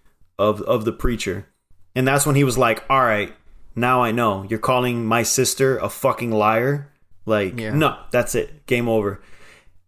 of 0.42 0.62
of 0.64 0.86
the 0.86 0.92
preacher, 0.92 1.48
and 1.96 2.08
that's 2.08 2.26
when 2.26 2.36
he 2.36 2.44
was 2.44 2.58
like, 2.58 2.84
"All 2.90 3.02
right, 3.04 3.34
now 3.76 4.02
I 4.02 4.12
know 4.12 4.44
you're 4.50 4.60
calling 4.60 5.06
my 5.06 5.24
sister 5.24 5.78
a 5.78 5.90
fucking 5.90 6.32
liar." 6.32 6.92
Like, 7.26 7.60
Yeah. 7.60 7.76
no, 7.76 7.98
that's 8.12 8.34
it, 8.36 8.66
game 8.66 8.90
over. 8.90 9.22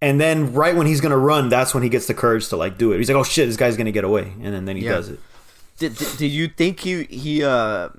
And 0.02 0.20
then 0.22 0.54
right 0.54 0.76
when 0.76 0.86
he's 0.86 1.02
gonna 1.02 1.18
run, 1.18 1.50
that's 1.50 1.74
when 1.74 1.82
he 1.82 1.90
gets 1.90 2.06
the 2.08 2.14
courage 2.14 2.48
to 2.50 2.58
like 2.58 2.78
do 2.78 2.92
it. 2.92 2.98
He's 3.00 3.10
like, 3.10 3.18
"Oh 3.18 3.24
shit, 3.24 3.48
this 3.48 3.58
guy's 3.58 3.76
gonna 3.78 3.92
get 3.92 4.04
away," 4.04 4.34
and 4.42 4.54
then 4.54 4.66
then 4.66 4.76
he 4.78 4.84
Yeah. 4.84 4.92
does 4.92 5.10
it. 5.10 5.20
Did, 5.80 5.96
did, 5.98 6.18
did 6.18 6.28
you 6.32 6.48
think 6.48 6.82
he 6.82 7.04
he 7.06 7.44
uh 7.44 7.90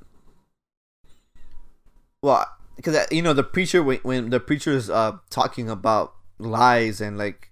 well 2.23 2.47
because 2.77 3.07
you 3.11 3.23
know 3.23 3.33
the 3.33 3.43
preacher 3.43 3.83
when, 3.83 3.99
when 4.03 4.31
the 4.31 4.41
preacher 4.41 4.71
is 4.73 4.89
uh 4.91 5.19
talking 5.31 5.69
about 5.69 6.15
lies 6.39 7.01
and 7.01 7.19
like 7.19 7.51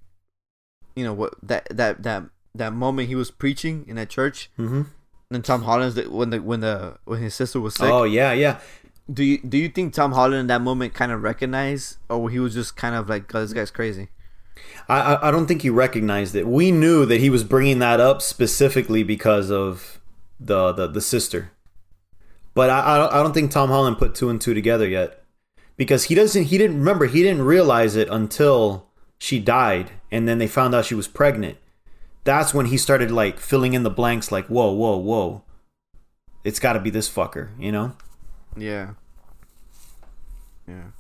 you 0.96 1.04
know 1.04 1.12
what 1.12 1.34
that 1.42 1.66
that 1.70 2.02
that 2.02 2.24
that 2.54 2.72
moment 2.72 3.08
he 3.08 3.14
was 3.14 3.30
preaching 3.30 3.84
in 3.88 3.96
that 3.96 4.10
church 4.10 4.50
Mm-hmm. 4.58 4.82
and 5.30 5.44
Tom 5.44 5.62
Holland's 5.62 5.94
the, 5.94 6.02
when 6.10 6.30
the 6.30 6.38
when 6.42 6.60
the 6.60 6.98
when 7.04 7.20
his 7.22 7.34
sister 7.34 7.60
was 7.60 7.74
sick 7.74 7.88
Oh 7.88 8.04
yeah, 8.04 8.32
yeah. 8.32 8.58
do 9.12 9.24
you 9.24 9.38
do 9.38 9.56
you 9.58 9.68
think 9.68 9.94
Tom 9.94 10.12
Holland 10.12 10.34
in 10.40 10.46
that 10.48 10.60
moment 10.62 10.94
kind 10.94 11.12
of 11.12 11.22
recognized 11.22 11.96
or 12.08 12.28
he 12.30 12.38
was 12.38 12.54
just 12.54 12.76
kind 12.76 12.94
of 12.94 13.08
like 13.08 13.34
oh, 13.34 13.40
this 13.40 13.52
guy's 13.52 13.70
crazy 13.70 14.08
I, 14.88 15.00
I 15.14 15.28
I 15.28 15.30
don't 15.30 15.46
think 15.46 15.62
he 15.62 15.70
recognized 15.70 16.34
it. 16.36 16.46
We 16.46 16.70
knew 16.70 17.06
that 17.06 17.20
he 17.20 17.30
was 17.30 17.42
bringing 17.42 17.78
that 17.78 18.00
up 18.00 18.20
specifically 18.20 19.02
because 19.02 19.50
of 19.50 19.98
the 20.38 20.72
the, 20.72 20.86
the 20.86 21.00
sister, 21.00 21.52
but 22.54 22.68
I 22.68 22.94
I 22.94 22.98
don't- 22.98 23.12
I 23.14 23.22
don't 23.22 23.32
think 23.32 23.50
Tom 23.50 23.70
Holland 23.70 23.96
put 23.98 24.14
two 24.14 24.28
and 24.28 24.40
two 24.40 24.52
together 24.54 24.86
yet 24.86 25.24
because 25.76 26.04
he 26.04 26.14
doesn't 26.14 26.44
he 26.44 26.58
didn't 26.58 26.78
remember 26.78 27.06
he 27.06 27.22
didn't 27.22 27.42
realize 27.42 27.96
it 27.96 28.08
until 28.10 28.88
she 29.18 29.38
died 29.38 29.92
and 30.10 30.28
then 30.28 30.38
they 30.38 30.46
found 30.48 30.74
out 30.74 30.84
she 30.84 30.94
was 30.94 31.08
pregnant. 31.08 31.56
That's 32.24 32.54
when 32.54 32.66
he 32.66 32.76
started 32.78 33.10
like 33.10 33.38
filling 33.40 33.74
in 33.74 33.82
the 33.82 33.90
blanks 33.90 34.30
like 34.30 34.46
whoa 34.46 34.70
whoa 34.72 34.96
whoa, 34.96 35.42
it's 36.44 36.60
got 36.60 36.74
to 36.74 36.80
be 36.80 36.90
this 36.90 37.08
fucker, 37.10 37.50
you 37.58 37.72
know. 37.72 37.96
yeah 38.56 38.90
yeah 40.68 40.90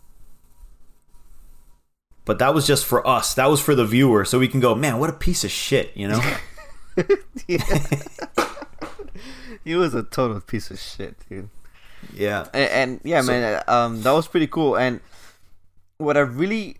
But 2.24 2.38
that 2.38 2.54
was 2.54 2.66
just 2.66 2.84
for 2.86 3.06
us. 3.06 3.34
That 3.34 3.46
was 3.50 3.60
for 3.60 3.74
the 3.74 3.84
viewer, 3.84 4.24
so 4.24 4.38
we 4.38 4.46
can 4.48 4.60
go, 4.60 4.74
man, 4.74 4.98
what 4.98 5.10
a 5.10 5.12
piece 5.12 5.42
of 5.44 5.50
shit, 5.50 5.90
you 5.96 6.08
know. 6.08 6.20
he 9.64 9.74
was 9.74 9.94
a 9.94 10.02
total 10.02 10.40
piece 10.40 10.70
of 10.70 10.78
shit 10.78 11.16
dude 11.28 11.48
yeah. 12.12 12.46
and, 12.52 12.70
and 12.70 13.00
yeah, 13.04 13.20
So- 13.22 13.32
man, 13.32 13.62
um, 13.68 14.02
that 14.02 14.10
was 14.12 14.26
pretty 14.28 14.46
cool. 14.48 14.76
And 14.76 15.00
what 15.98 16.16
I 16.16 16.20
really, 16.20 16.76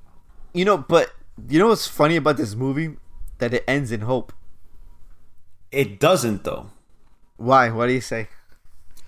you 0.52 0.64
know, 0.64 0.76
but 0.76 1.11
you 1.48 1.59
know 1.59 1.68
what's 1.68 1.87
funny 1.87 2.16
about 2.16 2.37
this 2.37 2.55
movie? 2.55 2.96
That 3.42 3.55
it 3.55 3.64
ends 3.66 3.90
in 3.90 4.02
hope. 4.02 4.33
It 5.72 5.98
doesn't 5.98 6.44
though. 6.44 6.70
Why? 7.38 7.70
What 7.70 7.88
do 7.88 7.92
you 7.92 8.00
say? 8.00 8.28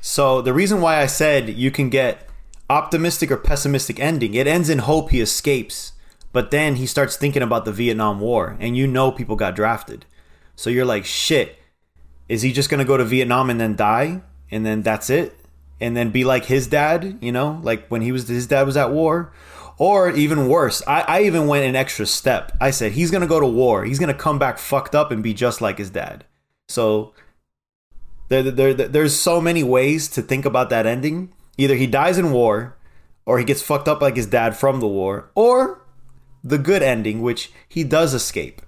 So 0.01 0.43
the 0.43 0.53
reason 0.53 0.81
why 0.81 1.01
I 1.01 1.07
said 1.07 1.51
you 1.51 1.71
can 1.71 1.89
get 1.89 2.29
optimistic 2.69 3.31
or 3.31 3.37
pessimistic 3.37 4.01
ending, 4.01 4.35
it 4.35 4.49
ends 4.49 4.69
in 4.69 4.81
hope 4.81 5.11
he 5.11 5.21
escapes, 5.21 5.93
but 6.33 6.51
then 6.51 6.75
he 6.75 6.85
starts 6.85 7.17
thinking 7.17 7.43
about 7.43 7.65
the 7.65 7.71
Vietnam 7.71 8.19
War, 8.19 8.57
and 8.59 8.77
you 8.77 8.89
know 8.89 9.13
people 9.13 9.37
got 9.37 9.55
drafted. 9.55 10.05
So 10.57 10.69
you're 10.69 10.85
like, 10.85 11.05
shit, 11.05 11.57
is 12.29 12.43
he 12.43 12.53
just 12.53 12.69
gonna 12.69 12.85
go 12.85 12.97
to 12.97 13.05
Vietnam 13.05 13.51
and 13.51 13.61
then 13.61 13.77
die, 13.77 14.23
and 14.51 14.67
then 14.67 14.83
that's 14.83 15.11
it, 15.11 15.39
and 15.81 15.97
then 15.97 16.11
be 16.11 16.25
like 16.25 16.47
his 16.47 16.67
dad, 16.67 17.19
you 17.21 17.31
know, 17.31 17.61
like 17.63 17.87
when 17.87 18.03
he 18.03 18.11
was 18.11 18.27
his 18.27 18.49
dad 18.49 18.67
was 18.67 18.77
at 18.77 18.91
war, 18.91 19.33
or 19.79 20.11
even 20.11 20.49
worse, 20.49 20.83
I, 20.87 21.01
I 21.03 21.23
even 21.23 21.47
went 21.47 21.65
an 21.65 21.75
extra 21.77 22.07
step. 22.07 22.57
I 22.61 22.71
said 22.71 22.93
he's 22.93 23.11
gonna 23.11 23.27
go 23.27 23.41
to 23.41 23.47
war, 23.47 23.85
he's 23.85 23.99
gonna 23.99 24.15
come 24.15 24.39
back 24.39 24.59
fucked 24.59 24.95
up 24.95 25.11
and 25.11 25.23
be 25.23 25.35
just 25.35 25.61
like 25.61 25.79
his 25.79 25.91
dad. 25.91 26.25
So 26.69 27.13
there, 28.29 28.43
there, 28.43 28.75
there- 28.75 28.89
there's 28.89 29.15
so 29.19 29.41
many 29.41 29.63
ways 29.63 30.09
to 30.09 30.23
think 30.23 30.45
about 30.45 30.71
that 30.71 30.87
ending. 30.87 31.33
Either 31.59 31.75
he 31.77 31.87
dies 31.87 32.19
in 32.19 32.33
war, 32.33 32.77
or 33.27 33.39
he 33.39 33.45
gets 33.45 33.63
fucked 33.63 33.89
up 33.89 34.01
like 34.03 34.17
his 34.17 34.27
dad 34.27 34.57
from 34.57 34.81
the 34.81 34.87
war, 34.89 35.31
or 35.35 35.83
the 36.43 36.59
good 36.59 36.83
ending, 36.83 37.23
which 37.23 37.51
he 37.69 37.85
does 37.85 38.13
escape. 38.15 38.61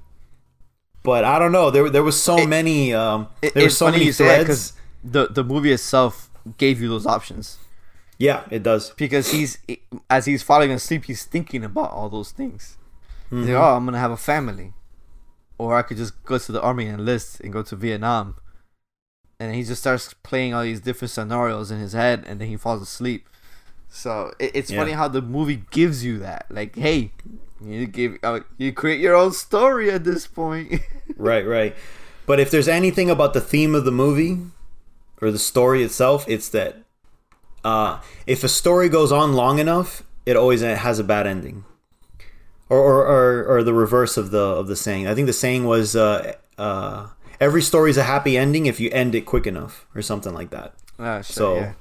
But 1.03 1.25
I 1.25 1.39
don't 1.39 1.53
know. 1.53 1.71
There, 1.71 1.89
there 1.91 2.03
was 2.03 2.21
so 2.21 2.37
It- 2.39 2.49
many. 2.49 2.93
Um, 2.95 3.29
It- 3.43 3.55
there 3.55 3.63
were 3.63 3.67
it's 3.69 3.77
so 3.79 3.87
funny 3.87 3.99
many 3.99 4.13
threads. 4.13 4.43
because 4.45 4.73
the 5.05 5.29
the 5.29 5.45
movie 5.45 5.73
itself 5.73 6.31
gave 6.59 6.81
you 6.81 6.89
those 6.89 7.07
options. 7.07 7.59
Yeah, 8.19 8.45
it 8.51 8.63
does. 8.63 8.91
because 8.91 9.31
he's 9.33 9.59
as 10.09 10.25
he's 10.25 10.43
falling 10.43 10.71
asleep, 10.71 11.05
he's 11.05 11.25
thinking 11.25 11.65
about 11.65 11.91
all 11.91 12.09
those 12.09 12.31
things. 12.31 12.79
Mm-hmm. 13.31 13.43
like, 13.43 13.51
oh, 13.55 13.77
I'm 13.77 13.85
gonna 13.85 13.99
have 13.99 14.11
a 14.13 14.17
family, 14.17 14.73
or 15.59 15.77
I 15.77 15.83
could 15.83 15.97
just 15.97 16.23
go 16.25 16.39
to 16.39 16.53
the 16.53 16.63
army 16.63 16.87
and 16.87 17.01
enlist 17.01 17.41
and 17.41 17.53
go 17.53 17.63
to 17.63 17.77
Vietnam. 17.77 18.37
And 19.39 19.55
he 19.55 19.65
just 19.65 19.83
starts 19.83 20.15
playing 20.23 20.55
all 20.55 20.63
these 20.63 20.81
different 20.81 21.11
scenarios 21.11 21.71
in 21.71 21.79
his 21.79 21.93
head, 21.93 22.25
and 22.27 22.41
then 22.41 22.49
he 22.49 22.57
falls 22.57 22.81
asleep. 22.81 23.29
So 23.89 24.33
it, 24.39 24.53
it's 24.55 24.71
Yeah. 24.71 24.79
funny 24.81 24.93
how 24.93 25.09
the 25.09 25.21
movie 25.21 25.63
gives 25.71 26.03
you 26.05 26.19
that, 26.21 26.47
like, 26.49 26.75
hey, 26.77 27.13
you 27.63 27.87
give, 27.87 28.17
uh, 28.23 28.41
you 28.57 28.73
create 28.73 29.01
your 29.01 29.15
own 29.15 29.33
story 29.33 29.91
at 29.91 30.05
this 30.05 30.27
point. 30.27 30.81
Right, 31.19 31.47
right. 31.47 31.75
But 32.27 32.41
if 32.41 32.51
there's 32.51 32.69
anything 32.69 33.09
about 33.09 33.33
the 33.33 33.41
theme 33.41 33.75
of 33.75 33.85
the 33.87 33.91
movie 33.93 34.39
or 35.23 35.31
the 35.31 35.39
story 35.39 35.83
itself, 35.83 36.27
it's 36.29 36.49
that 36.51 36.83
uh, 37.67 38.01
if 38.27 38.45
a 38.45 38.49
story 38.49 38.89
goes 38.89 39.11
on 39.21 39.33
long 39.43 39.59
enough, 39.59 39.91
it 40.25 40.37
always 40.37 40.61
has 40.63 40.99
a 40.99 41.05
bad 41.05 41.27
ending, 41.27 41.65
or 42.69 42.79
or, 42.79 42.99
or, 43.15 43.29
or 43.57 43.63
the 43.69 43.75
reverse 43.75 44.17
of 44.17 44.31
the 44.31 44.47
of 44.61 44.67
the 44.69 44.77
saying. 44.77 45.07
I 45.11 45.15
think 45.15 45.27
the 45.27 45.33
saying 45.45 45.65
was 45.65 45.95
uh, 45.97 46.35
uh, 46.59 47.09
every 47.41 47.63
story 47.63 47.91
is 47.91 47.97
a 47.99 48.03
happy 48.15 48.37
ending 48.39 48.67
if 48.67 48.79
you 48.81 48.89
end 48.93 49.15
it 49.15 49.23
quick 49.27 49.47
enough, 49.47 49.87
or 49.95 50.03
something 50.03 50.35
like 50.41 50.51
that. 50.51 50.75
Ah, 50.99 51.21
shit, 51.23 51.37
So- 51.37 51.57
yeah. 51.57 51.73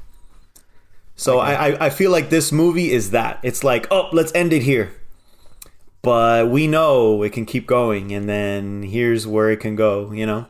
So 1.17 1.39
I, 1.39 1.51
I 1.67 1.85
I 1.85 1.89
feel 1.89 2.11
like 2.11 2.29
this 2.29 2.51
movie 2.51 2.91
is 2.91 3.11
that. 3.11 3.39
It's 3.41 3.63
like, 3.63 3.87
oh, 3.89 4.09
let's 4.11 4.33
end 4.35 4.51
it 4.51 4.63
here. 4.63 4.91
But 6.01 6.49
we 6.51 6.67
know 6.67 7.23
it 7.23 7.31
can 7.31 7.45
keep 7.45 7.65
going, 7.65 8.11
and 8.11 8.27
then 8.27 8.83
here's 8.83 9.25
where 9.25 9.49
it 9.49 9.61
can 9.61 9.75
go. 9.77 10.11
You 10.11 10.25
know, 10.25 10.41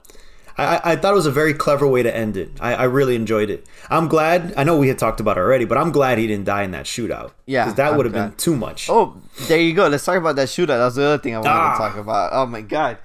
I 0.57 0.91
I- 0.91 0.95
thought 0.95 1.11
it 1.11 1.15
was 1.15 1.25
a 1.25 1.31
very 1.31 1.53
clever 1.53 1.85
way 1.87 2.01
to 2.03 2.15
end 2.15 2.37
it. 2.37 2.49
I, 2.61 2.73
I 2.75 2.83
really 2.85 3.15
enjoyed 3.15 3.49
it. 3.49 3.65
I'm 3.89 4.07
glad. 4.07 4.53
I 4.55 4.63
know 4.63 4.77
we 4.77 4.87
had 4.87 4.97
talked 4.97 5.19
about 5.19 5.37
it 5.37 5.41
already, 5.41 5.65
but 5.65 5.77
I'm 5.77 5.91
glad 5.91 6.17
he 6.17 6.27
didn't 6.27 6.45
die 6.45 6.63
in 6.63 6.71
that 6.71 6.85
shootout. 6.85 7.31
Yeah, 7.45 7.65
'Cause 7.65 7.75
that 7.75 7.95
would 7.97 8.05
have 8.05 8.13
been 8.13 8.31
too 8.37 8.55
much. 8.55 8.89
Oh, 8.89 9.15
there 9.47 9.59
you 9.59 9.73
go. 9.73 9.87
Let's 9.87 10.05
talk 10.05 10.17
about 10.17 10.35
that 10.37 10.47
shootout. 10.47 10.67
That's 10.79 10.95
the 10.95 11.03
other 11.05 11.17
thing 11.21 11.35
I 11.35 11.39
wanted 11.39 11.51
Ah. 11.51 11.71
to 11.73 11.77
talk 11.77 11.97
about. 11.97 12.29
Oh 12.33 12.45
my 12.45 12.61
god. 12.61 12.97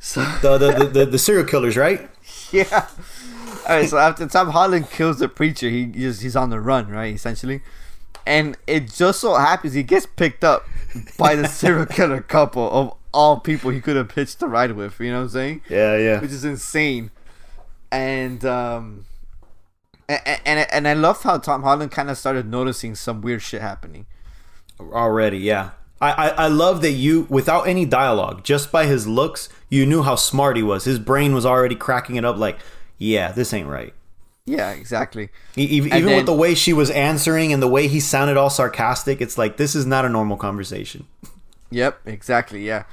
So 0.00 0.20
The, 0.42 0.58
the, 0.58 0.72
the, 0.72 0.84
the 0.86 1.06
the 1.06 1.18
serial 1.18 1.44
killers, 1.46 1.76
right? 1.76 2.08
yeah. 2.52 2.86
All 3.68 3.76
right. 3.76 3.88
So 3.88 3.96
after 3.98 4.26
Tom 4.26 4.50
Holland 4.50 4.90
kills 4.90 5.18
the 5.18 5.28
preacher, 5.28 5.68
he 5.70 5.90
he's, 5.94 6.20
he's 6.20 6.36
on 6.36 6.50
the 6.50 6.60
run, 6.60 6.88
right? 6.88 7.14
Essentially, 7.14 7.62
and 8.26 8.56
it 8.66 8.92
just 8.92 9.20
so 9.20 9.34
happens 9.34 9.72
he 9.74 9.82
gets 9.82 10.04
picked 10.06 10.44
up 10.44 10.66
by 11.16 11.34
the 11.34 11.48
serial 11.48 11.86
killer 11.86 12.20
couple 12.20 12.70
of 12.70 12.94
all 13.12 13.40
people 13.40 13.70
he 13.70 13.80
could 13.80 13.96
have 13.96 14.08
pitched 14.08 14.42
a 14.42 14.46
ride 14.46 14.72
with. 14.72 14.98
You 15.00 15.10
know 15.10 15.18
what 15.18 15.22
I'm 15.24 15.28
saying? 15.30 15.62
Yeah, 15.68 15.96
yeah. 15.96 16.20
Which 16.20 16.30
is 16.30 16.44
insane. 16.44 17.10
And 17.90 18.44
um, 18.44 19.06
and 20.08 20.20
and, 20.44 20.66
and 20.70 20.88
I 20.88 20.92
love 20.94 21.22
how 21.22 21.38
Tom 21.38 21.62
Holland 21.62 21.90
kind 21.90 22.10
of 22.10 22.18
started 22.18 22.46
noticing 22.48 22.94
some 22.94 23.20
weird 23.22 23.42
shit 23.42 23.60
happening. 23.62 24.06
already 24.80 25.38
yeah 25.38 25.70
I, 26.00 26.12
I 26.12 26.28
i 26.44 26.48
love 26.48 26.82
that 26.82 26.92
you 26.92 27.26
without 27.28 27.62
any 27.66 27.84
dialogue 27.84 28.44
just 28.44 28.70
by 28.70 28.86
his 28.86 29.08
looks 29.08 29.48
you 29.68 29.84
knew 29.86 30.02
how 30.04 30.14
smart 30.14 30.56
he 30.56 30.62
was 30.62 30.84
his 30.84 31.00
brain 31.00 31.34
was 31.34 31.44
already 31.44 31.74
cracking 31.74 32.14
it 32.14 32.24
up 32.24 32.36
like 32.36 32.58
yeah 32.98 33.32
this 33.32 33.52
ain't 33.52 33.66
right 33.68 33.92
Yeah, 34.46 34.70
exactly. 34.70 35.30
Even, 35.56 35.88
even 35.92 36.06
then- 36.06 36.16
with 36.18 36.26
the 36.26 36.32
way 36.34 36.54
she 36.54 36.72
was 36.72 36.90
answering 36.90 37.52
and 37.52 37.60
the 37.60 37.66
way 37.68 37.88
he 37.88 37.98
sounded 38.00 38.36
all 38.36 38.50
sarcastic 38.50 39.20
it's 39.20 39.36
like 39.36 39.56
this 39.56 39.74
is 39.74 39.84
not 39.84 40.04
a 40.04 40.08
normal 40.08 40.36
conversation 40.36 41.06
Yep, 41.70 42.00
exactly. 42.06 42.66
Yeah. 42.66 42.84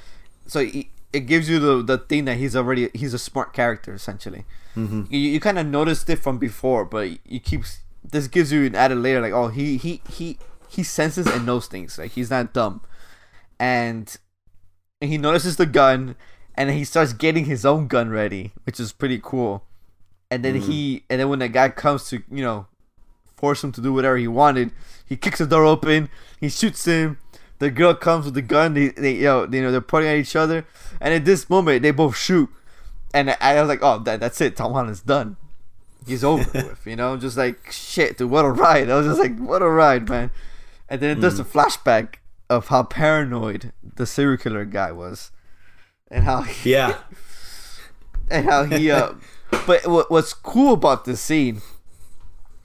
So 0.48 0.60
it, 0.60 0.88
it 1.14 1.22
gives 1.22 1.50
you 1.50 1.60
the 1.60 1.82
the 1.82 1.98
thing 1.98 2.26
that 2.26 2.38
he's 2.38 2.56
already 2.56 2.90
he's 2.94 3.14
a 3.14 3.20
smart 3.20 3.54
character 3.54 3.94
essentially. 3.94 4.46
Mm-hmm. 4.76 5.04
You, 5.10 5.20
you 5.20 5.40
kind 5.40 5.58
of 5.58 5.66
noticed 5.66 6.10
it 6.10 6.20
from 6.20 6.38
before, 6.38 6.86
but 6.86 7.10
you 7.26 7.40
keep 7.40 7.64
this 8.04 8.28
gives 8.28 8.52
you 8.52 8.66
an 8.66 8.76
added 8.76 8.98
layer 8.98 9.22
like 9.22 9.34
oh 9.34 9.48
he 9.48 9.78
he 9.78 10.02
he 10.10 10.38
he 10.68 10.84
senses 10.84 11.28
and 11.28 11.46
knows 11.46 11.68
things 11.68 11.98
like 11.98 12.12
he's 12.12 12.30
not 12.30 12.54
dumb, 12.54 12.82
and, 13.60 14.18
and 15.00 15.10
he 15.10 15.18
notices 15.18 15.56
the 15.56 15.66
gun, 15.66 16.16
and 16.56 16.70
he 16.70 16.84
starts 16.84 17.14
getting 17.14 17.46
his 17.46 17.66
own 17.66 17.88
gun 17.88 18.10
ready, 18.10 18.52
which 18.66 18.80
is 18.80 18.92
pretty 18.92 19.20
cool. 19.24 19.64
And 20.30 20.44
then 20.44 20.56
he 20.56 21.04
and 21.10 21.22
then 21.22 21.30
when 21.30 21.40
the 21.40 21.48
guy 21.48 21.70
comes 21.70 22.10
to 22.10 22.24
you 22.30 22.44
know 22.44 22.68
force 23.36 23.64
him 23.64 23.72
to 23.74 23.82
do 23.82 23.94
whatever 23.94 24.18
he 24.18 24.28
wanted. 24.28 24.72
He 25.06 25.18
kicks 25.18 25.40
the 25.40 25.46
door 25.46 25.66
open. 25.66 26.10
He 26.40 26.50
shoots 26.50 26.86
him. 26.86 27.20
The 27.60 27.72
girl 27.72 27.94
comes 27.94 28.26
with 28.26 28.34
the 28.34 28.42
gun. 28.42 28.74
They, 28.74 28.90
they 28.90 29.16
you 29.16 29.24
know, 29.24 29.48
you 29.50 29.62
know, 29.62 29.72
they're 29.72 29.82
pointing 29.82 30.12
at 30.12 30.18
each 30.18 30.36
other. 30.36 30.66
And 31.00 31.14
at 31.14 31.26
this 31.26 31.50
moment, 31.50 31.82
they 31.82 31.92
both 31.92 32.18
shoot. 32.18 32.50
And 33.14 33.32
I, 33.32 33.38
I 33.40 33.62
was 33.62 33.70
like, 33.70 33.80
oh, 33.82 34.00
that, 34.00 34.20
that's 34.20 34.42
it. 34.42 34.56
Tom 34.56 34.74
Holland's 34.74 35.02
done. 35.02 35.38
He's 36.06 36.24
over 36.24 36.44
with. 36.54 36.86
You 36.86 36.96
know, 36.96 37.18
just 37.18 37.38
like 37.38 37.72
shit, 37.72 38.18
dude. 38.18 38.30
What 38.30 38.46
a 38.46 38.50
ride. 38.50 38.90
I 38.90 38.98
was 38.98 39.08
just 39.08 39.20
like, 39.20 39.38
what 39.40 39.62
a 39.62 39.70
ride, 39.70 40.10
man. 40.10 40.32
And 40.90 41.02
then 41.02 41.18
it 41.18 41.22
does 41.22 41.38
the 41.38 41.44
flashback 41.44 42.16
of 42.50 42.68
how 42.68 42.84
paranoid 42.84 43.72
the 43.84 44.06
serial 44.06 44.38
killer 44.38 44.66
guy 44.66 44.92
was, 44.92 45.32
and 46.10 46.24
how 46.24 46.42
he, 46.42 46.72
yeah 46.72 46.98
and 48.30 48.46
how 48.46 48.64
he 48.64 48.92
uh 48.92 49.14
but 49.68 49.88
what, 49.88 50.12
what's 50.12 50.34
cool 50.34 50.74
about 50.74 51.06
this 51.06 51.22
scene 51.22 51.62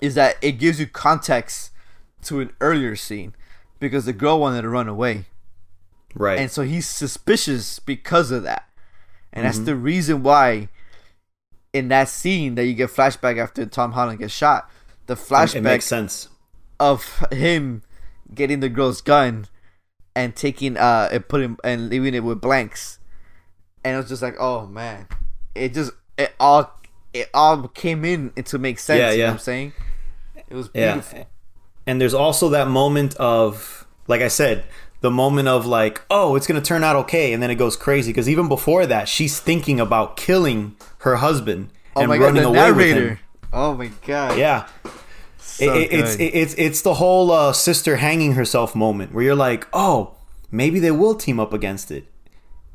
is 0.00 0.14
that 0.14 0.36
it 0.42 0.52
gives 0.52 0.80
you 0.80 0.86
context 0.86 1.70
to 2.22 2.40
an 2.40 2.50
earlier 2.60 2.96
scene 2.96 3.34
because 3.80 4.04
the 4.04 4.12
girl 4.12 4.38
wanted 4.38 4.62
to 4.62 4.68
run 4.68 4.86
away. 4.88 5.24
Right. 6.14 6.38
And 6.38 6.50
so 6.50 6.62
he's 6.62 6.86
suspicious 6.86 7.78
because 7.80 8.30
of 8.30 8.44
that. 8.44 8.68
And 9.32 9.44
that's 9.44 9.60
the 9.60 9.76
reason 9.76 10.22
why 10.22 10.68
in 11.72 11.88
that 11.88 12.08
scene 12.08 12.56
that 12.56 12.64
you 12.66 12.74
get 12.74 12.90
flashback 12.90 13.38
after 13.38 13.64
tom 13.64 13.92
holland 13.92 14.18
gets 14.18 14.34
shot 14.34 14.68
the 15.06 15.12
it 15.12 15.18
flashback 15.18 15.62
makes 15.62 15.84
sense. 15.84 16.28
of 16.80 17.24
him 17.30 17.82
getting 18.34 18.58
the 18.58 18.68
girl's 18.68 19.00
gun 19.00 19.46
and 20.16 20.34
taking 20.34 20.76
uh 20.76 21.08
and 21.12 21.28
putting 21.28 21.56
and 21.62 21.88
leaving 21.88 22.12
it 22.14 22.24
with 22.24 22.40
blanks. 22.40 22.98
And 23.84 23.94
it 23.94 23.98
was 23.98 24.08
just 24.08 24.20
like 24.22 24.34
oh 24.40 24.66
man. 24.66 25.06
It 25.54 25.72
just 25.72 25.92
it 26.18 26.32
all 26.40 26.72
it 27.12 27.28
all 27.32 27.68
came 27.68 28.04
in 28.04 28.30
to 28.32 28.58
make 28.58 28.80
sense 28.80 28.98
Yeah, 28.98 29.10
you 29.12 29.18
know 29.18 29.22
yeah. 29.22 29.26
what 29.28 29.32
i'm 29.34 29.38
saying? 29.38 29.72
It 30.48 30.54
was 30.54 30.70
Yeah. 30.74 31.00
And 31.90 32.00
there's 32.00 32.14
also 32.14 32.48
that 32.50 32.68
moment 32.68 33.14
of, 33.16 33.84
like 34.06 34.20
I 34.20 34.28
said, 34.28 34.64
the 35.00 35.10
moment 35.10 35.48
of 35.48 35.66
like, 35.66 36.02
oh, 36.08 36.36
it's 36.36 36.46
gonna 36.46 36.60
turn 36.60 36.84
out 36.84 36.94
okay, 36.96 37.32
and 37.32 37.42
then 37.42 37.50
it 37.50 37.56
goes 37.56 37.76
crazy. 37.76 38.12
Because 38.12 38.28
even 38.28 38.46
before 38.48 38.86
that, 38.86 39.08
she's 39.08 39.40
thinking 39.40 39.80
about 39.80 40.16
killing 40.16 40.76
her 40.98 41.16
husband 41.16 41.70
oh 41.96 42.00
and 42.02 42.08
my 42.08 42.16
god 42.18 42.24
running 42.26 42.42
the 42.42 42.48
away 42.48 42.70
with 42.72 42.96
him. 42.96 43.18
oh 43.52 43.74
my 43.74 43.90
god. 44.06 44.38
Yeah, 44.38 44.68
so 45.38 45.74
it- 45.74 45.92
it's 45.92 46.14
it, 46.16 46.24
it's 46.34 46.54
it's 46.58 46.82
the 46.82 46.94
whole 46.94 47.30
uh, 47.32 47.52
sister 47.52 47.96
hanging 47.96 48.32
herself 48.34 48.74
moment 48.76 49.12
where 49.12 49.24
you're 49.24 49.34
like, 49.34 49.66
oh, 49.72 50.14
maybe 50.50 50.78
they 50.78 50.90
will 50.92 51.14
team 51.16 51.40
up 51.40 51.52
against 51.52 51.90
it, 51.90 52.04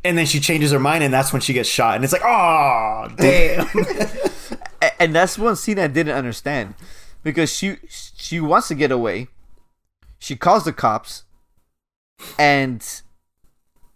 and 0.03 0.17
then 0.17 0.25
she 0.25 0.39
changes 0.41 0.71
her 0.71 0.79
mind, 0.79 1.03
and 1.03 1.13
that's 1.13 1.31
when 1.31 1.41
she 1.41 1.53
gets 1.53 1.69
shot, 1.69 1.95
and 1.95 2.03
it's 2.03 2.11
like, 2.13 2.25
oh, 2.25 3.07
damn. 3.17 3.67
And 4.99 5.15
that's 5.15 5.37
one 5.37 5.55
scene 5.55 5.79
I 5.79 5.87
didn't 5.87 6.15
understand 6.15 6.75
because 7.25 7.51
she 7.51 7.77
she 7.89 8.39
wants 8.39 8.69
to 8.69 8.75
get 8.75 8.91
away. 8.91 9.27
She 10.19 10.37
calls 10.37 10.63
the 10.63 10.71
cops, 10.71 11.23
and 12.39 13.01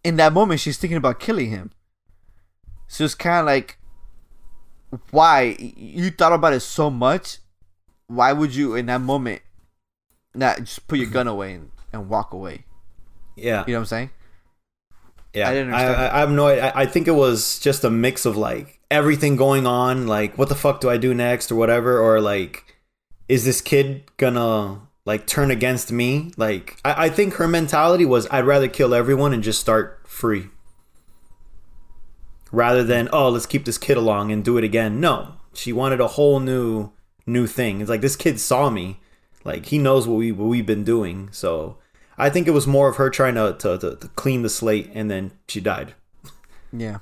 in 0.04 0.18
that 0.18 0.34
moment, 0.34 0.60
she's 0.60 0.78
thinking 0.78 0.98
about 0.98 1.20
killing 1.20 1.50
him. 1.52 1.72
So 2.88 3.06
it's 3.06 3.16
kind 3.16 3.40
of 3.40 3.46
like, 3.46 3.78
why 5.12 5.56
you 5.60 6.10
thought 6.10 6.34
about 6.34 6.54
it 6.54 6.62
so 6.62 6.90
much? 6.90 7.38
Why 8.08 8.34
would 8.34 8.54
you 8.56 8.76
in 8.76 8.88
that 8.88 9.02
moment 9.02 9.44
not 10.34 10.58
just 10.58 10.88
put 10.88 10.98
your 10.98 11.10
gun 11.10 11.28
away 11.36 11.54
and, 11.54 11.72
and 11.94 12.10
walk 12.10 12.34
away? 12.34 12.66
yeah, 13.36 13.64
You 13.68 13.74
know 13.74 13.80
what 13.80 13.84
I'm 13.84 13.86
saying? 13.86 14.10
Yeah, 15.36 15.50
I 15.50 15.54
didn't 15.54 15.74
I, 15.76 15.84
I, 15.86 16.16
I 16.18 16.20
have 16.22 16.32
no. 16.32 16.48
I, 16.48 16.82
I 16.82 16.86
think 16.88 17.08
it 17.08 17.12
was 17.12 17.60
just 17.60 17.84
a 17.84 17.92
mix 17.92 18.26
of 18.26 18.36
like 18.36 18.80
everything 18.90 19.36
going 19.36 19.68
on, 19.68 20.08
like 20.08 20.36
what 20.36 20.50
the 20.50 20.56
fuck 20.56 20.82
do 20.82 20.90
I 20.90 20.98
do 20.98 21.14
next 21.14 21.52
or 21.52 21.56
whatever, 21.56 22.00
or 22.00 22.20
like 22.20 22.79
is 23.30 23.46
this 23.46 23.62
kid 23.62 24.04
gonna 24.18 24.82
like 25.06 25.28
turn 25.28 25.52
against 25.52 25.92
me? 25.92 26.32
Like 26.36 26.78
I, 26.84 27.06
I 27.06 27.10
think 27.10 27.36
her 27.36 27.48
mentality 27.48 28.04
was 28.04 28.28
I'd 28.30 28.46
rather 28.46 28.68
kill 28.68 28.94
everyone 28.94 29.34
and 29.34 29.44
just 29.44 29.62
start 29.62 30.02
free, 30.06 30.48
rather 32.52 32.84
than 32.84 33.08
oh 33.14 33.30
let's 33.30 33.46
keep 33.46 33.64
this 33.64 33.78
kid 33.78 33.96
along 33.96 34.32
and 34.32 34.44
do 34.44 34.58
it 34.58 34.64
again. 34.64 35.00
No, 35.00 35.36
she 35.54 35.72
wanted 35.72 36.02
a 36.02 36.08
whole 36.08 36.40
new 36.40 36.92
new 37.26 37.48
thing. 37.48 37.80
It's 37.80 37.90
like 37.90 38.02
this 38.02 38.16
kid 38.18 38.40
saw 38.40 38.70
me, 38.70 39.00
like 39.46 39.68
he 39.68 39.78
knows 39.78 40.08
what 40.08 40.18
we 40.18 40.32
what 40.32 40.50
we've 40.50 40.66
been 40.66 40.84
doing, 40.84 41.30
so. 41.32 41.78
I 42.22 42.30
think 42.30 42.48
it 42.50 42.52
was 42.52 42.68
more 42.68 42.90
of 42.90 42.98
her 42.98 43.10
trying 43.10 43.36
to, 43.36 43.56
to, 43.60 43.78
to, 43.78 43.96
to 43.96 44.08
clean 44.10 44.42
the 44.42 44.50
slate, 44.50 44.92
and 44.94 45.10
then 45.10 45.32
she 45.48 45.62
died. 45.62 45.94
Yeah. 46.74 46.98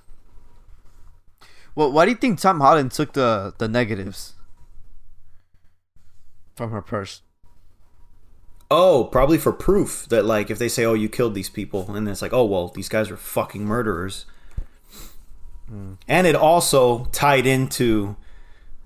Well, 1.73 1.91
why 1.91 2.05
do 2.05 2.11
you 2.11 2.17
think 2.17 2.39
Tom 2.39 2.59
Holland 2.59 2.91
took 2.91 3.13
the 3.13 3.51
the 3.57 3.67
negatives 3.67 4.35
from 6.57 6.71
her 6.71 6.81
purse? 6.81 7.21
Oh, 8.69 9.05
probably 9.05 9.37
for 9.37 9.53
proof 9.53 10.07
that, 10.09 10.25
like, 10.25 10.49
if 10.51 10.59
they 10.59 10.67
say, 10.67 10.83
"Oh, 10.83 10.93
you 10.93 11.07
killed 11.07 11.35
these 11.35 11.49
people," 11.49 11.85
and 11.87 11.95
then 11.95 12.07
it's 12.09 12.21
like, 12.21 12.33
"Oh, 12.33 12.43
well, 12.43 12.67
these 12.67 12.89
guys 12.89 13.09
are 13.09 13.15
fucking 13.15 13.63
murderers," 13.63 14.25
and 16.07 16.27
it 16.27 16.35
also 16.35 17.05
tied 17.11 17.45
into 17.45 18.15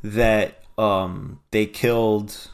that 0.04 0.64
um, 0.78 1.40
they 1.52 1.66
killed 1.66 2.50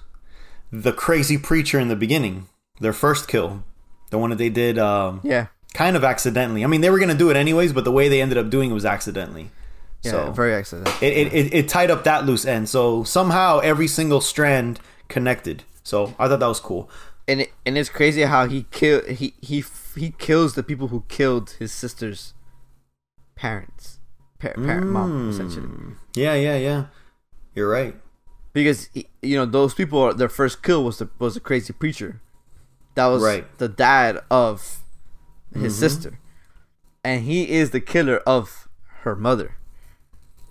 the 0.72 0.92
crazy 0.92 1.38
preacher 1.38 1.80
in 1.80 1.88
the 1.88 1.96
beginning, 1.96 2.48
their 2.80 2.94
first 2.94 3.28
kill, 3.28 3.64
the 4.10 4.18
one 4.18 4.30
that 4.32 4.36
they 4.38 4.50
did 4.50 4.78
um, 4.78 5.22
Yeah. 5.24 5.48
kind 5.74 5.96
of 5.96 6.04
accidentally. 6.04 6.64
I 6.64 6.68
mean, 6.68 6.82
they 6.82 6.90
were 6.90 7.00
gonna 7.00 7.14
do 7.16 7.30
it 7.30 7.38
anyways, 7.38 7.72
but 7.74 7.84
the 7.86 7.92
way 7.92 8.10
they 8.10 8.22
ended 8.22 8.38
up 8.38 8.50
doing 8.50 8.72
it 8.72 8.74
was 8.74 8.86
accidentally. 8.86 9.52
Yeah. 10.04 10.12
so 10.12 10.32
very 10.32 10.54
accident. 10.54 10.90
it, 11.02 11.14
it, 11.18 11.34
it, 11.34 11.54
it 11.54 11.68
tied 11.70 11.90
up 11.90 12.04
that 12.04 12.26
loose 12.26 12.46
end. 12.46 12.70
So 12.70 13.04
somehow 13.04 13.60
every 13.60 13.88
single 13.88 14.22
strand 14.22 14.80
connected. 15.08 15.64
So 15.84 16.16
I 16.20 16.28
thought 16.28 16.40
that 16.40 16.48
was 16.48 16.60
cool. 16.60 16.90
and 17.28 17.42
it, 17.42 17.52
and 17.66 17.78
it's 17.78 17.90
crazy 17.90 18.22
how 18.24 18.48
he 18.48 18.66
kill 18.72 19.04
he 19.06 19.34
he 19.42 19.64
he 19.96 20.12
kills 20.18 20.56
the 20.56 20.64
people 20.64 20.88
who 20.90 21.04
killed 21.08 21.52
his 21.60 21.72
sister's 21.72 22.34
parents, 23.36 24.00
par- 24.40 24.54
parent 24.54 24.88
mom 24.88 25.12
hmm. 25.26 25.30
essentially. 25.30 25.70
Yeah, 26.16 26.36
yeah, 26.36 26.58
yeah. 26.58 26.86
You're 27.56 27.70
right. 27.70 27.96
Because 28.54 28.90
you 29.22 29.36
know 29.38 29.46
those 29.46 29.74
people, 29.74 30.14
their 30.14 30.30
first 30.30 30.64
kill 30.64 30.84
was 30.84 30.98
the 30.98 31.10
was 31.20 31.36
a 31.36 31.40
crazy 31.40 31.74
preacher. 31.74 32.22
That 32.96 33.08
was 33.08 33.22
Right. 33.22 33.46
the 33.60 33.68
dad 33.70 34.20
of 34.32 34.80
his 35.54 35.74
mm-hmm. 35.74 35.80
sister, 35.80 36.20
and 37.04 37.24
he 37.24 37.50
is 37.52 37.70
the 37.70 37.80
killer 37.82 38.18
of 38.26 38.68
her 39.04 39.16
mother. 39.16 39.56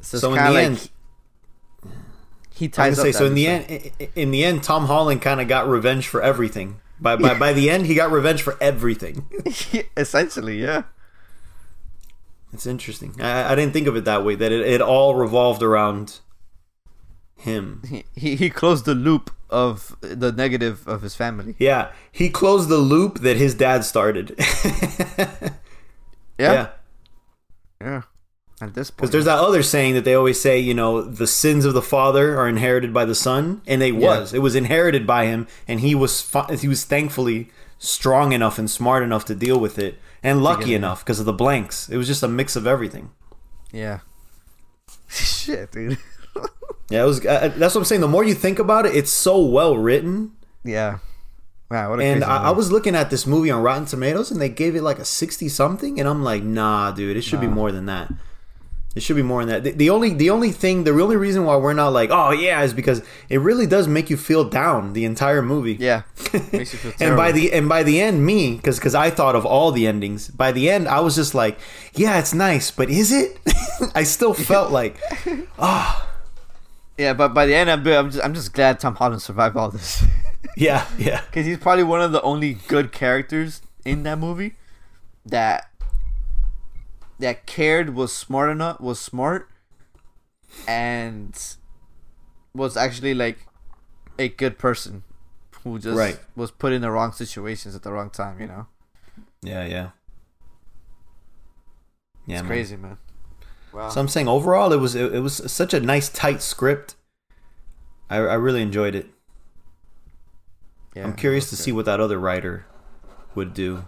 So, 0.00 0.18
So 0.18 0.28
it's 0.28 0.36
in 0.36 0.42
kind 0.42 0.54
the 0.54 0.58
of 0.58 0.64
end- 0.64 0.78
like 0.78 0.90
he 2.56 2.64
I 2.66 2.68
ties 2.68 2.90
was 2.92 2.98
up. 3.00 3.04
say. 3.04 3.12
So 3.12 3.26
in 3.26 3.34
the 3.34 3.46
end, 3.46 3.66
i- 3.70 3.92
i- 4.00 4.08
in 4.16 4.30
the 4.30 4.44
end, 4.44 4.62
Tom 4.62 4.86
Holland 4.86 5.22
kind 5.22 5.40
of 5.40 5.46
got 5.48 5.68
revenge 5.68 6.08
for 6.08 6.20
everything. 6.22 6.80
By 7.00 7.16
by 7.16 7.38
by 7.38 7.52
the 7.52 7.68
end, 7.70 7.86
he 7.86 7.94
got 7.94 8.10
revenge 8.10 8.40
for 8.42 8.56
everything. 8.60 9.26
essentially, 9.96 10.60
yeah. 10.62 10.82
It's 12.52 12.66
interesting. 12.66 13.14
I, 13.20 13.52
I 13.52 13.54
didn't 13.54 13.74
think 13.74 13.86
of 13.86 13.96
it 13.96 14.04
that 14.06 14.24
way. 14.24 14.34
That 14.34 14.50
it, 14.50 14.62
it 14.66 14.80
all 14.80 15.14
revolved 15.14 15.62
around 15.62 16.20
him. 17.36 17.82
He, 17.86 18.04
he 18.14 18.36
he 18.36 18.48
closed 18.50 18.86
the 18.86 18.94
loop 18.94 19.30
of 19.50 19.94
the 20.00 20.32
negative 20.32 20.88
of 20.88 21.02
his 21.02 21.14
family. 21.14 21.54
Yeah, 21.58 21.90
he 22.10 22.30
closed 22.30 22.68
the 22.70 22.78
loop 22.78 23.18
that 23.20 23.36
his 23.36 23.54
dad 23.54 23.84
started. 23.84 24.34
Yeah, 26.38 26.52
yeah. 26.52 26.68
yeah. 27.80 28.02
At 28.60 28.72
this 28.74 28.90
point, 28.90 28.96
Because 28.96 29.10
there's 29.10 29.24
that 29.26 29.38
other 29.38 29.62
saying 29.62 29.94
that 29.94 30.04
they 30.04 30.14
always 30.14 30.40
say, 30.40 30.58
you 30.58 30.72
know, 30.72 31.02
the 31.02 31.26
sins 31.26 31.66
of 31.66 31.74
the 31.74 31.82
father 31.82 32.38
are 32.38 32.48
inherited 32.48 32.94
by 32.94 33.04
the 33.04 33.14
son, 33.14 33.60
and 33.66 33.82
it 33.82 33.92
Yeah. 33.94 34.00
was. 34.20 34.32
It 34.32 34.38
was 34.40 34.54
inherited 34.54 35.06
by 35.06 35.26
him, 35.26 35.46
and 35.68 35.80
he 35.80 35.94
was 35.94 36.22
fi- 36.22 36.56
he 36.56 36.66
was 36.68 36.84
thankfully 36.84 37.50
strong 37.78 38.32
enough 38.32 38.58
and 38.58 38.70
smart 38.70 39.02
enough 39.02 39.26
to 39.26 39.34
deal 39.34 39.60
with 39.60 39.78
it, 39.78 39.98
and 40.22 40.42
lucky 40.42 40.74
enough 40.74 41.04
because 41.04 41.20
of 41.20 41.26
the 41.26 41.34
blanks. 41.34 41.88
It 41.90 41.98
was 41.98 42.06
just 42.06 42.22
a 42.22 42.28
mix 42.28 42.56
of 42.56 42.66
everything. 42.66 43.10
yeah. 43.72 43.98
Shit, 45.08 45.72
dude. 45.72 45.98
Yeah, 46.88 47.02
it 47.02 47.06
was. 47.06 47.26
Uh, 47.26 47.52
that's 47.56 47.74
what 47.74 47.80
I'm 47.80 47.84
saying. 47.84 48.00
The 48.00 48.06
more 48.06 48.22
you 48.22 48.32
think 48.34 48.60
about 48.60 48.86
it, 48.86 48.94
it's 48.94 49.12
so 49.12 49.44
well 49.44 49.76
written. 49.76 50.32
yeah. 50.62 50.98
Wow, 51.68 51.90
what 51.90 51.98
a 51.98 52.04
And 52.04 52.22
I, 52.22 52.44
I 52.44 52.50
was 52.50 52.70
looking 52.70 52.94
at 52.94 53.10
this 53.10 53.26
movie 53.26 53.50
on 53.50 53.60
Rotten 53.60 53.86
Tomatoes, 53.86 54.30
and 54.30 54.40
they 54.40 54.48
gave 54.48 54.76
it 54.76 54.82
like 54.82 55.00
a 55.00 55.04
sixty 55.04 55.48
something, 55.48 55.98
and 55.98 56.08
I'm 56.08 56.22
like, 56.22 56.44
nah, 56.44 56.92
dude, 56.92 57.16
it 57.16 57.22
should 57.22 57.40
be 57.40 57.48
more 57.48 57.72
than 57.72 57.86
that. 57.86 58.12
It 58.96 59.02
should 59.02 59.16
be 59.16 59.22
more 59.22 59.44
than 59.44 59.62
that. 59.62 59.62
The, 59.62 59.70
the 59.72 59.90
only 59.90 60.14
the 60.14 60.30
only 60.30 60.50
thing, 60.50 60.84
the 60.84 60.90
only 60.90 61.16
reason 61.16 61.44
why 61.44 61.56
we're 61.56 61.74
not 61.74 61.92
like, 61.92 62.10
oh 62.10 62.30
yeah, 62.30 62.62
is 62.62 62.72
because 62.72 63.02
it 63.28 63.38
really 63.38 63.66
does 63.66 63.86
make 63.86 64.08
you 64.08 64.16
feel 64.16 64.42
down 64.42 64.94
the 64.94 65.04
entire 65.04 65.42
movie. 65.42 65.74
Yeah. 65.74 66.02
Makes 66.32 66.72
you 66.72 66.78
feel 66.78 66.92
and 66.98 67.14
by 67.14 67.30
the 67.30 67.52
and 67.52 67.68
by 67.68 67.82
the 67.82 68.00
end, 68.00 68.24
me, 68.24 68.56
because 68.56 68.78
because 68.78 68.94
I 68.94 69.10
thought 69.10 69.36
of 69.36 69.44
all 69.44 69.70
the 69.70 69.86
endings. 69.86 70.28
By 70.28 70.50
the 70.50 70.70
end, 70.70 70.88
I 70.88 71.00
was 71.00 71.14
just 71.14 71.34
like, 71.34 71.58
yeah, 71.94 72.18
it's 72.18 72.32
nice, 72.32 72.70
but 72.70 72.88
is 72.88 73.12
it? 73.12 73.38
I 73.94 74.02
still 74.02 74.32
felt 74.50 74.72
like, 74.72 74.98
oh 75.58 76.08
Yeah, 76.96 77.12
but 77.12 77.34
by 77.34 77.44
the 77.44 77.54
end, 77.54 77.70
I'm, 77.70 77.86
I'm 77.86 78.10
just 78.10 78.24
I'm 78.24 78.34
just 78.34 78.54
glad 78.54 78.80
Tom 78.80 78.96
Holland 78.96 79.20
survived 79.20 79.56
all 79.56 79.70
this 79.70 80.02
yeah, 80.56 80.86
yeah, 80.98 81.20
because 81.26 81.44
he's 81.44 81.58
probably 81.58 81.84
one 81.84 82.00
of 82.00 82.12
the 82.12 82.22
only 82.22 82.54
good 82.54 82.90
characters 82.90 83.60
in 83.84 84.04
that 84.04 84.18
movie 84.18 84.54
that 85.26 85.70
that 87.18 87.46
cared 87.46 87.94
was 87.94 88.12
smart 88.14 88.50
enough 88.50 88.80
was 88.80 88.98
smart 89.00 89.48
and 90.68 91.56
was 92.54 92.76
actually 92.76 93.14
like 93.14 93.46
a 94.18 94.28
good 94.28 94.58
person 94.58 95.02
who 95.62 95.78
just 95.78 95.96
Right. 95.98 96.18
was 96.34 96.50
put 96.50 96.72
in 96.72 96.82
the 96.82 96.90
wrong 96.90 97.12
situations 97.12 97.74
at 97.74 97.82
the 97.82 97.92
wrong 97.92 98.10
time. 98.10 98.40
You 98.40 98.46
know, 98.46 98.66
yeah, 99.42 99.64
yeah. 99.66 99.90
Yeah, 102.26 102.36
it's 102.36 102.42
man. 102.42 102.46
crazy, 102.46 102.76
man. 102.76 102.98
Wow. 103.72 103.88
So 103.90 104.00
I'm 104.00 104.08
saying 104.08 104.26
overall, 104.28 104.72
it 104.72 104.80
was 104.80 104.94
it, 104.94 105.14
it 105.14 105.20
was 105.20 105.50
such 105.52 105.74
a 105.74 105.80
nice 105.80 106.08
tight 106.08 106.42
script. 106.42 106.94
I, 108.08 108.16
I 108.16 108.34
really 108.34 108.62
enjoyed 108.62 108.94
it. 108.94 109.06
yeah, 110.94 111.04
I'm 111.04 111.14
curious 111.14 111.50
to 111.50 111.52
was 111.54 111.60
see 111.60 111.72
what 111.72 111.84
that 111.86 112.00
other 112.00 112.18
writer 112.18 112.66
would 113.34 113.52
do. 113.52 113.84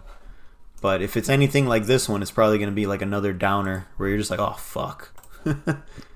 But 0.81 1.01
if 1.01 1.17
it's 1.17 1.29
anything 1.29 1.65
like 1.67 1.85
this 1.85 2.07
one, 2.07 2.21
it's 2.21 2.31
probably 2.31 2.57
going 2.57 2.69
to 2.69 2.75
be 2.75 2.85
like 2.87 3.01
another 3.01 3.33
downer 3.33 3.87
where 3.97 4.09
you're 4.09 4.17
just 4.17 4.31
like, 4.31 4.39
oh 4.39 4.53
fuck. 4.57 5.13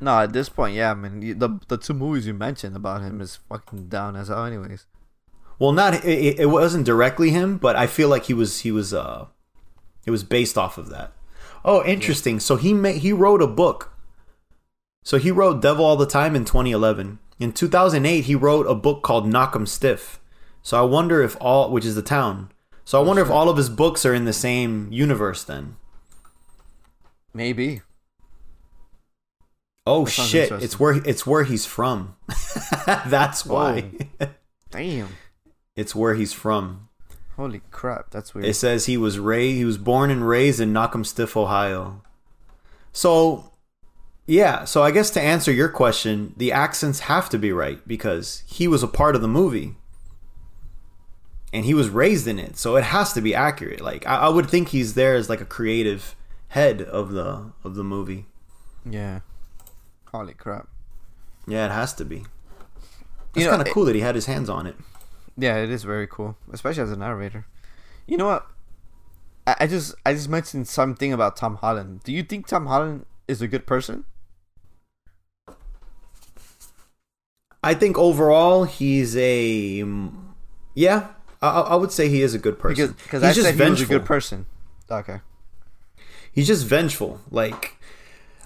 No, 0.01 0.19
at 0.19 0.33
this 0.33 0.49
point, 0.49 0.75
yeah, 0.75 0.91
I 0.91 0.93
mean, 0.95 1.39
the 1.39 1.59
the 1.69 1.77
two 1.77 1.93
movies 1.93 2.27
you 2.27 2.33
mentioned 2.33 2.75
about 2.75 3.01
him 3.01 3.21
is 3.21 3.39
fucking 3.47 3.87
down 3.87 4.15
as 4.17 4.27
hell, 4.27 4.45
anyways. 4.45 4.85
Well, 5.59 5.71
not 5.71 5.93
it, 5.93 6.05
it- 6.05 6.39
it 6.39 6.45
wasn't 6.47 6.85
directly 6.85 7.29
him, 7.29 7.57
but 7.57 7.75
I 7.77 7.87
feel 7.87 8.09
like 8.09 8.25
he 8.25 8.33
was 8.33 8.61
he 8.61 8.71
was 8.71 8.93
uh 8.93 9.27
it 10.05 10.11
was 10.11 10.23
based 10.25 10.57
off 10.57 10.77
of 10.77 10.89
that. 10.89 11.13
Oh, 11.63 11.83
interesting. 11.85 12.39
So 12.41 12.57
he 12.57 12.73
made 12.73 12.97
he 12.97 13.13
wrote 13.13 13.41
a 13.41 13.47
book. 13.47 13.93
So 15.03 15.17
he 15.17 15.31
wrote 15.31 15.61
Devil 15.61 15.85
All 15.85 15.95
the 15.95 16.05
Time 16.05 16.35
in 16.35 16.43
2011. 16.45 17.19
In 17.39 17.51
2008, 17.53 18.25
he 18.25 18.35
wrote 18.35 18.67
a 18.67 18.75
book 18.75 19.01
called 19.03 19.25
Knockemstiff. 19.25 20.17
So 20.61 20.77
I 20.77 20.83
wonder 20.83 21.21
if 21.21 21.35
all, 21.41 21.71
which 21.71 21.85
is 21.85 21.95
the 21.95 22.01
town. 22.01 22.51
So 22.85 22.99
I 22.99 23.03
oh, 23.03 23.07
wonder 23.07 23.21
if 23.21 23.29
all 23.29 23.49
of 23.49 23.57
his 23.57 23.69
books 23.69 24.05
are 24.05 24.13
in 24.13 24.25
the 24.25 24.33
same 24.33 24.91
universe 24.91 25.43
then. 25.43 25.77
Maybe. 27.33 27.81
Oh 29.85 30.05
shit! 30.05 30.51
It's 30.51 30.79
where 30.79 30.93
it's 31.05 31.27
where 31.27 31.43
he's 31.43 31.65
from. 31.65 32.15
That's 32.85 33.45
why. 33.45 33.91
Damn. 34.71 35.09
it's 35.75 35.93
where 35.93 36.13
he's 36.13 36.33
from. 36.33 36.89
Holy 37.35 37.61
crap, 37.71 38.11
that's 38.11 38.35
weird. 38.35 38.45
It 38.45 38.53
says 38.53 38.85
he 38.85 38.95
was 38.95 39.17
raised, 39.17 39.57
he 39.57 39.65
was 39.65 39.79
born 39.79 40.11
and 40.11 40.27
raised 40.27 40.59
in 40.59 40.71
Knockemstiff, 40.71 41.35
Ohio. 41.35 42.03
So, 42.91 43.51
yeah. 44.27 44.65
So 44.65 44.83
I 44.83 44.91
guess 44.91 45.09
to 45.11 45.21
answer 45.21 45.51
your 45.51 45.69
question, 45.69 46.35
the 46.37 46.51
accents 46.51 47.01
have 47.01 47.29
to 47.29 47.39
be 47.39 47.51
right 47.51 47.85
because 47.87 48.43
he 48.45 48.67
was 48.67 48.83
a 48.83 48.87
part 48.87 49.15
of 49.15 49.23
the 49.23 49.27
movie, 49.27 49.75
and 51.53 51.63
he 51.63 51.73
was 51.73 51.89
raised 51.89 52.27
in 52.27 52.39
it, 52.39 52.57
so 52.57 52.75
it 52.75 52.83
has 52.85 53.13
to 53.13 53.21
be 53.21 53.33
accurate. 53.35 53.79
Like 53.79 54.05
I, 54.07 54.15
I 54.15 54.29
would 54.29 54.49
think 54.49 54.69
he's 54.69 54.95
there 54.95 55.15
as 55.15 55.29
like 55.29 55.39
a 55.39 55.45
creative 55.45 56.15
head 56.49 56.81
of 56.81 57.11
the 57.11 57.51
of 57.63 57.75
the 57.75 57.83
movie. 57.83 58.25
yeah. 58.85 59.21
Holy 60.11 60.33
crap. 60.35 60.67
Yeah, 61.47 61.65
it 61.65 61.71
has 61.71 61.91
to 61.95 62.05
be. 62.05 62.23
It's 63.35 63.47
kind 63.47 63.61
of 63.61 63.73
cool 63.73 63.85
that 63.85 63.95
he 63.95 64.01
had 64.01 64.13
his 64.13 64.27
hands 64.27 64.47
on 64.47 64.67
it. 64.67 64.75
Yeah, 65.35 65.57
it 65.57 65.71
is 65.71 65.83
very 65.83 66.05
cool, 66.05 66.37
especially 66.51 66.83
as 66.83 66.91
a 66.91 66.95
narrator. 66.95 67.47
You 68.05 68.17
know 68.17 68.27
what? 68.27 68.45
I, 69.47 69.55
I 69.61 69.67
just 69.67 69.95
I 70.05 70.13
just 70.13 70.29
mentioned 70.29 70.67
something 70.67 71.11
about 71.11 71.35
Tom 71.35 71.55
Holland. 71.55 72.01
Do 72.03 72.13
you 72.13 72.21
think 72.21 72.45
Tom 72.45 72.67
Holland 72.67 73.07
is 73.27 73.41
a 73.41 73.47
good 73.47 73.65
person? 73.65 74.05
I 77.63 77.73
think 77.73 77.97
overall 77.97 78.65
he's 78.65 79.15
a 79.17 79.83
yeah. 80.75 81.07
I, 81.47 81.61
I 81.61 81.75
would 81.75 81.91
say 81.91 82.09
he 82.09 82.21
is 82.21 82.33
a 82.33 82.39
good 82.39 82.57
person. 82.57 82.95
Because 83.03 83.21
he's 83.21 83.31
I 83.31 83.33
just 83.33 83.47
said 83.47 83.55
he 83.55 83.61
a 83.61 83.65
vengeful. 83.65 83.87
good 83.87 84.05
person. 84.05 84.45
Okay. 84.89 85.19
He's 86.31 86.47
just 86.47 86.65
vengeful. 86.65 87.21
Like 87.29 87.77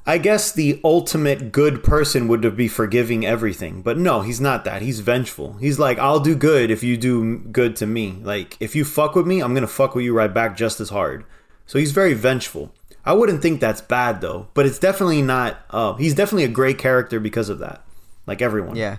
I 0.05 0.17
guess 0.17 0.51
the 0.51 0.79
ultimate 0.83 1.51
good 1.51 1.83
person 1.83 2.27
would 2.29 2.55
be 2.55 2.67
forgiving 2.69 3.25
everything, 3.25 3.81
but 3.81 3.97
no, 3.97 4.21
he's 4.21 4.39
not 4.39 4.63
that. 4.63 4.81
He's 4.81 5.01
vengeful. 5.01 5.53
He's 5.55 5.79
like, 5.79 5.99
I'll 5.99 6.21
do 6.21 6.33
good 6.33 6.71
if 6.71 6.81
you 6.81 6.95
do 6.95 7.39
good 7.39 7.75
to 7.77 7.85
me. 7.85 8.19
Like 8.23 8.57
if 8.59 8.75
you 8.75 8.85
fuck 8.85 9.15
with 9.15 9.27
me, 9.27 9.41
I'm 9.41 9.53
gonna 9.53 9.67
fuck 9.67 9.95
with 9.95 10.05
you 10.05 10.13
right 10.13 10.33
back 10.33 10.55
just 10.57 10.79
as 10.79 10.89
hard. 10.89 11.25
So 11.65 11.77
he's 11.77 11.91
very 11.91 12.13
vengeful. 12.13 12.73
I 13.05 13.13
wouldn't 13.13 13.41
think 13.41 13.61
that's 13.61 13.81
bad 13.81 14.21
though, 14.21 14.47
but 14.53 14.65
it's 14.65 14.79
definitely 14.79 15.21
not. 15.21 15.59
Uh, 15.69 15.93
he's 15.93 16.15
definitely 16.15 16.45
a 16.45 16.49
great 16.49 16.77
character 16.77 17.19
because 17.19 17.49
of 17.49 17.59
that. 17.59 17.83
Like 18.25 18.41
everyone. 18.41 18.75
Yeah. 18.75 18.97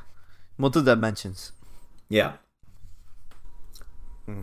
Multiple 0.57 0.85
dimensions. 0.95 1.53
Yeah. 2.09 2.35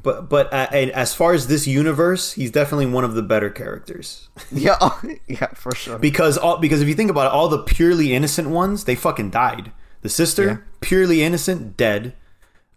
But 0.01 0.29
but 0.29 0.51
uh, 0.51 0.67
and 0.71 0.89
as 0.91 1.13
far 1.13 1.33
as 1.33 1.45
this 1.47 1.67
universe, 1.67 2.33
he's 2.33 2.49
definitely 2.49 2.87
one 2.87 3.03
of 3.03 3.13
the 3.13 3.21
better 3.21 3.49
characters. 3.51 4.29
Yeah. 4.51 4.77
Oh, 4.81 4.99
yeah, 5.27 5.47
for 5.53 5.75
sure. 5.75 5.99
because 5.99 6.37
all 6.39 6.57
because 6.57 6.81
if 6.81 6.87
you 6.87 6.95
think 6.95 7.11
about 7.11 7.27
it, 7.27 7.31
all 7.33 7.47
the 7.49 7.59
purely 7.59 8.13
innocent 8.15 8.49
ones, 8.49 8.85
they 8.85 8.95
fucking 8.95 9.29
died. 9.29 9.71
The 10.01 10.09
sister, 10.09 10.45
Yeah. 10.45 10.57
purely 10.81 11.21
innocent, 11.21 11.77
dead. 11.77 12.13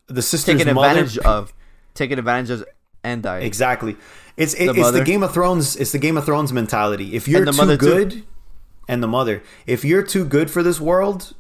The 0.07 0.21
sister's 0.23 0.57
taken 0.59 0.75
mother, 0.75 0.89
advantage 1.01 1.19
of, 1.19 1.53
taken 1.95 2.19
advantage 2.19 2.51
of, 2.51 2.65
and 3.03 3.23
died. 3.23 3.43
exactly. 3.43 3.97
It's 4.37 4.55
it, 4.55 4.67
The 4.75 4.81
it's 4.81 4.91
the. 4.93 5.05
Game 5.05 5.23
of 5.23 5.33
Thrones. 5.33 5.77
It's 5.77 5.93
the 5.93 5.99
Game 5.99 6.17
of 6.19 6.25
Thrones 6.27 6.53
mentality. 6.53 7.15
If 7.15 7.27
you're 7.27 7.45
the 7.45 7.53
too 7.53 7.57
mother 7.57 7.77
too. 7.77 7.87
good, 7.87 8.23
and 8.87 9.03
the 9.03 9.09
mother, 9.09 9.43
if 9.67 9.85
you're 9.85 10.03
too 10.03 10.25
good 10.25 10.51
for 10.51 10.63
this 10.63 10.79
world, 10.81 11.35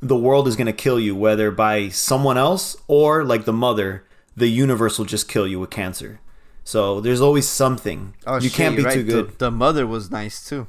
the 0.00 0.16
world 0.16 0.46
is 0.48 0.56
going 0.56 0.66
to 0.66 0.72
kill 0.72 0.98
you, 1.00 1.14
whether 1.16 1.50
by 1.50 1.88
someone 1.88 2.36
else 2.38 2.76
or 2.88 3.24
like 3.24 3.44
the 3.44 3.52
mother, 3.52 4.04
the 4.36 4.48
universe 4.48 4.98
will 4.98 5.06
just 5.06 5.28
kill 5.28 5.46
you 5.46 5.60
with 5.60 5.70
cancer. 5.70 6.20
So 6.64 7.00
there's 7.00 7.20
always 7.20 7.48
something. 7.48 8.14
Oh, 8.26 8.36
you 8.36 8.48
shit, 8.48 8.52
can't 8.54 8.76
be 8.76 8.82
you're 8.82 8.90
too 8.92 9.02
good. 9.04 9.28
The, 9.32 9.46
the 9.46 9.50
mother 9.50 9.86
was 9.86 10.10
nice 10.10 10.44
too, 10.48 10.66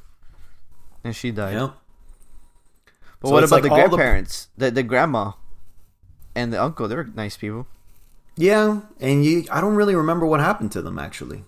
and 1.04 1.16
she 1.16 1.32
died. 1.32 1.54
Yeah. 1.54 1.70
But 3.22 3.30
So 3.30 3.34
what 3.34 3.44
about 3.44 3.64
like 3.64 3.64
the 3.64 3.70
all 3.70 3.90
the- 3.90 3.96
grandparents, 3.98 4.50
the, 4.58 4.72
the 4.72 4.84
grandma, 4.84 5.32
and 6.36 6.52
the 6.52 6.62
uncle? 6.62 6.88
They 6.88 6.96
were 6.96 7.06
nice 7.06 7.38
people. 7.38 7.68
Yeah, 8.38 8.82
and 9.00 9.24
you 9.24 9.46
I 9.50 9.62
don't 9.62 9.76
really 9.76 9.96
remember 9.96 10.26
what 10.26 10.42
happened 10.42 10.72
to 10.74 10.82
them 10.82 11.00
actually. 11.00 11.46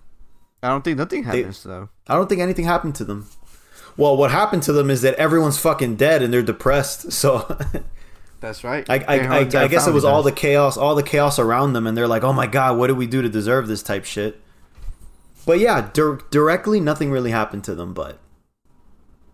I 0.62 0.68
don't 0.68 0.82
think 0.82 0.96
nothing 0.98 1.24
happens 1.24 1.60
to 1.62 1.68
them. 1.68 1.90
I 2.08 2.14
don't 2.14 2.28
think 2.28 2.40
anything 2.40 2.64
happened 2.64 2.94
to 2.96 3.04
them. 3.04 3.28
Well, 3.98 4.16
what 4.16 4.30
happened 4.30 4.62
to 4.64 4.72
them 4.72 4.90
is 4.90 5.02
that 5.02 5.14
everyone's 5.16 5.58
fucking 5.58 5.96
dead 5.96 6.22
and 6.22 6.32
they're 6.32 6.42
depressed. 6.42 7.12
So 7.12 7.58
That's 8.40 8.62
right. 8.62 8.88
I, 8.88 8.96
I, 9.08 9.14
I, 9.18 9.38
I 9.40 9.44
guess 9.68 9.86
it 9.88 9.92
was 9.92 10.04
family 10.04 10.14
all 10.16 10.22
the 10.22 10.32
chaos, 10.32 10.76
all 10.76 10.94
the 10.94 11.02
chaos 11.02 11.38
around 11.38 11.72
them, 11.72 11.86
and 11.86 11.96
they're 11.96 12.06
like, 12.06 12.22
"Oh 12.22 12.32
my 12.32 12.46
god, 12.46 12.78
what 12.78 12.86
did 12.86 12.96
we 12.96 13.06
do 13.06 13.20
to 13.22 13.28
deserve 13.28 13.66
this 13.66 13.82
type 13.82 14.04
shit?" 14.04 14.40
But 15.44 15.58
yeah, 15.58 15.90
dir- 15.92 16.20
directly, 16.30 16.78
nothing 16.78 17.10
really 17.10 17.30
happened 17.32 17.64
to 17.64 17.74
them. 17.74 17.94
But, 17.94 18.18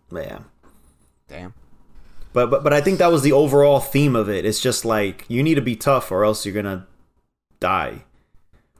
but 0.09 0.25
yeah, 0.27 0.39
Damn. 1.29 1.53
but 2.33 2.49
but 2.51 2.65
but 2.65 2.73
I 2.73 2.81
think 2.81 2.99
that 2.99 3.13
was 3.13 3.23
the 3.23 3.33
overall 3.33 3.79
theme 3.81 4.17
of 4.17 4.29
it. 4.31 4.47
It's 4.47 4.61
just 4.61 4.85
like 4.87 5.25
you 5.29 5.43
need 5.43 5.57
to 5.57 5.61
be 5.63 5.77
tough, 5.77 6.11
or 6.11 6.25
else 6.25 6.47
you're 6.47 6.55
gonna 6.55 6.87
die. 7.61 8.05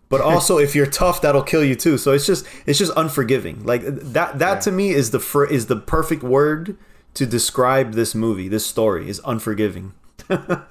But 0.09 0.21
also, 0.23 0.57
if 0.59 0.75
you're 0.75 0.87
tough, 0.87 1.21
that'll 1.21 1.43
kill 1.43 1.65
you 1.65 1.75
too. 1.75 1.99
So 1.99 2.13
it's 2.13 2.27
just 2.27 2.47
it's 2.65 2.79
just 2.79 2.93
unforgiving. 2.97 3.63
Like 3.67 3.83
that 3.85 4.39
that 4.39 4.55
Yeah. 4.55 4.61
to 4.61 4.73
me 4.73 4.91
is 4.91 5.11
the 5.11 5.21
fir- 5.21 5.47
is 5.51 5.67
the 5.67 5.77
perfect 5.77 6.23
word 6.23 6.79
to 7.13 7.27
describe 7.27 7.93
this 7.93 8.15
movie. 8.15 8.49
This 8.49 8.67
story 8.67 9.07
is 9.11 9.21
unforgiving. 9.27 9.93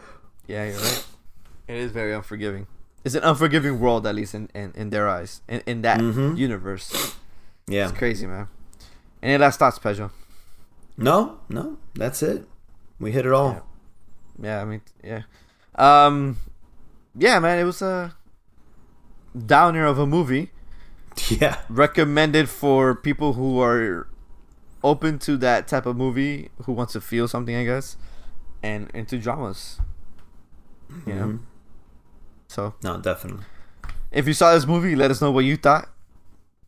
Yeah, 0.48 0.66
you're 0.66 0.78
right. 0.80 1.06
It 1.68 1.78
is 1.78 1.92
very 1.92 2.14
unforgiving. 2.14 2.68
It's 3.06 3.16
an 3.16 3.24
unforgiving 3.24 3.80
world, 3.80 4.06
at 4.06 4.14
least 4.16 4.36
in, 4.36 4.50
in, 4.54 4.72
in 4.76 4.90
their 4.90 5.08
eyes, 5.08 5.42
in, 5.48 5.62
in 5.66 5.82
that 5.84 6.00
Mhm. 6.00 6.38
universe. 6.38 7.16
Yeah. 7.68 7.88
It's 7.90 7.98
crazy, 7.98 8.28
man. 8.28 8.48
Any 9.22 9.38
last 9.38 9.60
thoughts, 9.60 9.80
Pedro? 9.80 10.12
No, 10.98 11.40
no, 11.50 11.78
that's 11.96 12.22
it. 12.22 12.46
We 13.00 13.12
hit 13.14 13.26
it 13.26 13.32
all. 13.32 13.66
Yeah, 14.42 14.62
I 14.62 14.66
mean, 14.66 14.82
yeah, 15.04 15.22
um, 15.76 16.38
yeah, 17.16 17.40
man. 17.40 17.58
It 17.60 17.64
was 17.64 17.82
a 17.82 18.16
downer 19.46 19.86
of 19.86 19.98
a 20.00 20.06
movie. 20.06 20.52
Yeah. 21.30 21.58
Recommended 21.70 22.50
for 22.50 22.96
people 22.96 23.34
who 23.34 23.62
are 23.62 24.08
open 24.84 25.20
to 25.20 25.38
that 25.38 25.68
type 25.68 25.86
of 25.86 25.96
movie, 25.96 26.50
who 26.66 26.74
wants 26.74 26.94
to 26.94 27.02
feel 27.02 27.28
something, 27.28 27.56
I 27.56 27.64
guess, 27.66 27.98
and 28.64 28.90
into 28.94 29.20
dramas. 29.20 29.80
You 31.06 31.14
know? 31.14 31.28
Mm-hmm. 31.28 31.44
So. 32.48 32.74
No, 32.84 32.98
definitely. 32.98 33.46
If 34.12 34.28
you 34.28 34.34
saw 34.34 34.54
this 34.54 34.66
movie, 34.66 34.96
let 34.96 35.12
us 35.12 35.22
know 35.22 35.32
what 35.32 35.44
you 35.46 35.58
thought. 35.58 35.90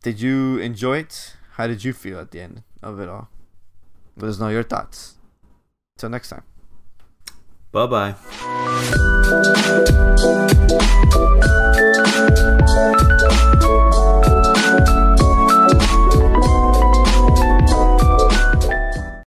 Did 0.03 0.19
you 0.21 0.59
enjoy 0.59 0.97
it? 0.99 1.35
How 1.53 1.67
did 1.67 1.83
you 1.83 1.93
feel 1.93 2.19
at 2.19 2.31
the 2.31 2.41
end 2.41 2.63
of 2.83 2.99
it 2.99 3.07
all? 3.07 3.29
Let 4.17 4.29
us 4.29 4.39
know 4.39 4.49
your 4.49 4.63
thoughts. 4.63 5.15
Till 5.97 6.09
next 6.09 6.29
time. 6.29 6.43
Bye 7.71 7.87
bye. 7.87 8.15